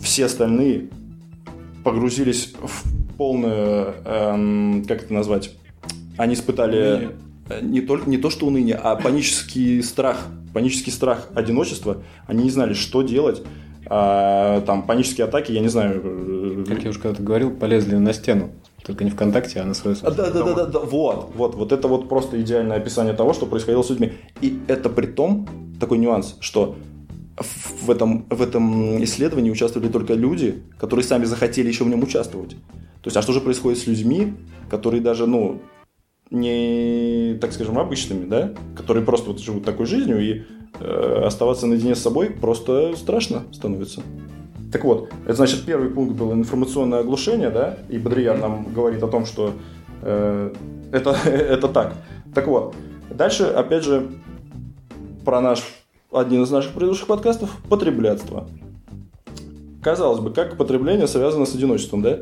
Все 0.00 0.24
остальные 0.24 0.88
погрузились 1.84 2.54
в 2.62 3.16
полное, 3.16 3.94
эм, 4.04 4.84
как 4.88 5.02
это 5.02 5.12
назвать, 5.12 5.50
они 6.16 6.34
испытали 6.34 7.10
э, 7.50 7.60
не, 7.62 7.82
только, 7.82 8.08
не 8.08 8.16
то 8.16 8.30
что 8.30 8.46
уныние, 8.46 8.76
а 8.76 8.96
панический 8.96 9.82
страх, 9.82 10.26
панический 10.54 10.92
страх 10.92 11.28
одиночества. 11.34 12.02
Они 12.26 12.44
не 12.44 12.50
знали, 12.50 12.72
что 12.72 13.02
делать. 13.02 13.42
А, 13.86 14.60
там 14.62 14.82
панические 14.84 15.26
атаки, 15.26 15.52
я 15.52 15.60
не 15.60 15.68
знаю. 15.68 16.00
э, 16.02 16.64
Как 16.68 16.82
я 16.84 16.90
уже 16.90 17.00
когда-то 17.00 17.22
говорил, 17.22 17.50
полезли 17.50 17.96
на 17.96 18.12
стену. 18.12 18.50
Только 18.84 19.04
не 19.04 19.10
ВКонтакте, 19.10 19.60
а 19.60 19.64
на 19.64 19.74
свою 19.74 19.96
А, 20.02 20.10
Да, 20.10 20.30
да, 20.30 20.42
да, 20.42 20.54
да, 20.54 20.66
да, 20.66 20.78
вот, 20.80 21.32
вот, 21.34 21.54
вот 21.54 21.72
это 21.72 21.88
вот 21.88 22.08
просто 22.08 22.40
идеальное 22.40 22.78
описание 22.78 23.14
того, 23.14 23.32
что 23.32 23.46
происходило 23.46 23.82
с 23.82 23.90
людьми. 23.90 24.12
И 24.40 24.58
это 24.68 24.88
при 24.88 25.06
том, 25.06 25.48
такой 25.78 25.98
нюанс, 25.98 26.36
что 26.40 26.76
в 27.36 27.90
этом, 27.90 28.26
в 28.28 28.42
этом 28.42 29.02
исследовании 29.04 29.50
участвовали 29.50 29.88
только 29.88 30.14
люди, 30.14 30.62
которые 30.78 31.04
сами 31.04 31.24
захотели 31.24 31.68
еще 31.68 31.84
в 31.84 31.88
нем 31.88 32.02
участвовать. 32.02 32.50
То 32.50 33.06
есть, 33.06 33.16
а 33.16 33.22
что 33.22 33.32
же 33.32 33.40
происходит 33.40 33.78
с 33.78 33.86
людьми, 33.86 34.34
которые 34.68 35.00
даже, 35.00 35.26
ну, 35.26 35.60
не, 36.30 37.38
так 37.40 37.52
скажем, 37.52 37.78
обычными, 37.78 38.26
да, 38.26 38.52
которые 38.76 39.04
просто 39.04 39.30
вот 39.30 39.40
живут 39.40 39.64
такой 39.64 39.86
жизнью, 39.86 40.20
и 40.20 40.42
э, 40.78 41.22
оставаться 41.24 41.66
наедине 41.66 41.94
с 41.94 42.00
собой 42.00 42.30
просто 42.30 42.94
страшно 42.96 43.44
становится. 43.52 44.02
Так 44.72 44.84
вот, 44.84 45.10
это 45.24 45.34
значит, 45.34 45.64
первый 45.64 45.90
пункт 45.90 46.14
был 46.14 46.32
информационное 46.32 47.00
оглушение, 47.00 47.50
да, 47.50 47.78
и 47.88 47.98
Бодрияр 47.98 48.38
нам 48.38 48.72
говорит 48.72 49.02
о 49.02 49.08
том, 49.08 49.26
что 49.26 49.52
э, 50.02 50.54
это, 50.92 51.10
это 51.24 51.68
так. 51.68 51.94
Так 52.34 52.46
вот, 52.46 52.74
дальше, 53.10 53.44
опять 53.44 53.84
же, 53.84 54.08
про 55.24 55.40
наш, 55.40 55.62
один 56.12 56.42
из 56.42 56.50
наших 56.50 56.72
предыдущих 56.72 57.06
подкастов, 57.06 57.50
потреблятство. 57.68 58.48
Казалось 59.82 60.20
бы, 60.20 60.30
как 60.30 60.56
потребление 60.56 61.08
связано 61.08 61.46
с 61.46 61.54
одиночеством, 61.54 62.02
да? 62.02 62.18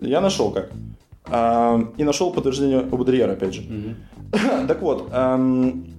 Я 0.00 0.20
нашел 0.20 0.50
как. 0.50 0.70
А, 1.26 1.80
и 1.96 2.04
нашел 2.04 2.32
подтверждение 2.32 2.80
у 2.90 2.96
Бодрияра, 2.96 3.32
опять 3.32 3.54
же. 3.54 3.62
Так 4.66 4.80
вот, 4.80 5.08
эм, 5.12 5.91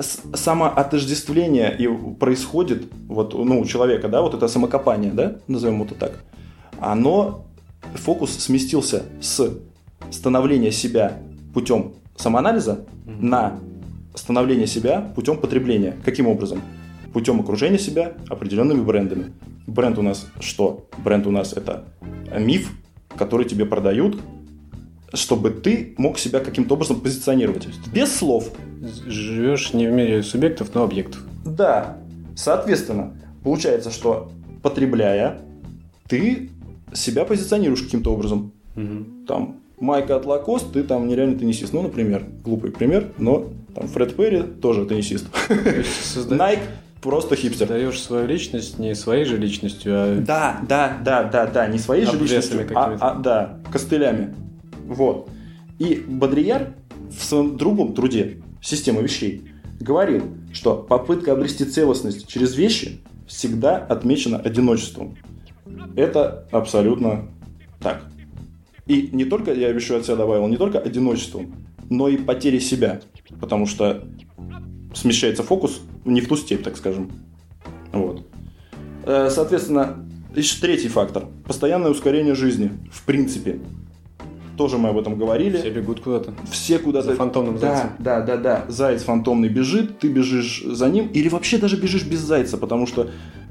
самоотождествление 0.00 1.76
и 1.76 1.88
происходит 2.14 2.84
вот, 3.08 3.34
ну, 3.34 3.60
у 3.60 3.64
человека, 3.64 4.08
да, 4.08 4.22
вот 4.22 4.34
это 4.34 4.48
самокопание, 4.48 5.12
да, 5.12 5.36
назовем 5.46 5.82
это 5.82 5.94
так, 5.94 6.24
оно, 6.80 7.44
фокус 7.94 8.32
сместился 8.32 9.04
с 9.20 9.58
становления 10.10 10.72
себя 10.72 11.18
путем 11.52 11.94
самоанализа 12.16 12.86
на 13.06 13.58
становление 14.14 14.66
себя 14.66 15.12
путем 15.14 15.38
потребления. 15.38 15.96
Каким 16.04 16.26
образом? 16.26 16.62
Путем 17.12 17.40
окружения 17.40 17.78
себя 17.78 18.12
определенными 18.28 18.82
брендами. 18.82 19.32
Бренд 19.66 19.98
у 19.98 20.02
нас 20.02 20.26
что? 20.40 20.88
Бренд 20.98 21.26
у 21.26 21.30
нас 21.30 21.52
это 21.52 21.84
миф, 22.36 22.72
который 23.16 23.46
тебе 23.46 23.66
продают, 23.66 24.18
чтобы 25.12 25.50
ты 25.50 25.94
мог 25.98 26.18
себя 26.18 26.40
каким-то 26.40 26.74
образом 26.74 27.00
позиционировать. 27.00 27.68
Без 27.92 28.14
слов. 28.14 28.50
Живешь 29.06 29.72
не 29.72 29.86
в 29.86 29.92
мире 29.92 30.22
субъектов, 30.22 30.74
но 30.74 30.84
объектов. 30.84 31.22
Да, 31.44 31.98
соответственно, 32.36 33.14
получается, 33.42 33.90
что 33.90 34.30
потребляя, 34.62 35.40
ты 36.08 36.50
себя 36.92 37.24
позиционируешь 37.24 37.82
каким-то 37.82 38.12
образом. 38.12 38.52
Там 39.26 39.56
майка 39.78 40.16
от 40.16 40.26
Лакост, 40.26 40.72
ты 40.72 40.82
там 40.82 41.08
нереальный 41.08 41.36
теннисист. 41.36 41.72
Ну, 41.72 41.82
например, 41.82 42.24
глупый 42.44 42.70
пример, 42.70 43.12
но 43.18 43.48
там 43.74 43.88
Фред 43.88 44.16
Перри 44.16 44.42
тоже 44.42 44.86
теннисист. 44.86 45.26
Найк 46.30 46.60
просто 47.00 47.36
хипстер. 47.36 47.66
создаешь 47.66 48.00
свою 48.00 48.26
личность 48.26 48.78
не 48.78 48.94
своей 48.94 49.24
же 49.24 49.36
личностью, 49.36 49.92
а 49.94 50.20
Да, 50.20 50.60
да, 50.68 50.98
да, 51.02 51.24
да, 51.24 51.46
да, 51.46 51.66
не 51.66 51.78
своей 51.78 52.04
же 52.04 52.18
личностью, 52.18 52.66
а, 52.74 52.96
а, 53.00 53.14
да, 53.14 53.58
костылями. 53.72 54.34
Вот. 54.90 55.30
И 55.78 56.04
Бодрияр 56.06 56.74
в 57.16 57.22
своем 57.22 57.56
другом 57.56 57.94
труде 57.94 58.42
«Система 58.60 59.00
вещей» 59.00 59.42
говорил, 59.78 60.24
что 60.52 60.76
попытка 60.76 61.32
обрести 61.32 61.64
целостность 61.64 62.26
через 62.26 62.56
вещи 62.56 63.00
всегда 63.28 63.76
отмечена 63.76 64.38
одиночеством. 64.38 65.16
Это 65.94 66.48
абсолютно 66.50 67.28
так. 67.78 68.04
И 68.86 69.10
не 69.12 69.24
только, 69.24 69.54
я 69.54 69.68
еще 69.68 69.96
от 69.96 70.04
себя 70.04 70.16
добавил, 70.16 70.48
не 70.48 70.56
только 70.56 70.80
одиночеством, 70.80 71.54
но 71.88 72.08
и 72.08 72.16
потерей 72.16 72.60
себя. 72.60 73.00
Потому 73.40 73.66
что 73.66 74.02
смещается 74.92 75.44
фокус 75.44 75.80
не 76.04 76.20
в 76.20 76.26
ту 76.26 76.36
степь, 76.36 76.64
так 76.64 76.76
скажем. 76.76 77.12
Вот. 77.92 78.26
Э, 79.04 79.30
Соответственно, 79.30 80.04
еще 80.34 80.60
третий 80.60 80.88
фактор. 80.88 81.26
Постоянное 81.46 81.92
ускорение 81.92 82.34
жизни. 82.34 82.72
В 82.90 83.04
принципе. 83.04 83.60
Тоже 84.60 84.76
мы 84.76 84.90
об 84.90 84.98
этом 84.98 85.16
говорили. 85.16 85.56
все 85.56 85.70
бегут 85.70 86.00
куда-то. 86.00 86.34
Все 86.50 86.78
куда-то... 86.78 87.06
За 87.06 87.14
фантомным 87.14 87.54
да, 87.58 87.60
зайцем. 87.60 87.90
Да, 87.98 88.20
да, 88.20 88.36
да. 88.36 88.64
Заяц 88.68 89.02
фантомный 89.04 89.48
бежит, 89.48 89.98
ты 90.00 90.08
бежишь 90.08 90.62
за 90.66 90.90
ним. 90.90 91.06
Или 91.14 91.30
вообще 91.30 91.56
даже 91.56 91.78
бежишь 91.78 92.04
без 92.04 92.18
зайца, 92.18 92.58
потому 92.58 92.86
что 92.86 93.08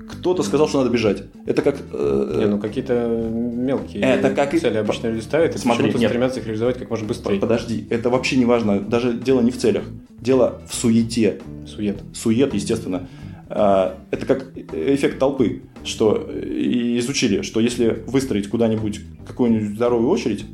кто-то 0.07 0.43
сказал, 0.43 0.67
что 0.67 0.77
надо 0.77 0.91
бежать. 0.91 1.23
Это 1.47 1.63
как... 1.63 1.77
э, 1.91 2.35
Не, 2.37 2.45
ну 2.45 2.59
какие-то 2.59 3.07
мелкие 3.07 4.03
Это 4.03 4.29
как 4.29 4.53
и- 4.53 4.59
цели 4.59 4.77
обычно 4.77 5.07
люди 5.07 5.21
ставят 5.21 5.55
и 5.55 5.57
Смотри, 5.57 5.85
почему-то 5.85 6.09
стремятся 6.09 6.39
их 6.41 6.45
реализовать 6.45 6.77
как 6.77 6.91
можно 6.91 7.07
быстрее. 7.07 7.39
Подожди, 7.39 7.87
это 7.89 8.11
вообще 8.11 8.35
не 8.35 8.45
важно. 8.45 8.79
Даже 8.79 9.11
дело 9.13 9.41
не 9.41 9.49
в 9.49 9.57
целях. 9.57 9.85
Дело 10.19 10.61
в 10.69 10.75
суете. 10.75 11.39
Сует. 11.65 11.97
сует, 12.13 12.53
естественно. 12.53 13.07
А, 13.49 13.97
Это 14.11 14.25
как 14.25 14.51
эффект 14.57 15.17
толпы, 15.19 15.63
что 15.83 16.29
и 16.31 16.99
изучили, 16.99 17.41
что 17.41 17.59
если 17.59 18.03
выстроить 18.05 18.47
куда-нибудь 18.49 19.01
какую-нибудь 19.27 19.75
здоровую 19.75 20.09
очередь, 20.09 20.45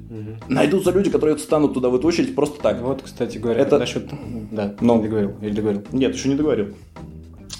найдутся 0.48 0.92
люди, 0.92 1.10
которые 1.10 1.38
станут 1.38 1.74
туда 1.74 1.90
в 1.90 1.96
эту 1.96 2.08
очередь 2.08 2.36
просто 2.36 2.62
так. 2.62 2.82
Вот, 2.82 3.02
кстати 3.02 3.38
говоря, 3.38 3.62
Это- 3.62 3.80
насчет... 3.80 4.06
Да, 4.52 4.74
Ну. 4.80 4.98
не 4.98 5.04
договорил. 5.04 5.34
Или 5.42 5.52
договорил. 5.52 5.84
Нет, 5.92 6.16
еще 6.16 6.30
не 6.30 6.36
договорил. 6.36 6.68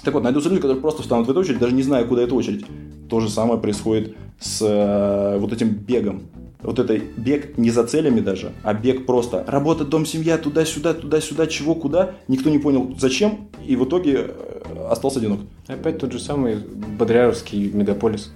Так 0.04 0.14
вот, 0.14 0.22
найдутся 0.22 0.48
люди, 0.48 0.60
которые 0.60 0.80
просто 0.80 1.02
встанут 1.02 1.26
в 1.26 1.30
эту 1.30 1.40
очередь, 1.40 1.58
даже 1.58 1.74
не 1.74 1.82
зная, 1.82 2.04
куда 2.04 2.22
эта 2.22 2.34
очередь. 2.34 2.64
То 3.10 3.20
же 3.20 3.28
самое 3.28 3.60
происходит 3.60 4.14
с 4.38 4.60
э, 4.62 5.38
вот 5.38 5.52
этим 5.52 5.68
бегом. 5.70 6.22
Вот 6.62 6.78
это 6.78 6.98
бег 6.98 7.58
не 7.58 7.70
за 7.70 7.84
целями 7.86 8.20
даже, 8.20 8.52
а 8.62 8.72
бег 8.74 9.04
просто. 9.06 9.44
Работа, 9.46 9.84
дом, 9.84 10.06
семья, 10.06 10.38
туда-сюда, 10.38 10.94
туда-сюда, 10.94 11.46
чего, 11.46 11.74
кюда. 11.74 12.14
Никто 12.28 12.48
не 12.50 12.58
понял, 12.58 12.94
зачем, 12.98 13.48
и 13.64 13.76
в 13.76 13.84
итоге 13.84 14.30
э, 14.30 14.86
остался 14.90 15.18
одинок. 15.18 15.40
Опять 15.68 15.98
тот 15.98 16.12
же 16.12 16.18
самый 16.18 16.56
бодряровский 16.56 17.70
мегаполис. 17.70 18.32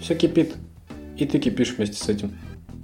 Все 0.00 0.14
кипит. 0.14 0.56
И 1.16 1.26
ты 1.26 1.38
кипишь 1.38 1.74
вместе 1.76 1.96
с 2.02 2.08
этим. 2.08 2.32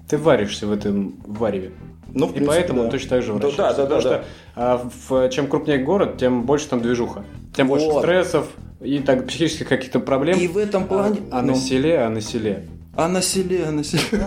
Ты 0.09 0.19
варишься 0.19 0.67
в 0.67 0.73
этом 0.73 1.17
вареве. 1.27 1.73
Ну, 2.13 2.27
в 2.27 2.31
И 2.31 2.35
принципе, 2.35 2.47
поэтому 2.59 2.83
да. 2.85 2.91
точно 2.91 3.09
так 3.11 3.23
же 3.23 3.33
Да, 3.33 3.39
вращаешься. 3.39 3.59
да, 3.59 3.73
да, 3.75 3.83
Потому 3.97 4.03
да, 4.03 4.09
что 4.09 4.25
а, 4.55 4.91
в- 5.09 5.29
чем 5.31 5.47
крупнее 5.49 5.79
город, 5.79 6.17
тем 6.19 6.45
больше 6.45 6.69
там 6.69 6.81
движуха. 6.81 7.25
Тем 7.57 7.67
больше 7.67 7.87
Вот. 7.87 8.03
стрессов 8.03 8.47
и 8.81 9.01
так 9.01 9.27
психических 9.27 9.69
каких-то 9.69 9.99
проблем. 9.99 10.39
И 10.39 10.47
в 10.47 10.57
этом 10.59 10.87
плане... 10.87 11.21
А, 11.33 11.41
а 11.41 11.43
ну, 11.43 11.49
на 11.53 11.55
селе, 11.57 11.99
а 12.01 12.09
на 12.11 12.21
селе. 12.21 12.69
А 12.97 13.09
на 13.09 13.23
селе, 13.23 13.65
а 13.67 13.73
на 13.73 13.85
селе. 13.85 14.27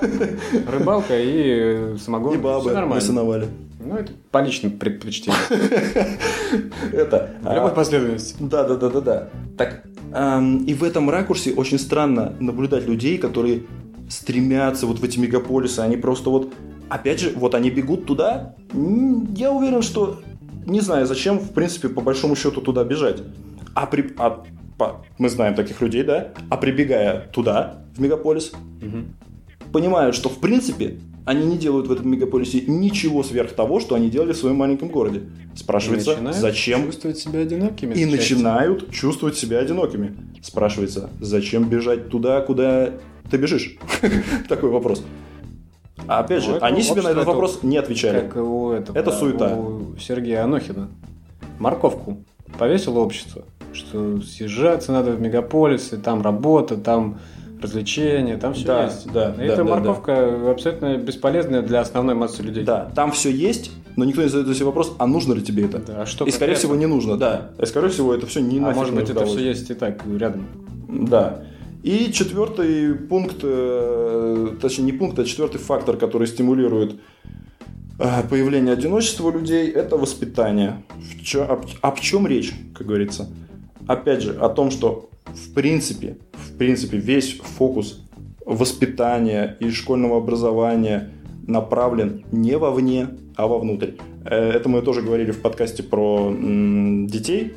Рыбалка 0.67 1.19
и 1.19 1.93
э, 1.93 1.97
самогон. 1.99 2.35
И 2.35 2.37
бабы 2.37 2.71
нормально. 2.71 2.95
насыновали. 2.95 3.47
Ну, 3.79 3.95
это 3.95 4.11
по 4.31 4.43
личным 4.43 4.73
предпочтениям. 4.73 5.39
Это... 6.91 7.31
В 7.41 7.53
любой 7.53 7.71
а, 7.71 7.73
последовательности. 7.73 8.35
Да, 8.39 8.63
да, 8.65 8.75
да, 8.75 8.89
да, 8.89 9.01
да. 9.01 9.29
Так, 9.57 9.83
и 10.67 10.73
в 10.73 10.83
этом 10.83 11.09
ракурсе 11.09 11.53
очень 11.53 11.79
странно 11.79 12.35
наблюдать 12.39 12.85
людей, 12.85 13.17
которые 13.17 13.63
стремятся 14.09 14.87
вот 14.87 14.99
в 14.99 15.03
эти 15.03 15.19
мегаполисы. 15.19 15.79
Они 15.79 15.95
просто 15.95 16.29
вот, 16.29 16.53
опять 16.89 17.21
же, 17.21 17.31
вот 17.35 17.55
они 17.55 17.69
бегут 17.69 18.05
туда. 18.05 18.55
Я 18.73 19.51
уверен, 19.51 19.81
что 19.81 20.19
не 20.65 20.81
знаю, 20.81 21.05
зачем, 21.05 21.39
в 21.39 21.51
принципе, 21.51 21.87
по 21.87 22.01
большому 22.01 22.35
счету 22.35 22.61
туда 22.61 22.83
бежать. 22.83 23.21
А, 23.73 23.85
при, 23.85 24.13
а 24.17 24.43
мы 25.17 25.29
знаем 25.29 25.55
таких 25.55 25.81
людей, 25.81 26.03
да? 26.03 26.29
А 26.49 26.57
прибегая 26.57 27.27
туда, 27.33 27.83
в 27.95 27.99
мегаполис, 28.01 28.51
Мгм. 28.81 29.15
понимают, 29.71 30.15
что 30.15 30.29
в 30.29 30.39
принципе 30.39 30.99
они 31.25 31.45
не 31.45 31.57
делают 31.57 31.87
в 31.87 31.91
этом 31.91 32.09
мегаполисе 32.09 32.61
ничего 32.67 33.21
сверх 33.23 33.51
того, 33.53 33.79
что 33.81 33.95
они 33.95 34.09
делали 34.09 34.31
в 34.31 34.37
своем 34.37 34.55
маленьком 34.55 34.87
городе. 34.89 35.23
Спрашивается, 35.55 36.11
начинают 36.11 36.37
зачем 36.37 36.85
чувствовать 36.85 37.17
себя 37.17 37.39
одинокими. 37.41 37.93
и 37.95 38.05
начинают 38.05 38.91
чувствовать 38.91 39.35
себя 39.35 39.59
одинокими. 39.59 40.15
Спрашивается, 40.41 41.09
зачем 41.19 41.67
бежать 41.67 42.09
туда, 42.09 42.39
куда 42.41 42.91
ты 43.29 43.37
бежишь? 43.37 43.75
Такой 44.47 44.69
вопрос. 44.69 45.03
А 46.07 46.19
опять 46.19 46.43
Ну, 46.45 46.51
же, 46.51 46.55
это 46.57 46.65
они 46.65 46.81
себе 46.81 47.01
на 47.01 47.07
этот 47.09 47.23
это 47.23 47.31
вопрос 47.31 47.59
не 47.63 47.75
отвечали. 47.75 48.19
Как 48.21 48.95
Это 48.95 49.11
суета. 49.11 49.53
У 49.55 49.97
Сергея 49.99 50.43
Анохина. 50.45 50.89
Морковку 51.59 52.23
повесило 52.57 52.99
общество, 52.99 53.43
что 53.77 54.21
съезжаться 54.21 54.91
надо 54.91 55.11
в 55.11 55.21
мегаполисы, 55.21 55.97
там 55.97 56.21
работа, 56.21 56.75
там 56.77 57.19
развлечения, 57.61 58.37
там 58.37 58.53
все 58.53 58.65
Да, 58.65 58.83
есть. 58.85 59.11
да, 59.11 59.33
И 59.39 59.45
Эта 59.45 59.57
да, 59.57 59.63
да, 59.63 59.69
морковка 59.69 60.51
абсолютно 60.51 60.97
бесполезная 60.97 61.61
для 61.61 61.79
основной 61.81 62.13
массы 62.15 62.43
людей. 62.43 62.63
Да, 62.63 62.91
там 62.95 63.11
все 63.11 63.31
есть, 63.31 63.71
но 63.95 64.05
никто 64.05 64.21
не 64.21 64.29
задает 64.29 64.55
себе 64.55 64.67
вопрос, 64.67 64.95
а 64.99 65.07
нужно 65.07 65.33
ли 65.33 65.41
тебе 65.41 65.65
это? 65.65 65.79
Да, 65.79 66.01
а 66.03 66.05
что 66.05 66.25
И, 66.25 66.31
скорее 66.31 66.53
всего, 66.55 66.75
не 66.75 66.85
нужно, 66.85 67.17
да. 67.17 67.49
И, 67.59 67.65
скорее 67.65 67.89
всего, 67.89 68.13
это 68.13 68.27
все 68.27 68.41
не 68.41 68.59
А 68.59 68.71
может 68.73 68.93
быть, 68.93 69.09
это 69.09 69.25
все 69.25 69.39
есть 69.39 69.69
и 69.69 69.73
так 69.73 70.03
рядом. 70.19 70.45
Да. 70.87 71.43
И 71.83 72.11
четвертый 72.11 72.93
пункт, 72.95 73.37
э, 73.43 74.49
точнее 74.61 74.85
не 74.85 74.91
пункт, 74.91 75.17
а 75.19 75.23
четвертый 75.25 75.57
фактор, 75.59 75.95
который 75.97 76.27
стимулирует 76.27 76.95
э, 77.99 78.23
появление 78.29 78.73
одиночества 78.73 79.27
у 79.27 79.31
людей, 79.31 79.69
это 79.69 79.97
воспитание. 79.97 80.83
В 80.97 81.23
чё- 81.23 81.45
об, 81.47 81.65
об 81.81 81.99
чем 81.99 82.27
речь, 82.27 82.53
как 82.75 82.87
говорится? 82.87 83.27
Опять 83.87 84.21
же, 84.21 84.37
о 84.37 84.49
том, 84.49 84.71
что 84.71 85.09
в 85.25 85.53
принципе, 85.53 86.17
в 86.33 86.57
принципе 86.57 86.97
весь 86.97 87.37
фокус 87.37 88.01
воспитания 88.45 89.57
и 89.59 89.69
школьного 89.71 90.17
образования 90.17 91.11
направлен 91.47 92.25
не 92.31 92.57
вовне, 92.57 93.09
а 93.35 93.47
вовнутрь. 93.47 93.91
Э, 94.25 94.51
Это 94.51 94.69
мы 94.69 94.81
тоже 94.81 95.01
говорили 95.01 95.31
в 95.31 95.41
подкасте 95.41 95.83
про 95.83 96.33
детей, 96.33 97.53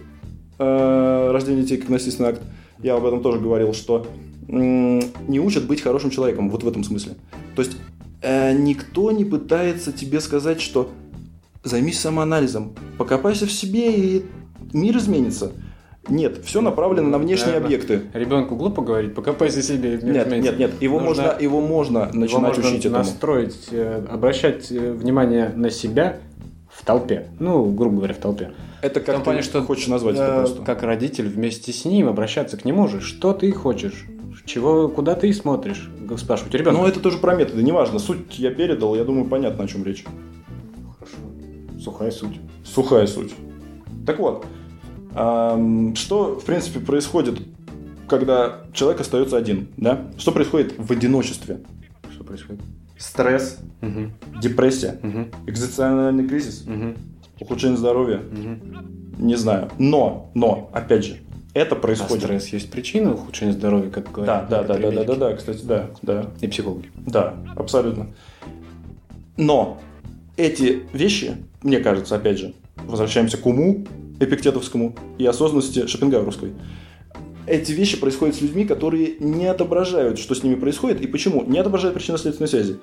э, 0.58 1.30
рождение 1.32 1.62
детей 1.62 1.78
как 1.78 1.88
насильственный 1.88 2.30
акт. 2.30 2.42
Я 2.82 2.96
об 2.96 3.04
этом 3.04 3.22
тоже 3.22 3.38
говорил, 3.38 3.72
что 3.74 4.06
не 4.48 5.38
учат 5.38 5.66
быть 5.66 5.80
хорошим 5.80 6.10
человеком, 6.10 6.50
вот 6.50 6.64
в 6.64 6.68
этом 6.68 6.82
смысле. 6.82 7.12
То 7.54 7.62
есть 7.62 7.76
э, 8.22 8.52
никто 8.52 9.12
не 9.12 9.24
пытается 9.24 9.92
тебе 9.92 10.20
сказать, 10.20 10.60
что 10.60 10.90
займись 11.62 12.00
самоанализом, 12.00 12.74
покопайся 12.98 13.46
в 13.46 13.52
себе, 13.52 13.92
и 13.94 14.24
мир 14.72 14.96
изменится. 14.96 15.52
Нет, 16.08 16.44
все 16.44 16.60
направлено 16.60 17.08
на 17.08 17.18
внешние 17.18 17.54
Наверное, 17.58 17.66
объекты. 17.66 18.02
Ребенку 18.14 18.56
глупо 18.56 18.82
говорить, 18.82 19.14
покопайся 19.14 19.62
себе. 19.62 19.90
Нет, 19.92 20.00
изменится». 20.02 20.36
нет, 20.36 20.58
нет, 20.58 20.82
его 20.82 20.98
Нужно- 20.98 21.24
можно, 21.24 21.42
его 21.42 21.60
можно 21.60 21.98
его 21.98 22.18
начинать 22.18 22.56
можно 22.56 22.68
учить 22.68 22.86
этому. 22.86 22.96
настроить, 22.98 23.68
э, 23.70 24.06
обращать 24.10 24.72
э, 24.72 24.92
внимание 24.92 25.52
на 25.54 25.70
себя 25.70 26.16
в 26.70 26.84
толпе. 26.84 27.26
Ну, 27.38 27.66
грубо 27.66 27.98
говоря, 27.98 28.14
в 28.14 28.18
толпе. 28.18 28.52
Это 28.80 29.00
как 29.00 29.16
том 29.16 29.24
плане, 29.24 29.40
ты 29.40 29.44
что 29.44 29.62
хочешь 29.62 29.88
назвать 29.88 30.16
э, 30.16 30.22
это 30.22 30.34
просто. 30.38 30.62
как 30.62 30.82
родитель 30.82 31.28
вместе 31.28 31.72
с 31.72 31.84
ним 31.84 32.08
обращаться 32.08 32.56
к 32.56 32.64
нему 32.64 32.88
же. 32.88 33.00
Что 33.02 33.34
ты 33.34 33.52
хочешь? 33.52 34.06
Чего, 34.46 34.88
куда 34.88 35.14
ты 35.14 35.32
смотришь? 35.34 35.90
Спрашивать 36.16 36.54
ребенка. 36.54 36.80
Ну, 36.80 36.86
это 36.86 36.98
тоже 36.98 37.18
про 37.18 37.36
методы, 37.36 37.62
неважно. 37.62 37.98
Суть 37.98 38.38
я 38.38 38.50
передал, 38.50 38.96
я 38.96 39.04
думаю, 39.04 39.26
понятно, 39.26 39.64
о 39.64 39.68
чем 39.68 39.84
речь. 39.84 40.04
Хорошо. 40.98 41.16
Сухая 41.80 42.10
суть. 42.10 42.40
Сухая 42.64 43.06
суть. 43.06 43.32
Так 44.06 44.18
вот, 44.18 44.46
что, 45.12 46.38
в 46.40 46.44
принципе, 46.44 46.80
происходит, 46.80 47.40
когда 48.08 48.60
человек 48.72 49.00
остается 49.00 49.36
один, 49.36 49.68
да? 49.76 50.06
Что 50.18 50.32
происходит 50.32 50.74
в 50.78 50.90
одиночестве? 50.92 51.60
Что 52.12 52.24
происходит? 52.24 52.60
Стресс, 52.98 53.58
Мгм. 53.80 54.12
депрессия, 54.40 54.98
Мгм. 55.02 55.28
экзистенциальный 55.46 56.28
кризис, 56.28 56.64
Мгм. 56.66 56.96
ухудшение 57.40 57.78
здоровья, 57.78 58.18
Мгм. 58.18 58.60
не 59.18 59.36
знаю. 59.36 59.70
Но, 59.78 60.30
но, 60.34 60.70
опять 60.72 61.04
же, 61.06 61.16
это 61.54 61.74
А 61.74 61.78
происходит. 61.78 62.24
стресс 62.24 62.48
есть 62.48 62.70
причина 62.70 63.14
ухудшения 63.14 63.52
здоровья, 63.52 63.90
как 63.90 64.04
Да, 64.06 64.10
говорят 64.12 64.48
да, 64.50 64.62
да, 64.62 64.74
да, 64.74 64.74
да, 64.74 64.90
да, 64.90 64.90
медики 65.02 65.18
да, 65.18 65.32
кстати, 65.34 65.64
да, 65.64 65.90
да. 66.02 66.26
И 66.40 66.46
психологи. 66.46 66.90
Да, 66.94 67.34
абсолютно. 67.56 68.08
Но 69.36 69.80
эти 70.36 70.82
вещи, 70.92 71.36
мне 71.62 71.78
кажется, 71.78 72.16
опять 72.16 72.38
же, 72.38 72.54
возвращаемся 72.76 73.38
к 73.38 73.46
уму 73.46 73.86
эпиктетовскому 74.20 74.94
и 75.18 75.26
осознанности 75.26 75.86
шопенгауэровской. 75.86 76.52
Эти 77.46 77.72
вещи 77.72 77.98
происходят 77.98 78.36
с 78.36 78.40
людьми, 78.40 78.64
которые 78.64 79.16
не 79.18 79.46
отображают, 79.46 80.18
что 80.18 80.34
с 80.34 80.42
ними 80.42 80.54
происходит 80.54 81.00
и 81.00 81.08
почему. 81.08 81.42
Не 81.44 81.58
отображают 81.58 81.96
причинно-следственной 81.96 82.48
связи. 82.48 82.78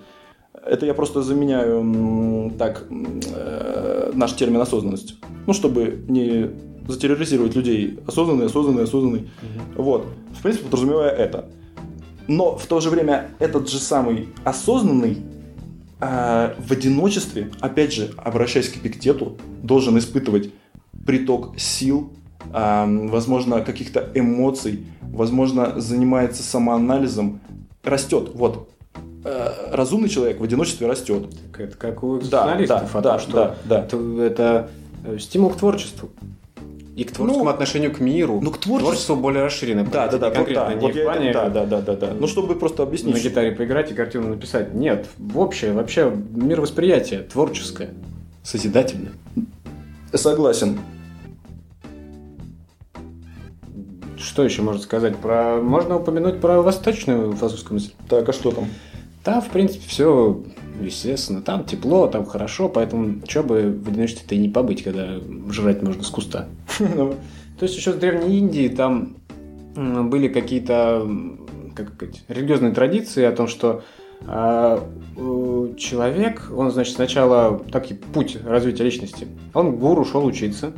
Это 0.66 0.86
я 0.86 0.94
просто 0.94 1.22
заменяю 1.22 2.52
так 2.58 2.86
э, 2.90 4.12
наш 4.14 4.34
термин 4.34 4.60
осознанность. 4.60 5.16
Ну, 5.46 5.54
чтобы 5.54 6.04
не 6.10 6.50
затерроризировать 6.88 7.56
людей. 7.56 8.00
Осознанный, 8.08 8.48
осознанный, 8.48 8.84
осознанный. 8.84 9.30
Вот. 9.76 10.08
В 10.38 10.42
принципе, 10.42 10.66
подразумевая 10.66 11.12
это. 11.12 11.50
Но 12.28 12.58
в 12.58 12.66
то 12.66 12.80
же 12.80 12.90
время 12.90 13.30
этот 13.40 13.70
же 13.70 13.80
самый 13.80 14.30
осознанный 14.44 15.18
а, 16.00 16.56
в 16.60 16.72
одиночестве, 16.72 17.50
опять 17.60 17.94
же, 17.94 18.12
обращаясь 18.18 18.70
к 18.70 18.78
эпиктету, 18.78 19.38
должен 19.64 19.98
испытывать 19.98 20.52
приток 21.12 21.58
сил, 21.58 22.12
а, 22.54 22.86
возможно, 22.88 23.62
каких-то 23.62 24.08
эмоций, 24.14 24.86
возможно, 25.02 25.80
занимается 25.80 26.44
самоанализом, 26.44 27.40
растет. 27.84 28.32
Вот. 28.36 28.70
Э, 29.24 29.72
Разумный 29.72 30.10
человек 30.10 30.40
в 30.40 30.44
одиночестве 30.44 30.86
растет. 30.86 31.30
Так 31.52 31.62
Это 31.62 31.78
как 31.78 32.04
у 32.04 32.18
Да, 32.20 32.56
экзистенциалистов, 32.58 32.92
да, 32.94 33.00
о 33.00 33.02
да, 33.02 33.20
что 33.20 33.32
да, 33.34 33.56
да. 33.66 33.80
это, 33.86 33.98
это 34.22 34.70
э, 35.06 35.18
стимул 35.18 35.50
к 35.50 35.56
творчеству. 35.56 36.10
И 36.98 37.04
к 37.04 37.12
творческому 37.12 37.46
Ну, 37.46 37.50
отношению 37.52 37.94
к 37.94 38.00
миру. 38.00 38.40
ну, 38.42 38.52
к 38.52 38.58
творчеству- 38.58 39.16
более 39.16 39.44
расширенное. 39.46 39.86
Да, 39.86 40.08
да, 40.08 40.18
да, 40.18 40.32
конкретно 40.32 40.66
да, 40.66 40.74
не 40.74 40.82
вот 40.82 40.96
в 40.96 41.04
плане 41.04 41.32
да, 41.32 41.50
да, 41.50 41.66
да, 41.66 41.82
да, 41.82 41.96
да. 41.96 42.10
Ну, 42.20 42.28
чтобы 42.28 42.56
просто 42.56 42.84
объяснить. 42.84 43.14
на 43.16 43.20
гитаре 43.20 43.52
поиграть 43.52 43.92
и 43.92 43.94
картину 43.94 44.30
написать. 44.30 44.74
Нет, 44.74 45.08
в 45.18 45.40
общее, 45.40 45.72
вообще 45.74 46.12
мировосприятие 46.36 47.22
творческое, 47.22 47.92
созидательное. 48.44 49.12
Согласен. 50.14 50.80
Что 54.18 54.44
еще 54.44 54.62
можно 54.62 54.82
сказать 54.82 55.18
про... 55.18 55.62
Можно 55.62 55.98
упомянуть 55.98 56.40
про 56.42 56.62
восточную 56.62 57.34
философскую 57.36 57.76
мысль. 57.80 57.92
Так, 58.10 58.28
а 58.28 58.34
что 58.34 58.52
там? 58.52 58.66
Там, 59.24 59.42
в 59.42 59.50
принципе, 59.50 59.88
все 59.88 60.42
естественно. 60.82 61.42
Там 61.42 61.66
тепло, 61.66 62.08
там 62.08 62.26
хорошо, 62.26 62.70
поэтому 62.70 63.22
что 63.28 63.44
бы 63.44 63.72
в 63.72 63.88
одиночестве-то 63.90 64.36
и 64.36 64.38
не 64.38 64.50
побыть, 64.50 64.84
когда 64.84 65.20
жрать 65.50 65.82
можно 65.82 66.04
с 66.04 66.10
куста. 66.10 66.48
Ну, 66.80 67.16
То 67.60 67.64
есть 67.64 67.76
еще 67.76 67.94
с 67.94 67.96
Древней 67.96 68.38
Индии 68.38 68.68
там 68.68 69.18
были 69.76 70.28
какие-то 70.28 71.08
как 71.78 71.94
сказать, 71.94 72.24
религиозные 72.28 72.74
традиции 72.74 73.24
о 73.24 73.32
том, 73.32 73.48
что 73.48 73.84
а, 74.26 74.84
человек, 75.78 76.52
он, 76.56 76.72
значит, 76.72 76.96
сначала 76.96 77.60
такой 77.72 77.98
путь 77.98 78.38
развития 78.44 78.84
личности. 78.84 79.28
Он 79.54 79.78
гуру 79.78 80.04
шел 80.06 80.26
учиться. 80.26 80.74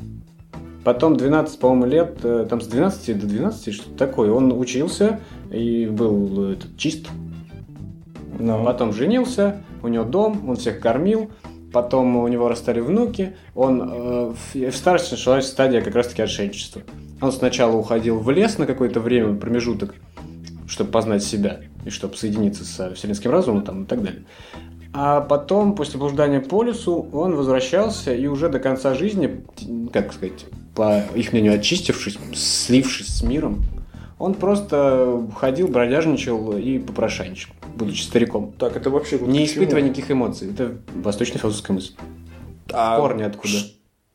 Потом 0.89 1.15
12, 1.15 1.59
по-моему, 1.59 1.85
лет, 1.85 2.17
э, 2.23 2.47
там 2.49 2.61
с 2.61 2.65
12 2.65 3.19
до 3.19 3.27
12, 3.27 3.75
что-то 3.75 3.95
такое, 3.95 4.31
он 4.31 4.51
учился 4.51 5.19
и 5.51 5.85
был 5.85 6.49
э, 6.49 6.53
этот, 6.53 6.75
чист. 6.77 7.09
ну. 8.39 8.65
Потом 8.65 8.91
женился, 8.91 9.61
у 9.83 9.87
него 9.87 10.03
дом, 10.03 10.49
он 10.49 10.55
всех 10.55 10.79
кормил. 10.79 11.29
Потом 11.71 12.15
у 12.15 12.27
него 12.27 12.49
растали 12.49 12.79
внуки. 12.79 13.35
Он 13.53 13.83
э, 13.83 14.33
в, 14.33 14.55
в 14.55 14.75
старости 14.75 15.11
началась 15.11 15.45
стадия 15.45 15.81
как 15.81 15.93
раз-таки 15.93 16.23
отшельничества. 16.23 16.81
Он 17.21 17.31
сначала 17.31 17.75
уходил 17.75 18.17
в 18.17 18.31
лес 18.31 18.57
на 18.57 18.65
какое-то 18.65 18.99
время, 18.99 19.35
промежуток, 19.35 19.93
чтобы 20.67 20.89
познать 20.89 21.21
себя 21.21 21.59
и 21.85 21.91
чтобы 21.91 22.17
соединиться 22.17 22.65
со 22.65 22.95
вселенским 22.95 23.29
разумом 23.29 23.61
там, 23.61 23.83
и 23.83 23.85
так 23.85 24.01
далее. 24.01 24.23
А 24.91 25.21
потом, 25.21 25.75
после 25.75 25.99
блуждания 25.99 26.39
по 26.39 26.63
лесу, 26.63 27.07
он 27.13 27.35
возвращался 27.35 28.13
и 28.13 28.25
уже 28.27 28.49
до 28.49 28.59
конца 28.59 28.95
жизни, 28.95 29.43
как 29.93 30.13
сказать, 30.13 30.45
по 30.75 31.01
их 31.15 31.31
мнению, 31.31 31.53
очистившись, 31.53 32.17
слившись 32.33 33.19
с 33.19 33.21
миром, 33.21 33.63
он 34.17 34.33
просто 34.33 35.27
ходил, 35.37 35.67
бродяжничал 35.67 36.57
и 36.57 36.79
попрошайничал, 36.79 37.53
будучи 37.75 38.01
стариком. 38.01 38.51
Так, 38.57 38.75
это 38.75 38.89
вообще... 38.89 39.19
Не 39.19 39.45
испытывая 39.45 39.83
никаких 39.83 40.11
эмоций. 40.11 40.51
Это 40.51 40.77
восточная 40.95 41.39
философская 41.39 41.75
мысль. 41.75 41.93
А 42.71 42.99
Корни 42.99 43.23
откуда? 43.23 43.57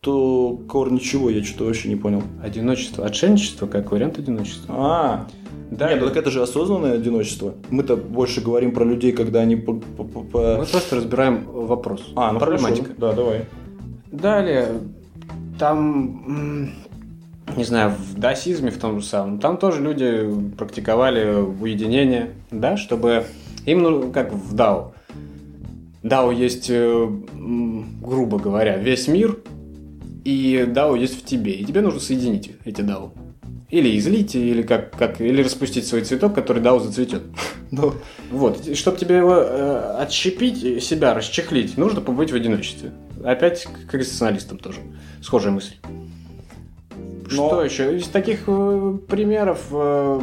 Что 0.04 0.60
корни 0.68 0.98
чего? 0.98 1.30
Я 1.30 1.42
что-то 1.42 1.64
вообще 1.64 1.88
не 1.88 1.96
понял. 1.96 2.22
Одиночество. 2.42 3.06
Отшельничество 3.06 3.66
как 3.66 3.90
вариант 3.90 4.18
одиночества. 4.18 4.74
А, 4.76 5.26
Да, 5.70 5.88
нет, 5.88 5.98
ну 6.02 6.08
так 6.08 6.18
это 6.18 6.30
же 6.30 6.42
осознанное 6.42 6.92
одиночество. 6.92 7.54
Мы-то 7.70 7.96
больше 7.96 8.42
говорим 8.42 8.72
про 8.72 8.84
людей, 8.84 9.12
когда 9.12 9.40
они... 9.40 9.56
по- 9.56 9.72
по- 9.72 10.04
по- 10.04 10.20
по- 10.20 10.56
мы 10.58 10.66
просто 10.66 10.96
разбираем 10.96 11.44
вопрос. 11.50 12.12
А, 12.16 12.32
ну 12.32 12.38
Проблематика. 12.38 12.84
хорошо. 12.88 13.00
Да, 13.00 13.12
давай. 13.14 13.44
Далее, 14.12 14.68
там, 15.58 16.68
не 17.56 17.64
знаю, 17.64 17.92
в 17.98 18.18
даосизме 18.20 18.70
в 18.70 18.76
том 18.76 19.00
же 19.00 19.06
самом, 19.06 19.38
там 19.38 19.56
тоже 19.56 19.80
люди 19.82 20.30
практиковали 20.58 21.34
уединение, 21.40 22.32
да, 22.50 22.76
чтобы 22.76 23.24
им, 23.64 23.82
ну, 23.82 24.12
как 24.12 24.34
в 24.34 24.52
дао. 24.54 24.92
Дао 26.02 26.30
есть, 26.30 26.66
э, 26.68 27.08
грубо 28.02 28.38
говоря, 28.38 28.76
весь 28.76 29.08
мир, 29.08 29.38
и 30.24 30.64
дао 30.68 30.96
есть 30.96 31.20
в 31.20 31.24
тебе, 31.24 31.52
и 31.52 31.64
тебе 31.64 31.80
нужно 31.80 32.00
соединить 32.00 32.52
эти 32.64 32.80
дао. 32.80 33.12
Или 33.70 33.98
излить, 33.98 34.34
или 34.34 34.62
как, 34.62 34.92
как 34.96 35.20
или 35.20 35.42
распустить 35.42 35.86
свой 35.86 36.02
цветок, 36.02 36.34
который 36.34 36.62
дао 36.62 36.78
зацветет. 36.78 37.22
Ну, 37.70 37.92
Вот, 38.30 38.76
чтобы 38.76 38.98
тебе 38.98 39.16
его 39.16 39.34
э, 39.36 39.96
отщепить, 39.98 40.84
себя 40.84 41.12
расчехлить, 41.12 41.76
нужно 41.76 42.00
побыть 42.00 42.30
в 42.30 42.36
одиночестве. 42.36 42.92
Опять 43.24 43.66
к 43.90 43.92
экзистенциалистам 43.96 44.58
тоже. 44.58 44.78
Схожая 45.20 45.50
мысль. 45.52 45.74
Но- 47.32 47.48
Что 47.48 47.64
еще? 47.64 47.96
Из 47.98 48.06
таких 48.06 48.44
э, 48.46 48.98
примеров 49.08 49.60
э, 49.72 50.20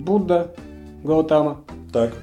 Будда 0.00 0.54
Гаутама 1.02 1.60
Так. 1.92 2.14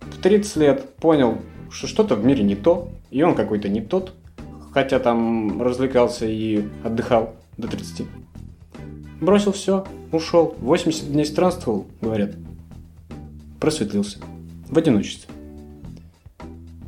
в 0.00 0.22
30 0.22 0.56
лет 0.56 0.94
понял, 0.96 1.38
что 1.70 1.88
что-то 1.88 2.14
в 2.14 2.24
мире 2.24 2.44
не 2.44 2.54
то, 2.54 2.90
и 3.10 3.22
он 3.24 3.34
какой-то 3.34 3.68
не 3.68 3.80
тот, 3.80 4.12
хотя 4.72 4.98
там 4.98 5.60
развлекался 5.62 6.26
и 6.26 6.64
отдыхал 6.84 7.34
до 7.56 7.68
30. 7.68 8.06
Бросил 9.20 9.52
все, 9.52 9.84
ушел, 10.12 10.54
80 10.60 11.12
дней 11.12 11.24
странствовал, 11.26 11.86
говорят. 12.00 12.30
Просветлился. 13.60 14.18
В 14.68 14.78
одиночестве. 14.78 15.28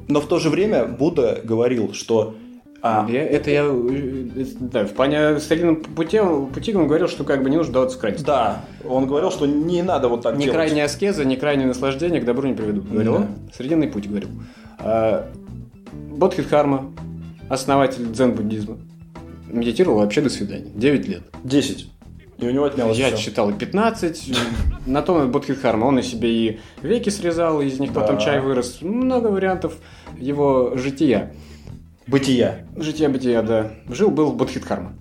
Но 0.08 0.20
в 0.20 0.26
то 0.26 0.38
же 0.38 0.48
время 0.50 0.86
Будда 0.86 1.40
говорил, 1.44 1.92
что... 1.92 2.34
а, 2.82 3.06
Я- 3.10 3.24
это 3.26 3.50
я, 3.50 3.64
э, 3.64 4.28
э, 4.36 4.44
да, 4.60 4.84
в 4.86 4.92
пане 4.92 5.38
старинном 5.40 5.76
пути, 5.76 6.18
пути 6.54 6.74
он 6.74 6.86
говорил, 6.86 7.08
что 7.08 7.24
как 7.24 7.42
бы 7.42 7.50
не 7.50 7.56
нужно 7.56 7.72
даваться 7.74 7.98
крайности. 7.98 8.26
да, 8.26 8.64
он 8.88 9.06
говорил, 9.06 9.30
что 9.30 9.46
не 9.46 9.82
надо 9.82 10.08
вот 10.08 10.22
так 10.22 10.36
Ни 10.36 10.44
делать. 10.44 10.54
крайняя 10.54 10.86
аскеза, 10.86 11.24
ни 11.24 11.36
крайнее 11.36 11.66
наслаждение 11.66 12.20
к 12.20 12.24
добру 12.24 12.48
не 12.48 12.54
приведут, 12.54 12.88
говорил 12.90 13.12
Да. 13.12 13.18
он. 13.20 13.26
Срединный 13.54 13.88
путь 13.88 14.08
говорил. 14.08 14.28
А, 14.78 15.30
Бодхидхарма, 16.10 16.92
основатель 17.52 18.06
дзен-буддизма, 18.06 18.78
медитировал 19.48 19.98
вообще 19.98 20.22
до 20.22 20.30
свидания. 20.30 20.70
9 20.74 21.08
лет. 21.08 21.22
10. 21.44 21.88
И 22.38 22.46
у 22.46 22.50
него 22.50 22.64
отнялось 22.64 22.96
Я 22.98 23.08
всё. 23.08 23.16
читал 23.18 23.50
и 23.50 23.52
15. 23.52 24.32
На 24.86 25.02
том 25.02 25.30
Бодхидхарма. 25.30 25.84
Он 25.84 25.98
и 25.98 26.02
себе 26.02 26.30
и 26.30 26.60
веки 26.82 27.10
срезал, 27.10 27.60
из 27.60 27.78
них 27.78 27.92
потом 27.92 28.18
чай 28.18 28.40
вырос. 28.40 28.78
Много 28.80 29.28
вариантов 29.28 29.74
его 30.18 30.72
жития. 30.76 31.34
Бытия. 32.06 32.66
Жития-бытия, 32.76 33.42
да. 33.42 33.72
Жил-был 33.88 34.32
Бодхидхарма. 34.32 34.94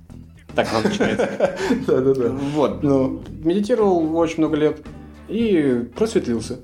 Так 0.53 0.67
он 0.75 0.83
начинается. 0.83 1.29
Да-да-да. 1.87 2.29
Вот. 2.29 2.83
Ну, 2.83 3.21
Медитировал 3.43 4.15
очень 4.17 4.39
много 4.39 4.57
лет 4.57 4.81
и 5.29 5.87
просветлился. 5.95 6.59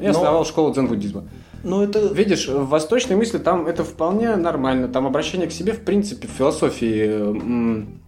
И 0.00 0.04
Но- 0.04 0.10
основал 0.10 0.44
школу 0.44 0.72
дзен-буддизма. 0.74 1.24
Ну 1.64 1.82
это... 1.82 2.00
Видишь, 2.12 2.48
в 2.48 2.66
восточной 2.68 3.16
мысли 3.16 3.38
там 3.38 3.66
это 3.66 3.84
вполне 3.84 4.36
нормально. 4.36 4.88
Там 4.88 5.06
обращение 5.06 5.48
к 5.48 5.52
себе, 5.52 5.72
в 5.72 5.80
принципе, 5.84 6.26
в 6.28 6.30
философии 6.30 7.04
м, 7.06 8.00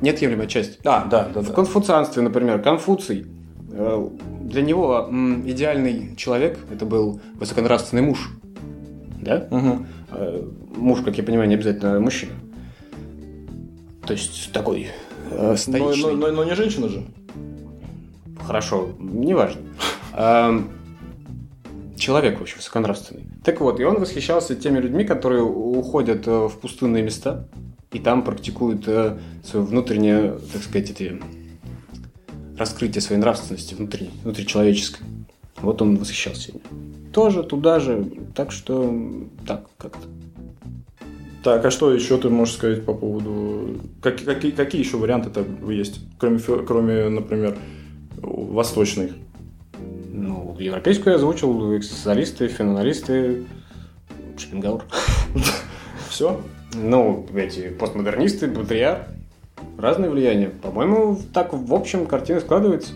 неотъемлемая 0.00 0.46
часть. 0.46 0.78
А, 0.84 1.04
да, 1.04 1.28
да, 1.32 1.40
В 1.40 1.48
да. 1.48 1.52
конфуцианстве, 1.52 2.22
например, 2.22 2.60
Конфуций, 2.62 3.26
э, 3.72 4.08
для 4.42 4.62
него 4.62 5.06
м, 5.10 5.48
идеальный 5.48 6.14
человек 6.16 6.58
это 6.72 6.84
был 6.86 7.20
высоконравственный 7.34 8.02
муж. 8.02 8.30
Да? 9.20 9.48
Э, 10.10 10.42
Муж, 10.76 11.00
как 11.04 11.18
я 11.18 11.24
понимаю, 11.24 11.48
не 11.48 11.56
обязательно 11.56 11.98
мужчина. 12.00 12.32
То 14.06 14.12
есть 14.14 14.52
такой 14.52 14.88
э, 15.30 15.50
Но, 15.50 15.56
стоичный. 15.56 16.12
но- 16.14 16.16
но- 16.28 16.32
но 16.32 16.44
не 16.44 16.54
женщина 16.54 16.88
же. 16.88 17.04
Хорошо, 18.46 18.90
неважно. 18.98 19.60
Человек, 21.98 22.38
в 22.38 22.42
общем, 22.42 22.58
высоконравственный. 22.58 23.24
Так 23.44 23.60
вот, 23.60 23.80
и 23.80 23.84
он 23.84 23.98
восхищался 23.98 24.54
теми 24.54 24.78
людьми, 24.78 25.04
которые 25.04 25.42
уходят 25.42 26.26
э, 26.26 26.46
в 26.46 26.58
пустынные 26.58 27.02
места 27.02 27.48
и 27.92 27.98
там 27.98 28.22
практикуют 28.22 28.86
э, 28.86 29.18
свое 29.44 29.64
внутреннее, 29.64 30.38
так 30.52 30.62
сказать, 30.62 30.90
эти 30.90 31.20
раскрытие 32.56 33.00
своей 33.00 33.20
нравственности 33.20 33.74
внутренней, 33.74 34.10
внутричеловеческой. 34.22 35.06
Вот 35.60 35.82
он 35.82 35.96
восхищался 35.96 36.52
ими. 36.52 36.60
Тоже 37.12 37.42
туда 37.42 37.80
же, 37.80 38.10
так 38.34 38.52
что 38.52 38.94
так 39.46 39.66
как-то. 39.76 40.06
Так, 41.42 41.64
а 41.64 41.70
что 41.70 41.92
еще 41.92 42.18
ты 42.18 42.28
можешь 42.28 42.54
сказать 42.54 42.84
по 42.84 42.94
поводу... 42.94 43.80
как- 44.02 44.22
какие, 44.24 44.50
какие 44.50 44.82
еще 44.82 44.98
варианты 44.98 45.30
есть? 45.68 46.00
Кроме, 46.18 46.38
кроме, 46.38 47.08
например, 47.08 47.56
восточных. 48.16 49.12
Европейскую 50.58 51.12
я 51.12 51.16
озвучил 51.16 51.76
экзистенциалисты, 51.76 52.48
феноменалисты, 52.48 53.46
Шопенгауэр. 54.36 54.82
Все? 56.08 56.40
Ну, 56.74 57.26
эти 57.34 57.70
постмодернисты, 57.70 58.48
Бодрияр, 58.48 59.08
разные 59.78 60.10
влияния. 60.10 60.48
По-моему, 60.48 61.18
так 61.32 61.52
в 61.52 61.72
общем 61.72 62.06
картина 62.06 62.40
складывается. 62.40 62.92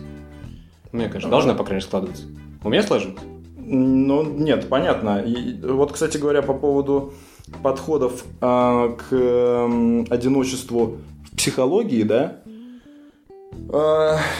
Мне 0.91 1.07
кажется, 1.07 1.29
должна, 1.29 1.53
по 1.53 1.63
крайней 1.63 1.77
мере, 1.77 1.87
складываться. 1.87 2.23
У 2.63 2.69
меня 2.69 2.83
сложилось. 2.83 3.21
Ну, 3.55 4.23
нет, 4.23 4.67
понятно. 4.67 5.19
И 5.19 5.59
вот, 5.61 5.93
кстати 5.93 6.17
говоря, 6.17 6.41
по 6.41 6.53
поводу 6.53 7.13
подходов 7.61 8.25
а, 8.41 8.89
к 8.89 9.07
эм, 9.11 10.05
одиночеству 10.09 10.97
в 11.23 11.35
психологии, 11.35 12.03
да, 12.03 12.41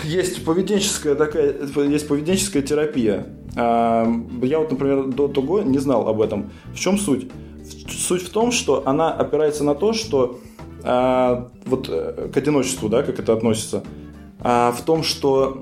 есть 0.03 0.45
поведенческая 0.45 1.16
такая, 1.16 1.55
есть 1.89 2.07
поведенческая 2.07 2.61
терапия. 2.61 3.26
А, 3.55 4.07
я 4.41 4.59
вот, 4.59 4.72
например, 4.72 5.07
до 5.07 5.28
того 5.28 5.61
не 5.61 5.80
знал 5.80 6.07
об 6.07 6.22
этом. 6.22 6.51
В 6.74 6.80
чем 6.80 6.97
суть? 6.97 7.30
Суть 7.89 8.24
в 8.24 8.30
том, 8.30 8.51
что 8.51 8.84
она 8.86 9.11
опирается 9.11 9.64
на 9.64 9.76
то, 9.76 9.93
что 9.93 10.39
а, 10.84 11.49
вот 11.66 11.88
э, 11.89 12.30
к 12.34 12.38
одиночеству, 12.38 12.89
да, 12.89 13.03
как 13.03 13.20
это 13.20 13.34
относится, 13.34 13.84
в 14.39 14.78
том, 14.86 15.03
что 15.03 15.57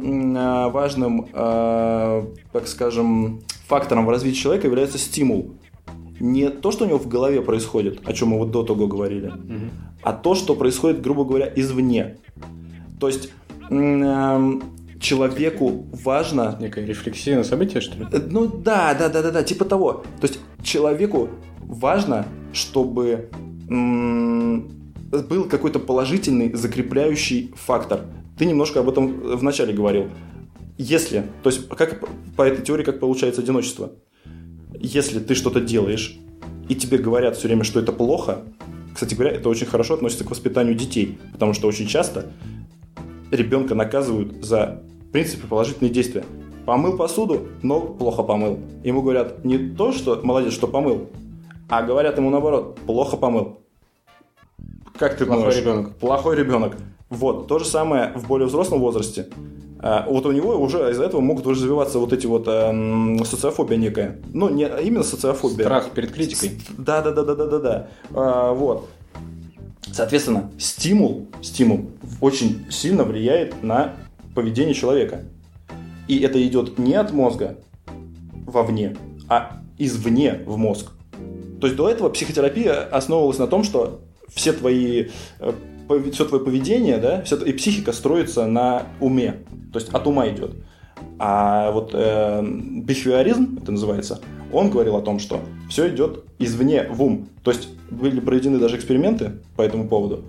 важным, 0.73 1.27
так 1.31 2.67
скажем, 2.67 3.41
фактором 3.67 4.07
в 4.07 4.09
развитии 4.09 4.39
человека 4.39 4.65
является 4.65 4.97
стимул. 4.97 5.53
Не 6.19 6.49
то, 6.49 6.71
что 6.71 6.85
у 6.85 6.87
него 6.87 6.97
в 6.97 7.07
голове 7.07 7.43
происходит, 7.43 7.99
о 8.05 8.13
чем 8.13 8.29
мы 8.29 8.39
вот 8.39 8.49
до 8.49 8.63
того 8.63 8.87
говорили, 8.87 9.33
а 10.01 10.13
то, 10.13 10.33
что 10.33 10.55
происходит, 10.55 10.99
грубо 11.01 11.25
говоря, 11.25 11.51
извне. 11.55 12.17
То 12.99 13.07
есть 13.07 13.31
человеку 14.99 15.87
важно 15.91 16.57
Некая 16.59 16.85
рефлексия 16.85 17.37
на 17.37 17.43
события, 17.43 17.81
что 17.81 17.97
ли? 17.97 18.05
Э, 18.11 18.19
Ну 18.19 18.47
да, 18.47 18.93
да, 18.93 19.09
да, 19.09 19.21
да, 19.21 19.31
да, 19.31 19.43
типа 19.43 19.65
того. 19.65 20.03
То 20.19 20.27
есть 20.27 20.39
человеку 20.63 21.29
важно, 21.59 22.25
чтобы 22.53 23.29
был 23.69 25.45
какой-то 25.49 25.79
положительный 25.79 26.53
закрепляющий 26.53 27.53
фактор. 27.55 28.01
Ты 28.37 28.45
немножко 28.45 28.79
об 28.79 28.89
этом 28.89 29.37
в 29.37 29.43
начале 29.43 29.73
говорил. 29.73 30.09
Если, 30.77 31.23
то 31.43 31.49
есть 31.49 31.67
как 31.69 32.07
по 32.35 32.43
этой 32.43 32.63
теории, 32.63 32.83
как 32.83 32.99
получается 32.99 33.41
одиночество. 33.41 33.91
Если 34.79 35.19
ты 35.19 35.35
что-то 35.35 35.61
делаешь, 35.61 36.17
и 36.69 36.75
тебе 36.75 36.97
говорят 36.97 37.37
все 37.37 37.47
время, 37.47 37.63
что 37.63 37.79
это 37.79 37.91
плохо, 37.91 38.43
кстати 38.93 39.13
говоря, 39.13 39.31
это 39.35 39.49
очень 39.49 39.67
хорошо 39.67 39.95
относится 39.95 40.23
к 40.23 40.31
воспитанию 40.31 40.75
детей, 40.75 41.19
потому 41.33 41.53
что 41.53 41.67
очень 41.67 41.87
часто 41.87 42.31
ребенка 43.31 43.75
наказывают 43.75 44.43
за, 44.43 44.83
в 45.07 45.11
принципе, 45.11 45.47
положительные 45.47 45.91
действия. 45.91 46.23
Помыл 46.65 46.95
посуду, 46.97 47.47
но 47.63 47.81
плохо 47.81 48.21
помыл. 48.23 48.59
Ему 48.83 49.01
говорят 49.01 49.43
не 49.43 49.57
то, 49.57 49.91
что 49.91 50.19
молодец, 50.23 50.53
что 50.53 50.67
помыл, 50.67 51.09
а 51.69 51.81
говорят 51.81 52.17
ему 52.17 52.29
наоборот, 52.29 52.77
плохо 52.85 53.17
помыл. 53.17 53.57
Как 54.97 55.17
ты 55.17 55.25
Плохой 55.25 55.43
думаешь? 55.43 55.57
ребенок. 55.59 55.95
Плохой 55.97 56.35
ребенок. 56.35 56.77
Вот, 57.09 57.47
то 57.47 57.59
же 57.59 57.65
самое 57.65 58.13
в 58.15 58.27
более 58.27 58.47
взрослом 58.47 58.79
возрасте. 58.79 59.27
А, 59.79 60.05
вот 60.07 60.25
у 60.27 60.31
него 60.31 60.55
уже 60.57 60.91
из-за 60.91 61.05
этого 61.05 61.21
могут 61.21 61.47
развиваться 61.47 61.97
вот 61.97 62.13
эти 62.13 62.27
вот 62.27 62.47
эм, 62.47 63.25
социофобия 63.25 63.77
некая. 63.77 64.19
Ну, 64.31 64.49
не 64.49 64.65
именно 64.83 65.03
социофобия. 65.03 65.65
Страх 65.65 65.89
перед 65.89 66.11
критикой. 66.11 66.51
Да, 66.77 67.01
да, 67.01 67.11
да, 67.11 67.23
да, 67.23 67.35
да, 67.35 67.45
да, 67.47 67.59
да. 67.59 67.87
А, 68.13 68.53
вот. 68.53 68.87
Соответственно, 69.91 70.51
стимул, 70.57 71.27
стимул 71.41 71.91
очень 72.21 72.65
сильно 72.69 73.03
влияет 73.03 73.61
на 73.61 73.95
поведение 74.33 74.73
человека. 74.73 75.23
И 76.07 76.19
это 76.19 76.45
идет 76.45 76.79
не 76.79 76.95
от 76.95 77.11
мозга 77.11 77.57
вовне, 78.45 78.95
а 79.27 79.61
извне 79.77 80.41
в 80.45 80.57
мозг. 80.57 80.91
То 81.59 81.67
есть 81.67 81.77
до 81.77 81.89
этого 81.89 82.09
психотерапия 82.09 82.83
основывалась 82.83 83.37
на 83.37 83.47
том, 83.47 83.63
что 83.63 84.01
все 84.33 84.53
твои, 84.53 85.09
все 86.11 86.25
твое 86.25 86.43
поведение, 86.43 86.97
да, 86.97 87.21
вся 87.21 87.35
и 87.37 87.53
психика 87.53 87.91
строится 87.91 88.47
на 88.47 88.87
уме. 88.99 89.43
То 89.71 89.79
есть 89.79 89.89
от 89.89 90.07
ума 90.07 90.27
идет. 90.29 90.55
А 91.19 91.71
вот 91.71 91.91
э, 91.93 92.43
бихевиоризм, 92.43 93.59
это 93.61 93.71
называется, 93.71 94.21
он 94.51 94.69
говорил 94.69 94.95
о 94.95 95.01
том, 95.01 95.19
что 95.19 95.39
все 95.69 95.89
идет 95.89 96.23
извне 96.39 96.87
в 96.89 97.01
ум. 97.01 97.29
То 97.43 97.51
есть 97.51 97.69
были 97.89 98.19
проведены 98.19 98.57
даже 98.57 98.75
эксперименты 98.75 99.33
по 99.55 99.61
этому 99.61 99.87
поводу. 99.87 100.25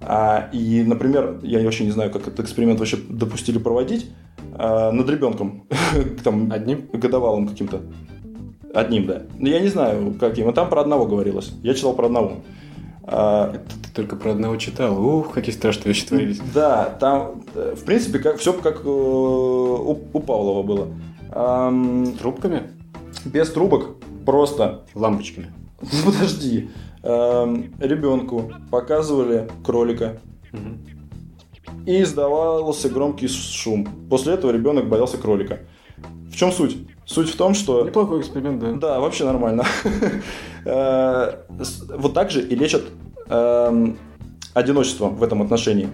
А, 0.00 0.50
и, 0.52 0.82
например, 0.82 1.40
я 1.42 1.62
вообще 1.62 1.84
не 1.84 1.90
знаю, 1.90 2.10
как 2.10 2.22
этот 2.22 2.40
эксперимент 2.40 2.78
вообще 2.78 2.98
допустили 3.08 3.58
проводить 3.58 4.10
а, 4.52 4.92
над 4.92 5.08
ребенком, 5.08 5.66
там, 6.24 6.52
Одним? 6.52 6.88
годовалым 6.92 7.48
каким-то. 7.48 7.82
Одним, 8.74 9.06
да. 9.06 9.22
Но 9.38 9.48
я 9.48 9.60
не 9.60 9.68
знаю, 9.68 10.14
каким. 10.20 10.48
А 10.48 10.52
там 10.52 10.68
про 10.68 10.82
одного 10.82 11.06
говорилось. 11.06 11.52
Я 11.62 11.74
читал 11.74 11.94
про 11.94 12.06
одного. 12.06 12.42
А, 13.06 13.52
Это 13.54 13.64
ты 13.82 13.90
только 13.94 14.16
про 14.16 14.32
одного 14.32 14.56
читал. 14.56 15.02
Ух, 15.04 15.32
какие 15.32 15.54
страшные 15.54 15.88
вещи 15.88 16.06
творились. 16.06 16.40
Да, 16.54 16.96
там, 17.00 17.42
э, 17.54 17.74
в 17.76 17.84
принципе, 17.84 18.18
как, 18.18 18.38
все 18.38 18.52
как 18.52 18.84
э, 18.84 18.88
у, 18.88 19.98
у 20.12 20.20
Павлова 20.20 20.62
было. 20.62 20.88
С 21.30 22.18
трубками? 22.18 22.70
без 23.24 23.50
трубок, 23.50 23.96
просто 24.24 24.84
Лампочками. 24.94 25.52
Ну, 25.80 25.88
Подожди. 26.12 26.70
Эм, 27.02 27.74
ребенку 27.78 28.52
показывали 28.70 29.48
кролика. 29.64 30.20
и 31.84 32.02
издавался 32.02 32.88
громкий 32.88 33.28
шум. 33.28 33.86
После 34.10 34.34
этого 34.34 34.50
ребенок 34.50 34.88
боялся 34.88 35.18
кролика. 35.18 35.60
В 36.30 36.34
чем 36.34 36.52
суть? 36.52 36.76
Суть 37.06 37.30
в 37.30 37.36
том, 37.36 37.54
что... 37.54 37.84
Неплохой 37.84 38.20
эксперимент, 38.20 38.58
да. 38.58 38.72
Да, 38.72 39.00
вообще 39.00 39.24
нормально. 39.24 39.64
Э, 40.68 41.44
вот 41.96 42.12
так 42.12 42.32
же 42.32 42.42
и 42.42 42.56
лечат 42.56 42.82
эм, 43.28 43.96
одиночество 44.52 45.06
в 45.06 45.22
этом 45.22 45.40
отношении. 45.40 45.88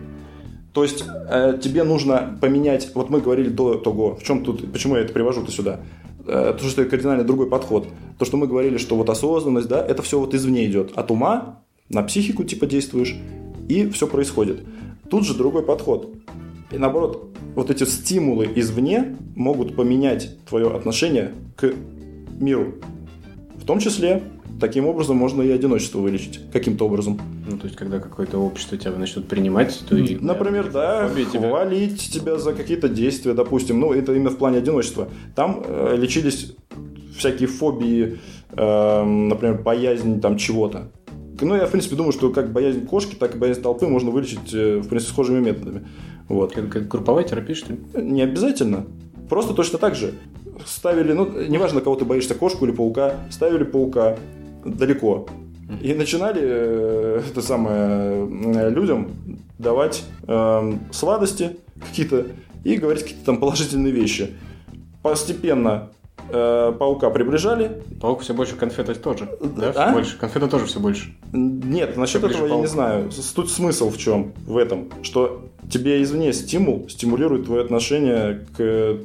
То 0.72 0.82
есть 0.82 1.04
э, 1.28 1.58
тебе 1.62 1.84
нужно 1.84 2.38
поменять, 2.40 2.90
вот 2.94 3.10
мы 3.10 3.20
говорили 3.20 3.50
до 3.50 3.74
того, 3.74 4.14
в 4.16 4.22
чем 4.22 4.42
тут, 4.42 4.72
почему 4.72 4.96
я 4.96 5.02
это 5.02 5.12
привожу-то 5.12 5.52
сюда, 5.52 5.80
э, 6.26 6.56
то, 6.58 6.64
что 6.64 6.80
это 6.80 6.90
кардинально 6.90 7.24
другой 7.24 7.50
подход. 7.50 7.86
То, 8.18 8.24
что 8.24 8.38
мы 8.38 8.46
говорили, 8.46 8.78
что 8.78 8.96
вот 8.96 9.10
осознанность, 9.10 9.68
да, 9.68 9.84
это 9.84 10.00
все 10.00 10.18
вот 10.18 10.32
извне 10.32 10.64
идет. 10.64 10.92
От 10.96 11.10
ума 11.10 11.62
на 11.90 12.02
психику 12.02 12.44
типа 12.44 12.64
действуешь, 12.64 13.14
и 13.68 13.90
все 13.90 14.06
происходит. 14.06 14.64
Тут 15.10 15.26
же 15.26 15.34
другой 15.34 15.62
подход. 15.62 16.14
И 16.72 16.78
наоборот, 16.78 17.28
вот 17.54 17.70
эти 17.70 17.84
стимулы 17.84 18.48
извне 18.54 19.16
могут 19.36 19.76
поменять 19.76 20.38
твое 20.46 20.70
отношение 20.70 21.32
к 21.56 21.72
миру. 22.40 22.74
В 23.56 23.64
том 23.64 23.78
числе, 23.78 24.22
таким 24.60 24.86
образом 24.86 25.16
можно 25.16 25.42
и 25.42 25.50
одиночество 25.50 25.98
вылечить. 25.98 26.40
Каким-то 26.52 26.86
образом. 26.86 27.20
Ну, 27.48 27.58
то 27.58 27.64
есть, 27.64 27.76
когда 27.76 27.98
какое-то 27.98 28.38
общество 28.38 28.78
тебя 28.78 28.92
начнет 28.92 29.28
принимать, 29.28 29.82
то 29.88 29.96
и... 29.96 30.16
Например, 30.16 30.70
да, 30.70 31.10
тебя. 31.10 31.48
хвалить 31.48 32.10
тебя 32.10 32.38
за 32.38 32.52
какие-то 32.52 32.88
действия, 32.88 33.34
допустим. 33.34 33.80
Ну, 33.80 33.92
это 33.92 34.14
именно 34.14 34.30
в 34.30 34.38
плане 34.38 34.58
одиночества. 34.58 35.08
Там 35.34 35.62
э, 35.66 35.96
лечились 35.96 36.54
всякие 37.16 37.48
фобии, 37.48 38.18
э, 38.52 39.04
например, 39.04 39.60
боязнь 39.62 40.20
там 40.20 40.36
чего-то. 40.36 40.90
Ну, 41.40 41.56
я, 41.56 41.66
в 41.66 41.70
принципе, 41.70 41.96
думаю, 41.96 42.12
что 42.12 42.30
как 42.30 42.52
боязнь 42.52 42.86
кошки, 42.86 43.16
так 43.16 43.34
и 43.34 43.38
боязнь 43.38 43.62
толпы 43.62 43.86
можно 43.88 44.10
вылечить, 44.10 44.54
э, 44.54 44.78
в 44.78 44.88
принципе, 44.88 45.12
схожими 45.12 45.40
методами. 45.40 45.86
Вот. 46.28 46.52
Как, 46.54 46.70
как 46.70 46.88
групповая 46.88 47.24
терапия, 47.24 47.54
что 47.54 47.72
ли? 47.72 47.78
Не 47.94 48.22
обязательно. 48.22 48.86
Просто 49.28 49.54
точно 49.54 49.78
так 49.78 49.94
же. 49.94 50.14
Ставили, 50.66 51.12
ну, 51.12 51.28
неважно, 51.48 51.80
кого 51.80 51.96
ты 51.96 52.04
боишься, 52.04 52.34
кошку 52.34 52.64
или 52.66 52.72
паука, 52.72 53.16
ставили 53.30 53.64
паука 53.64 54.16
далеко. 54.64 55.26
И 55.80 55.94
начинали 55.94 56.40
э, 56.42 57.22
это 57.30 57.40
самое, 57.40 58.28
э, 58.54 58.70
людям 58.70 59.10
давать 59.58 60.04
э, 60.28 60.72
сладости 60.90 61.56
какие-то 61.80 62.26
и 62.64 62.76
говорить 62.76 63.02
какие-то 63.02 63.24
там 63.24 63.38
положительные 63.38 63.92
вещи. 63.92 64.34
Постепенно 65.02 65.90
э, 66.28 66.72
паука 66.78 67.10
приближали. 67.10 67.82
Паук 68.00 68.20
все 68.20 68.34
больше, 68.34 68.56
конфета 68.56 68.94
тоже. 68.94 69.28
Да, 69.40 69.68
А? 69.70 69.72
все 69.72 69.92
больше. 69.92 70.18
Конфета 70.18 70.48
тоже 70.48 70.66
все 70.66 70.78
больше. 70.78 71.14
Нет, 71.32 71.96
насчет 71.96 72.20
Все 72.22 72.30
этого 72.30 72.46
я 72.46 72.56
не 72.56 72.66
знаю. 72.66 73.10
Тут 73.34 73.50
смысл 73.50 73.90
в 73.90 73.96
чем? 73.96 74.32
В 74.46 74.58
этом, 74.58 74.90
что 75.02 75.48
тебе 75.72 76.02
извне 76.02 76.32
стимул 76.32 76.88
стимулирует 76.88 77.46
твое 77.46 77.62
отношение 77.64 78.44
к... 78.56 78.98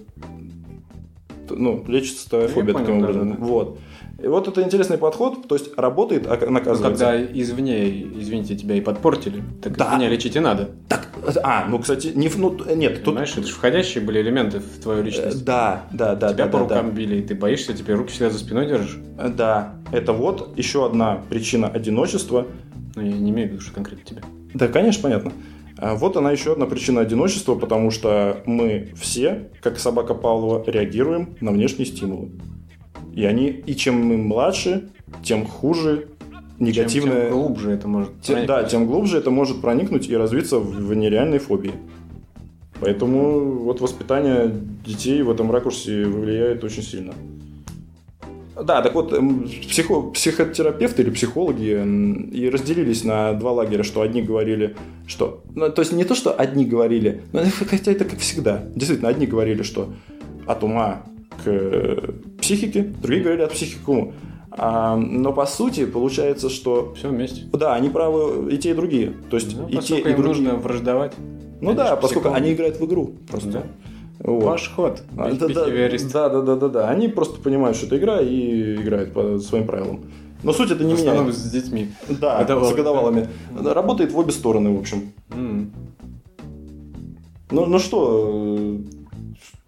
Ну, 1.50 1.84
лечится 1.88 2.30
твоя 2.30 2.48
фобия 2.50 2.74
таким 2.74 3.00
да, 3.00 3.08
образом. 3.08 3.30
да, 3.30 3.36
да. 3.38 3.44
Вот. 3.44 3.80
И 4.22 4.28
вот 4.28 4.48
это 4.48 4.64
интересный 4.64 4.98
подход, 4.98 5.48
то 5.48 5.56
есть 5.56 5.78
работает, 5.78 6.26
а 6.28 6.38
Ну, 6.50 6.58
оказывается. 6.58 6.84
когда 6.84 7.24
извне, 7.24 8.02
извините, 8.02 8.56
тебя 8.56 8.76
и 8.76 8.82
подпортили, 8.82 9.44
так 9.62 9.78
Да. 9.78 9.94
извне 9.94 10.10
лечить 10.10 10.36
и 10.36 10.40
надо. 10.40 10.72
Так, 10.90 11.08
а, 11.44 11.68
ну, 11.70 11.78
кстати, 11.80 12.12
не, 12.16 12.30
ну, 12.36 12.58
нет, 12.76 12.96
тут... 12.96 13.06
Понимаешь, 13.06 13.32
это 13.38 13.46
же 13.46 13.54
входящие 13.54 14.04
были 14.04 14.20
элементы 14.20 14.60
в 14.60 14.82
твою 14.82 15.04
личность. 15.04 15.46
Да, 15.46 15.84
да, 15.92 16.16
да, 16.16 16.34
Тебя 16.34 16.46
да, 16.46 16.52
по 16.52 16.58
да, 16.60 16.66
да. 16.66 16.76
рукам 16.82 16.92
били, 16.96 17.18
и 17.18 17.22
ты 17.22 17.36
боишься, 17.36 17.74
теперь 17.74 17.96
руки 17.96 18.12
всегда 18.12 18.32
за 18.32 18.40
спиной 18.40 18.68
держишь. 18.68 18.98
Да, 19.38 19.76
это 19.92 20.14
вот 20.14 20.58
еще 20.58 20.86
одна 20.86 21.22
причина 21.30 21.68
одиночества. 21.68 22.48
Ну, 22.96 23.04
я 23.04 23.12
не 23.12 23.30
имею 23.30 23.50
в 23.50 23.52
виду, 23.54 23.62
что 23.62 23.74
конкретно 23.74 24.04
тебя. 24.04 24.22
Да, 24.54 24.68
конечно, 24.68 25.04
понятно. 25.04 25.32
А 25.78 25.96
Вот 25.96 26.18
она 26.18 26.32
еще 26.32 26.54
одна 26.54 26.66
причина 26.66 27.02
одиночества, 27.02 27.56
потому 27.56 27.92
что 27.92 28.42
мы 28.46 28.90
все, 28.96 29.50
как 29.62 29.80
собака 29.80 30.14
Павлова, 30.14 30.64
реагируем 30.66 31.36
на 31.40 31.52
внешние 31.52 31.86
стимулы. 31.86 32.32
И 33.14 33.26
они, 33.26 33.48
и 33.48 33.76
чем 33.76 34.04
мы 34.06 34.18
младше, 34.18 34.90
тем 35.24 35.46
хуже 35.46 36.10
негативное... 36.60 37.14
Чем, 37.14 37.30
тем 37.30 37.32
глубже 37.32 37.72
это 37.72 37.88
может 37.88 38.22
Те- 38.22 38.46
да, 38.46 38.64
тем 38.64 38.88
глубже 38.88 39.18
это 39.18 39.30
может 39.32 39.62
проникнуть 39.62 40.10
и 40.10 40.16
развиться 40.16 40.60
в 40.60 40.88
в 40.88 40.94
нереальной 40.96 41.40
фобии. 41.40 41.74
Поэтому 42.80 43.58
вот 43.58 43.82
воспитание 43.82 44.52
детей 44.86 45.22
в 45.22 45.32
этом 45.32 45.52
ракурсе 45.52 46.06
влияет 46.06 46.64
очень 46.64 46.84
сильно. 46.84 47.14
Да, 48.64 48.82
так 48.82 48.96
вот, 48.96 49.14
эм, 49.14 49.44
психо- 49.44 50.12
психотерапевты 50.12 51.04
или 51.04 51.10
психологи 51.12 51.82
и 52.32 52.50
разделились 52.50 53.04
на 53.04 53.34
два 53.34 53.52
лагеря, 53.52 53.84
что 53.84 54.02
одни 54.02 54.22
говорили, 54.22 54.76
что... 55.06 55.44
Ну, 55.56 55.70
то 55.70 55.82
есть 55.82 55.94
не 55.94 56.04
то, 56.04 56.16
что 56.16 56.32
одни 56.32 56.66
говорили, 56.66 57.22
но 57.34 57.44
хотя 57.70 57.92
это 57.92 58.06
как 58.06 58.20
всегда. 58.20 58.64
Действительно, 58.76 59.10
одни 59.10 59.28
говорили, 59.28 59.64
что 59.64 59.90
от 60.46 60.64
ума 60.64 61.04
к 61.44 61.48
э, 61.48 62.12
психике, 62.42 62.82
другие 63.02 63.22
говорили 63.24 63.44
от 63.44 63.52
психики 63.52 63.80
к 63.84 63.90
уму. 63.90 64.14
А, 64.50 64.96
но 64.96 65.34
по 65.34 65.46
сути 65.46 65.86
получается, 65.86 66.50
что 66.50 66.94
Все 66.98 67.10
вместе. 67.10 67.44
да, 67.54 67.76
они 67.76 67.90
правы 67.90 68.52
и 68.52 68.58
те, 68.58 68.72
и 68.72 68.74
другие. 68.74 69.14
То 69.30 69.38
есть 69.38 69.56
Ну, 69.56 69.68
и 69.68 69.78
те, 69.78 70.00
и 70.00 70.04
другие. 70.04 70.18
нужно 70.28 70.56
враждовать. 70.56 71.14
Ну 71.62 71.74
да, 71.74 71.96
поскольку 71.96 72.32
они 72.34 72.54
играют 72.54 72.80
в 72.80 72.86
игру 72.86 73.14
просто. 73.30 73.50
Да. 73.52 73.64
Вот. 74.20 74.44
Ваш 74.44 74.70
ход. 74.74 75.04
А, 75.18 75.32
да, 75.32 75.48
да, 75.48 75.66
да, 75.66 76.30
да, 76.30 76.42
да, 76.42 76.56
да, 76.56 76.68
да. 76.70 76.90
Они 76.90 77.08
просто 77.08 77.40
понимают, 77.40 77.78
что 77.78 77.86
это 77.88 77.98
игра 77.98 78.20
и 78.22 78.76
играют 78.76 79.14
по 79.14 79.38
своим 79.40 79.66
правилам. 79.68 80.06
Но 80.44 80.54
суть 80.54 80.72
это 80.72 80.84
не 80.84 80.94
В 80.96 81.00
меняет. 81.00 81.34
с 81.36 81.50
детьми. 81.52 81.90
Да, 82.10 82.40
Годовалыми. 82.40 82.74
с 82.74 82.76
годовалами. 82.76 83.28
Работает 83.64 84.12
в 84.12 84.18
обе 84.18 84.32
стороны, 84.32 84.76
в 84.76 84.80
общем. 84.80 85.12
М. 85.32 85.72
Ну, 87.50 87.66
ну 87.66 87.80
что, 87.80 88.56
э, 88.60 88.78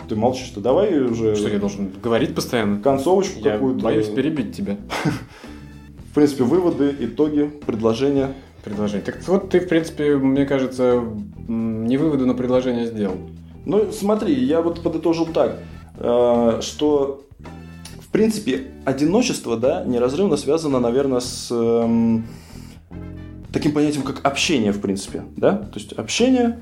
ты 0.08 0.16
молчишь-то? 0.16 0.60
Давай 0.62 1.00
уже 1.02 1.36
Что 1.36 1.50
я 1.50 1.60
должен 1.60 1.90
говорить 2.04 2.36
постоянно? 2.36 2.80
концовочку 2.82 3.40
Я 3.40 3.54
какую-то. 3.54 3.84
боюсь 3.84 4.08
перебить 4.08 4.56
тебя. 4.56 4.78
В 6.12 6.14
принципе, 6.16 6.44
выводы, 6.44 6.94
итоги, 7.00 7.50
предложения. 7.66 8.34
Предложение. 8.66 9.04
Так 9.06 9.26
вот 9.28 9.50
ты, 9.50 9.62
в 9.62 9.70
принципе, 9.70 10.18
мне 10.18 10.46
кажется, 10.46 11.02
не 11.48 11.96
выводы, 11.98 12.26
но 12.26 12.34
предложение 12.34 12.88
сделал. 12.88 13.16
Ну, 13.66 13.92
смотри, 13.92 14.34
я 14.34 14.62
вот 14.62 14.82
подытожил 14.82 15.26
так, 15.28 15.60
э, 15.98 16.60
что 16.62 17.26
в 18.02 18.08
принципе 18.12 18.72
одиночество, 18.86 19.58
да, 19.58 19.84
неразрывно 19.84 20.38
связано, 20.38 20.80
наверное, 20.80 21.20
с 21.20 21.50
эм, 21.52 22.26
таким 23.54 23.72
понятием, 23.74 24.04
как 24.04 24.26
общение, 24.26 24.72
в 24.72 24.82
принципе, 24.82 25.24
да? 25.38 25.58
То 25.58 25.80
есть 25.80 25.94
общение, 25.94 26.60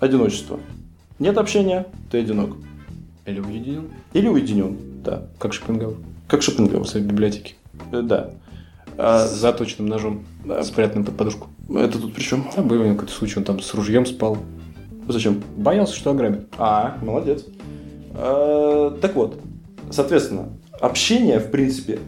одиночество. 0.00 0.58
Нет 1.18 1.38
общения, 1.38 1.86
ты 2.10 2.18
одинок. 2.18 2.56
Или 3.26 3.40
уединен. 3.40 3.90
Или 4.12 4.28
уединен, 4.28 4.76
да. 5.04 5.24
Как 5.38 5.52
Шопенгауэр 5.52 5.96
Как 6.26 6.42
Шопенгауэр. 6.42 6.84
в 6.84 6.88
своей 6.88 7.06
библиотеке. 7.06 7.54
Э, 7.92 8.02
Да. 8.02 8.30
А, 8.96 9.24
С 9.24 9.34
заточенным 9.36 9.88
ножом, 9.88 10.24
да. 10.44 10.64
спрятанным 10.64 11.04
под 11.04 11.16
подушку. 11.16 11.46
Это 11.72 12.00
тут 12.00 12.14
при 12.14 12.22
чем? 12.22 12.50
А 12.56 12.62
был 12.62 12.82
какой-то 12.82 13.12
случай, 13.12 13.38
он 13.38 13.44
там 13.44 13.60
с 13.60 13.72
ружьем 13.74 14.04
спал. 14.06 14.38
Зачем? 15.08 15.42
Боялся, 15.56 15.96
что 15.96 16.10
ограбят. 16.10 16.46
А, 16.58 16.98
молодец. 17.02 17.44
Э, 18.14 18.96
Так 19.00 19.16
вот, 19.16 19.40
соответственно, 19.90 20.50
общение, 20.80 21.38
в 21.38 21.50
принципе, 21.50 21.98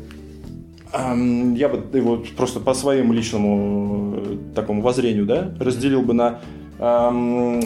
эм, 0.92 1.54
я 1.54 1.68
бы 1.68 1.82
его 1.96 2.22
просто 2.36 2.60
по 2.60 2.74
своему 2.74 3.12
личному 3.14 4.14
э, 4.16 4.36
такому 4.54 4.82
воззрению, 4.82 5.24
да, 5.24 5.50
разделил 5.58 6.02
бы 6.02 6.12
на, 6.12 6.40
эм, 6.78 7.60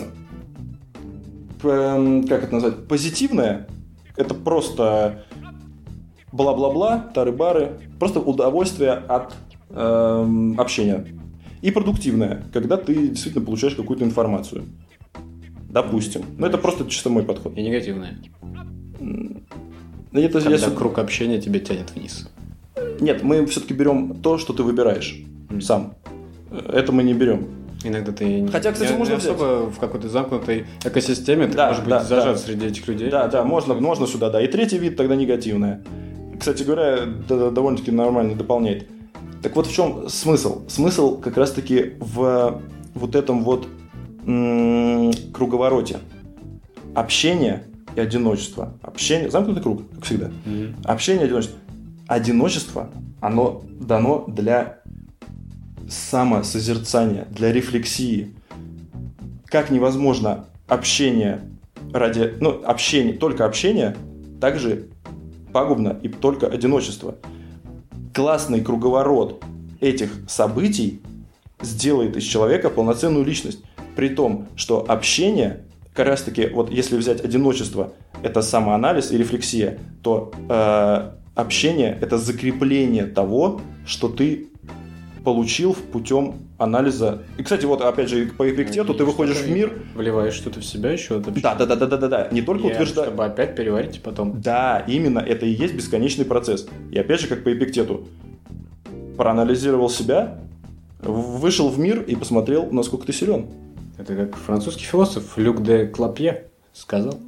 эм, 1.65 2.29
как 2.29 2.45
это 2.45 2.55
назвать, 2.55 2.87
позитивное, 2.87 3.67
это 4.17 4.35
просто 4.35 5.25
бла-бла-бла, 6.31 7.11
тары-бары, 7.13 7.79
просто 7.99 8.21
удовольствие 8.21 8.93
от 8.93 9.35
общения. 10.57 11.05
И 11.63 11.73
продуктивное, 11.73 12.45
когда 12.53 12.77
ты 12.77 13.09
действительно 13.09 13.45
получаешь 13.45 13.75
какую-то 13.75 14.05
информацию. 14.05 14.65
Допустим. 15.75 16.23
Но 16.39 16.47
это 16.47 16.57
просто 16.57 16.87
чисто 16.89 17.11
мой 17.11 17.25
подход. 17.25 17.59
И 17.59 17.63
негативное. 17.63 18.17
Ну, 19.01 19.41
Это 20.13 20.41
Когда 20.41 20.57
сюда- 20.57 20.77
круг 20.77 20.99
общения 20.99 21.41
тебя 21.41 21.59
тянет 21.59 21.91
вниз. 21.95 22.29
Нет, 23.01 23.25
мы 23.25 23.45
все-таки 23.47 23.75
берем 23.75 24.15
то, 24.23 24.39
что 24.39 24.53
ты 24.53 24.63
выбираешь 24.63 25.21
сам. 25.61 25.95
Это 26.73 26.93
мы 26.93 27.03
не 27.03 27.15
берем. 27.15 27.49
Иногда 27.83 28.13
ты 28.13 28.25
не- 28.25 28.49
Хотя, 28.49 28.73
кстати, 28.73 28.93
не, 28.93 28.99
можно 28.99 29.15
не 29.15 29.19
особо 29.19 29.69
в 29.71 29.79
какой-то 29.81 30.09
замкнутой 30.09 30.67
экосистеме, 30.85 31.49
ты 31.49 31.57
Да, 31.57 31.67
можешь 31.69 31.83
быть 31.83 31.91
да, 31.91 32.05
зажат 32.05 32.37
да. 32.37 32.39
среди 32.39 32.67
этих 32.67 32.87
людей. 32.89 33.11
Да, 33.11 33.27
да, 33.29 33.45
можно, 33.45 33.75
можно 33.75 34.07
сюда, 34.07 34.31
да. 34.31 34.41
И 34.41 34.47
третий 34.47 34.79
вид 34.79 34.97
тогда 34.97 35.17
негативное. 35.17 35.83
Кстати 36.39 36.63
говоря, 36.63 37.05
довольно-таки 37.29 37.91
нормально 37.91 38.37
дополняет. 38.37 38.87
Так 39.43 39.55
вот 39.57 39.67
в 39.67 39.75
чем 39.75 40.09
смысл? 40.09 40.63
Смысл 40.69 41.19
как 41.21 41.37
раз-таки 41.37 41.95
в 41.99 42.63
вот 42.95 43.15
этом 43.17 43.43
вот 43.45 43.67
круговороте. 45.33 45.99
Общение 46.95 47.65
и 47.97 48.01
одиночество. 48.01 48.75
Общение, 48.83 49.31
замкнутый 49.31 49.63
круг, 49.63 49.83
как 49.95 50.05
всегда. 50.05 50.31
Мгм. 50.45 50.77
Общение, 50.85 51.25
одиночество. 51.25 51.59
Одиночество, 52.07 52.91
оно 53.21 53.63
дано 53.81 54.25
для 54.29 54.81
самосозерцания, 55.89 57.27
для 57.31 57.53
рефлексии. 57.53 58.35
как 59.47 59.71
невозможно 59.71 60.47
общение 60.67 61.43
ради, 61.93 62.35
ну, 62.41 62.61
общение, 62.65 63.15
только 63.15 63.45
общение, 63.45 63.95
также 64.41 64.89
пагубно 65.53 65.97
и 66.03 66.09
только 66.09 66.49
одиночество. 66.49 67.15
Классный 68.13 68.63
круговорот 68.63 69.45
этих 69.81 70.11
событий 70.27 71.01
сделает 71.61 72.17
из 72.17 72.25
человека 72.25 72.69
полноценную 72.69 73.25
личность. 73.25 73.61
При 73.97 74.09
том, 74.09 74.49
что 74.57 74.85
общение, 74.89 75.65
как 75.93 76.07
раз 76.07 76.23
таки, 76.23 76.47
вот 76.47 76.71
если 76.71 76.97
взять 76.97 77.25
одиночество, 77.25 77.93
это 78.23 78.43
самоанализ 78.43 79.13
и 79.13 79.19
рефлексия, 79.19 79.79
то 80.03 80.33
э, 80.49 81.11
общение 81.35 81.99
это 82.01 82.19
закрепление 82.19 83.05
того, 83.05 83.61
что 83.87 84.09
ты 84.09 84.49
получил 85.25 85.75
путем 85.93 86.35
анализа. 86.59 87.23
И, 87.39 87.43
кстати, 87.43 87.65
вот 87.65 87.81
опять 87.81 88.09
же 88.09 88.27
по 88.27 88.49
эпиктету 88.49 88.95
ты 88.95 89.05
выходишь 89.05 89.39
в 89.39 89.51
мир. 89.51 89.83
Вливаешь 89.95 90.35
что-то 90.35 90.61
в 90.61 90.65
себя 90.65 90.93
еще 90.93 91.17
от 91.17 91.33
Да, 91.41 91.55
да, 91.55 91.67
да, 91.67 91.77
да, 91.77 91.87
да, 91.87 91.97
да, 91.97 92.09
да. 92.09 92.29
Не 92.31 92.43
только 92.43 92.67
утверждаешь. 92.67 93.09
Чтобы 93.09 93.25
опять 93.25 93.57
переварить 93.57 94.03
потом. 94.03 94.41
Да, 94.41 94.85
именно 94.87 95.19
это 95.19 95.47
и 95.47 95.51
есть 95.51 95.75
бесконечный 95.75 96.25
процесс. 96.25 96.67
И 96.93 96.99
опять 96.99 97.21
же, 97.21 97.29
как 97.29 97.43
по 97.43 97.53
эпиктету. 97.53 98.07
Проанализировал 99.17 99.89
себя, 99.89 100.41
вышел 101.01 101.69
в 101.69 101.79
мир 101.79 102.03
и 102.03 102.17
посмотрел, 102.17 102.69
насколько 102.71 103.07
ты 103.07 103.13
силен. 103.13 103.47
Это 103.97 104.17
как 104.17 104.37
французский 104.37 104.85
философ 104.85 105.37
Люк 105.37 105.63
де 105.63 105.87
Клапье 105.87 106.47
сказал. 106.73 107.19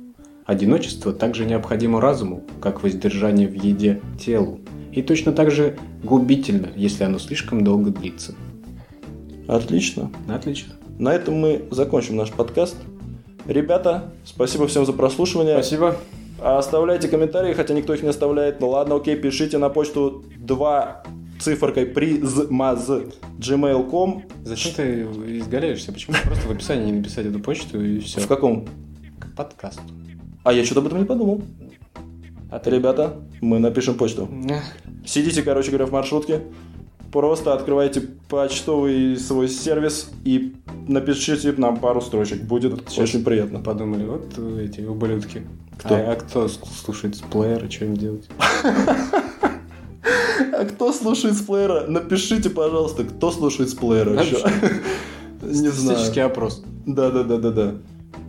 Одиночество 0.45 1.13
также 1.13 1.45
необходимо 1.45 2.01
разуму, 2.01 2.43
как 2.61 2.83
воздержание 2.83 3.49
в 3.49 3.55
еде 3.55 4.01
телу. 4.19 4.61
И 4.93 5.03
точно 5.03 5.33
так 5.33 5.51
же 5.51 5.77
губительно, 6.03 6.69
если 6.75 7.05
оно 7.05 7.19
слишком 7.19 7.63
долго 7.63 7.91
длится. 7.91 8.35
Отлично. 9.47 10.11
Отлично. 10.29 10.75
На 10.99 11.15
этом 11.15 11.35
мы 11.35 11.65
закончим 11.71 12.17
наш 12.17 12.33
подкаст. 12.33 12.77
Ребята, 13.47 14.13
спасибо 14.25 14.67
всем 14.67 14.87
за 14.87 14.93
прослушивание. 14.93 15.55
Спасибо. 15.55 15.97
Оставляйте 16.43 17.09
комментарии, 17.09 17.55
хотя 17.55 17.75
никто 17.75 17.95
их 17.95 18.03
не 18.03 18.09
оставляет. 18.09 18.61
Ну 18.61 18.71
ладно, 18.71 18.97
окей, 18.97 19.17
пишите 19.17 19.59
на 19.59 19.69
почту 19.69 20.25
2 20.39 21.03
цифрой 21.41 21.87
призмаз 21.87 22.89
gmail.com. 23.39 24.25
Зачем 24.45 24.73
ты 24.73 25.03
изгаляешься? 25.39 25.93
Почему 25.93 26.17
просто 26.25 26.49
в 26.49 26.51
описании 26.51 26.87
не 26.87 26.99
написать 26.99 27.27
эту 27.27 27.39
почту 27.39 27.83
и 27.83 28.01
все? 28.01 28.21
В 28.21 28.27
каком? 28.27 28.67
К 29.19 29.35
подкасту. 29.35 29.83
А 30.45 30.53
я 30.53 30.65
что-то 30.65 30.81
об 30.81 30.87
этом 30.87 30.99
не 31.01 31.05
подумал. 31.05 31.43
А 32.51 32.59
ты... 32.59 32.71
Ребята, 32.71 33.17
мы 33.41 33.59
напишем 33.59 33.95
почту. 33.97 34.29
Сидите, 35.05 35.43
короче 35.43 35.71
говоря, 35.71 35.87
в 35.87 35.93
маршрутке. 35.93 36.43
Просто 37.13 37.55
открывайте 37.55 38.03
почтовый 38.29 39.17
свой 39.17 39.49
сервис 39.49 40.11
и 40.25 40.55
напишите 40.87 41.53
нам 41.57 41.79
пару 41.79 42.01
строчек. 42.01 42.43
Будет 42.43 42.89
Сейчас 42.89 43.09
очень 43.09 43.25
приятно. 43.25 43.61
Подумали, 43.61 44.05
вот 44.05 44.39
эти 44.59 44.83
ублюдки. 44.83 45.47
Кто? 45.79 45.95
А, 45.95 46.13
а 46.13 46.17
кто 46.17 46.49
слушает 46.49 47.21
плеера, 47.31 47.71
что 47.71 47.85
им 47.85 47.97
делать? 47.97 48.29
А 50.53 50.65
кто 50.65 50.93
слушает 50.93 51.35
с 51.35 51.43
плеера? 51.43 51.85
Напишите, 51.87 52.51
пожалуйста, 52.51 53.05
кто 53.05 53.31
слушает 53.31 53.71
с 53.71 53.75
плеера 53.75 54.21
еще. 54.23 54.37
Не 55.43 55.69
знаю. 55.69 55.73
Статистический 55.73 56.21
опрос. 56.23 56.63
Да, 56.87 57.11
да, 57.11 57.23
да, 57.25 57.39
да, 57.39 57.51
да. 57.51 57.75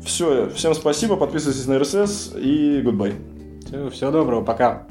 Все, 0.04 0.49
всем 0.56 0.74
спасибо, 0.74 1.16
подписывайтесь 1.18 1.66
на 1.68 1.80
РСС 1.80 2.34
и 2.36 2.82
goodbye. 2.82 3.14
Все, 3.66 3.90
всего 3.90 4.12
доброго, 4.12 4.44
пока. 4.44 4.88